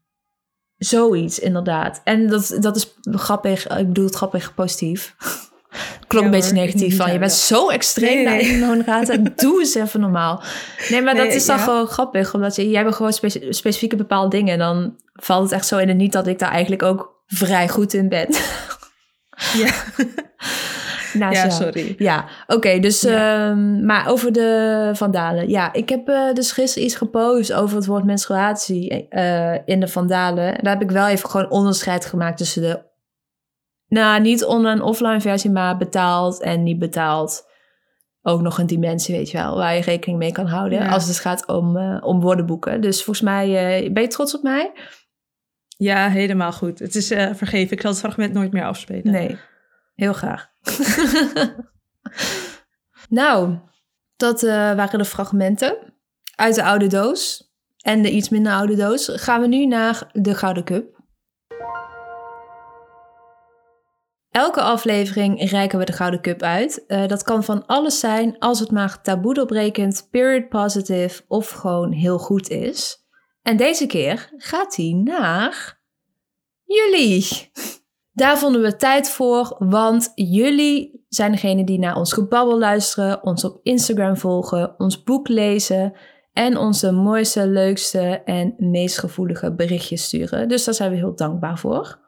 zoiets 0.78 1.38
inderdaad. 1.38 2.00
En 2.04 2.26
dat, 2.26 2.56
dat 2.60 2.76
is 2.76 2.94
grappig, 3.10 3.66
ik 3.66 3.86
bedoel 3.86 4.04
het 4.04 4.14
grappig 4.14 4.54
positief. 4.54 5.14
Ja, 6.08 6.20
een 6.20 6.30
beetje 6.30 6.52
negatief 6.52 6.96
van. 6.96 7.12
Je 7.12 7.18
bent 7.18 7.32
zo 7.32 7.68
extreem 7.68 8.24
Nee, 8.24 8.58
nee, 8.58 8.82
nee. 9.06 9.32
Doe 9.36 9.60
eens 9.60 9.74
even 9.74 10.00
normaal. 10.00 10.42
Nee, 10.88 11.02
maar 11.02 11.14
dat 11.14 11.26
is 11.26 11.46
dan 11.46 11.56
ja. 11.56 11.62
gewoon 11.62 11.86
grappig. 11.86 12.34
Omdat 12.34 12.56
je, 12.56 12.70
jij 12.70 12.82
hebt 12.82 12.94
gewoon 12.94 13.12
speci- 13.12 13.46
specifieke 13.50 13.96
bepaalde 13.96 14.36
dingen. 14.36 14.52
En 14.52 14.58
dan 14.58 14.96
valt 15.12 15.42
het 15.42 15.52
echt 15.52 15.66
zo 15.66 15.78
in 15.78 15.88
het 15.88 15.96
niet 15.96 16.12
dat 16.12 16.26
ik 16.26 16.38
daar 16.38 16.50
eigenlijk 16.50 16.82
ook 16.82 17.22
vrij 17.26 17.68
goed 17.68 17.94
in 17.94 18.08
ben. 18.08 18.28
Ja, 19.54 19.72
Naast 21.14 21.42
ja 21.42 21.46
jou. 21.46 21.62
sorry. 21.62 21.94
Ja, 21.98 22.24
oké. 22.46 22.78
dus, 22.78 23.00
Ja. 23.00 23.48
ehm, 23.50 23.84
maar 23.86 24.08
over 24.08 24.32
de 24.32 24.90
Vandalen. 24.94 25.48
Ja, 25.48 25.72
ik 25.72 25.88
heb 25.88 26.08
eh, 26.08 26.32
dus 26.32 26.52
gisteren 26.52 26.86
iets 26.86 26.96
gepost 26.96 27.52
over 27.52 27.76
het 27.76 27.86
woord 27.86 28.04
menstruatie 28.04 29.08
eh, 29.08 29.58
in 29.64 29.80
de 29.80 29.88
Vandalen. 29.88 30.56
En 30.58 30.64
daar 30.64 30.72
heb 30.72 30.82
ik 30.82 30.90
wel 30.90 31.06
even 31.08 31.30
gewoon 31.30 31.50
onderscheid 31.50 32.04
gemaakt 32.06 32.36
tussen 32.36 32.62
de, 32.62 32.82
nou, 33.88 34.20
niet 34.20 34.44
online 34.44 34.82
offline 34.82 35.20
versie, 35.20 35.50
maar 35.50 35.76
betaald 35.76 36.40
en 36.42 36.62
niet 36.62 36.78
betaald. 36.78 37.52
Ook 38.26 38.40
nog 38.40 38.58
een 38.58 38.66
dimensie, 38.66 39.16
weet 39.16 39.30
je 39.30 39.38
wel, 39.38 39.56
waar 39.56 39.74
je 39.74 39.82
rekening 39.82 40.18
mee 40.18 40.32
kan 40.32 40.46
houden 40.46 40.78
Ja. 40.78 40.88
als 40.88 41.06
het 41.06 41.18
gaat 41.18 41.46
om, 41.46 41.76
eh, 41.76 41.96
om 42.00 42.20
woordenboeken. 42.20 42.80
Dus 42.80 42.96
volgens 42.96 43.20
mij, 43.26 43.46
ben 43.92 44.02
je 44.02 44.08
trots 44.08 44.36
op 44.36 44.42
mij? 44.42 44.72
Ja, 45.76 46.08
helemaal 46.08 46.52
goed. 46.52 46.78
Het 46.78 46.94
is 46.94 47.10
eh, 47.10 47.30
vergeven. 47.34 47.72
Ik 47.72 47.80
zal 47.80 47.90
het 47.90 48.00
fragment 48.00 48.32
nooit 48.32 48.52
meer 48.52 48.64
afspelen. 48.64 49.12
Nee, 49.12 49.38
heel 49.94 50.12
graag. 50.12 50.50
nou, 53.08 53.58
dat 54.16 54.42
eh, 54.42 54.50
waren 54.52 54.98
de 54.98 55.04
fragmenten 55.04 55.76
uit 56.34 56.54
de 56.54 56.64
oude 56.64 56.86
doos. 56.86 57.52
En 57.80 58.02
de 58.02 58.10
iets 58.10 58.28
minder 58.28 58.52
oude 58.52 58.76
doos. 58.76 59.08
Gaan 59.12 59.40
we 59.40 59.46
nu 59.46 59.66
naar 59.66 60.10
de 60.12 60.34
Gouden 60.34 60.64
Cup. 60.64 61.02
Elke 64.30 64.60
aflevering 64.60 65.50
reiken 65.50 65.78
we 65.78 65.84
de 65.84 65.92
Gouden 65.92 66.20
Cup 66.20 66.42
uit. 66.42 66.86
Eh, 66.86 67.06
dat 67.06 67.22
kan 67.22 67.44
van 67.44 67.66
alles 67.66 68.00
zijn 68.00 68.38
als 68.38 68.60
het 68.60 68.70
maar 68.70 69.02
taboe 69.02 69.34
doorbrekend, 69.34 70.08
period 70.10 70.48
positive 70.48 71.22
of 71.28 71.50
gewoon 71.50 71.92
heel 71.92 72.18
goed 72.18 72.48
is. 72.48 73.06
En 73.42 73.56
deze 73.56 73.86
keer 73.86 74.30
gaat 74.36 74.76
hij 74.76 75.00
naar 75.04 75.80
jullie. 76.64 77.50
Daar 78.14 78.38
vonden 78.38 78.62
we 78.62 78.76
tijd 78.76 79.10
voor, 79.10 79.56
want 79.58 80.12
jullie 80.14 81.04
zijn 81.08 81.32
degene 81.32 81.64
die 81.64 81.78
naar 81.78 81.96
ons 81.96 82.12
gebabbel 82.12 82.58
luisteren, 82.58 83.22
ons 83.22 83.44
op 83.44 83.60
Instagram 83.62 84.16
volgen, 84.16 84.74
ons 84.78 85.02
boek 85.02 85.28
lezen 85.28 85.92
en 86.32 86.56
onze 86.56 86.92
mooiste, 86.92 87.46
leukste 87.46 88.22
en 88.24 88.54
meest 88.58 88.98
gevoelige 88.98 89.54
berichtjes 89.54 90.04
sturen. 90.04 90.48
Dus 90.48 90.64
daar 90.64 90.74
zijn 90.74 90.90
we 90.90 90.96
heel 90.96 91.14
dankbaar 91.14 91.58
voor. 91.58 92.02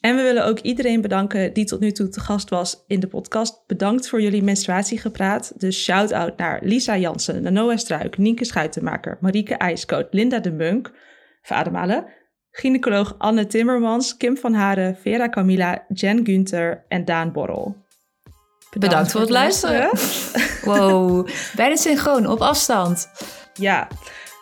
En 0.00 0.16
we 0.16 0.22
willen 0.22 0.46
ook 0.46 0.58
iedereen 0.58 1.00
bedanken 1.00 1.52
die 1.52 1.64
tot 1.64 1.80
nu 1.80 1.92
toe 1.92 2.08
te 2.08 2.20
gast 2.20 2.50
was 2.50 2.84
in 2.86 3.00
de 3.00 3.06
podcast. 3.06 3.66
Bedankt 3.66 4.08
voor 4.08 4.22
jullie 4.22 4.42
menstruatiegepraat. 4.42 5.60
Dus 5.60 5.82
shout-out 5.82 6.36
naar 6.36 6.60
Lisa 6.62 6.96
Jansen, 6.96 7.52
Noah 7.52 7.76
Struik, 7.76 8.18
Nienke 8.18 8.44
Schuitenmaker, 8.44 9.18
Marieke 9.20 9.54
IJskoot, 9.54 10.06
Linda 10.10 10.38
de 10.38 10.52
Munk, 10.52 10.92
Vademalen, 11.42 12.06
gynaecoloog 12.52 13.14
Anne 13.18 13.46
Timmermans, 13.46 14.16
Kim 14.16 14.36
van 14.36 14.54
Haren, 14.54 14.96
Vera 14.96 15.28
Camilla, 15.28 15.84
Jen 15.88 16.26
Gunther 16.26 16.84
en 16.88 17.04
Daan 17.04 17.32
Borrel. 17.32 17.76
Bedankt, 18.78 19.10
voor 19.10 19.20
het 19.20 19.30
luisteren. 19.30 19.90
Wow, 20.64 21.28
bijna 21.56 21.76
synchroon, 21.76 22.26
op 22.26 22.40
afstand. 22.40 23.10
Ja, 23.54 23.88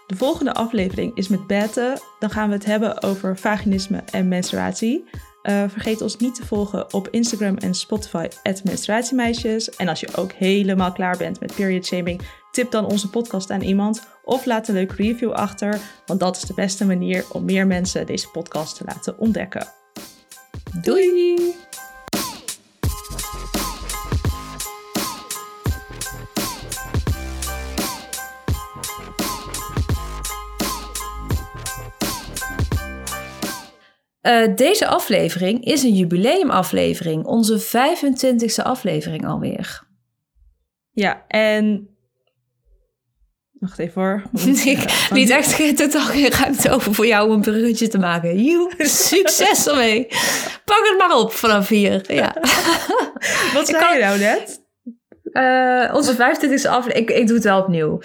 de 0.06 0.16
volgende 0.16 0.54
aflevering 0.54 1.16
is 1.16 1.28
met 1.28 1.46
Bette. 1.46 1.98
Dan 2.18 2.30
gaan 2.30 2.48
we 2.48 2.54
het 2.54 2.64
hebben 2.64 3.02
over 3.02 3.38
vaginisme 3.38 4.02
en 4.10 4.28
menstruatie. 4.28 5.04
Eh, 5.42 5.64
vergeet 5.68 6.02
ons 6.02 6.16
niet 6.16 6.34
te 6.34 6.46
volgen 6.46 6.94
op 6.94 7.08
Instagram 7.08 7.56
en 7.56 7.74
Spotify, 7.74 8.28
menstruatiemeisjes. 8.64 9.70
En 9.70 9.88
als 9.88 10.00
je 10.00 10.16
ook 10.16 10.32
helemaal 10.32 10.92
klaar 10.92 11.16
bent 11.16 11.40
met 11.40 11.54
period 11.54 11.86
shaming, 11.86 12.20
tip 12.50 12.70
dan 12.70 12.84
onze 12.84 13.10
podcast 13.10 13.50
aan 13.50 13.62
iemand 13.62 14.06
of 14.24 14.44
laat 14.44 14.68
een 14.68 14.74
leuke 14.74 14.94
review 14.94 15.32
achter, 15.32 15.80
want 16.06 16.20
dat 16.20 16.36
is 16.36 16.42
de 16.42 16.54
beste 16.54 16.86
manier 16.86 17.24
om 17.32 17.44
meer 17.44 17.66
mensen 17.66 18.06
deze 18.06 18.28
podcast 18.28 18.76
te 18.76 18.84
laten 18.86 19.18
ontdekken. 19.18 19.66
Doei! 20.82 21.54
Uh, 34.22 34.54
deze 34.56 34.86
aflevering 34.86 35.64
is 35.64 35.82
een 35.82 35.94
jubileumaflevering, 35.94 37.24
onze 37.24 37.60
25e 37.60 38.62
aflevering 38.62 39.26
alweer. 39.26 39.82
Ja, 40.92 41.24
en. 41.28 41.88
Wacht 43.52 43.78
even 43.78 44.02
hoor. 44.02 44.22
Ik 44.64 45.08
liet 45.10 45.30
echt 45.30 45.76
totaal 45.76 46.06
geen 46.06 46.30
ruimte 46.30 46.70
over 46.70 46.94
voor 46.94 47.06
jou 47.06 47.28
om 47.28 47.34
een 47.34 47.40
bruggetje 47.40 47.88
te 47.88 47.98
maken. 47.98 48.42
Joe, 48.42 48.72
succes 49.08 49.66
ermee. 49.66 50.06
Pak 50.64 50.88
het 50.88 50.94
maar 50.98 51.16
op 51.16 51.32
vanaf 51.32 51.68
hier. 51.68 52.14
Ja. 52.14 52.34
Wat 53.54 53.66
zei 53.66 53.94
je 53.94 54.04
nou 54.04 54.18
net? 54.18 54.60
Uh, 55.32 55.94
onze 55.94 56.14
25e 56.14 56.68
aflevering. 56.68 57.08
Ik, 57.08 57.10
ik 57.10 57.26
doe 57.26 57.36
het 57.36 57.44
wel 57.44 57.60
opnieuw. 57.60 58.00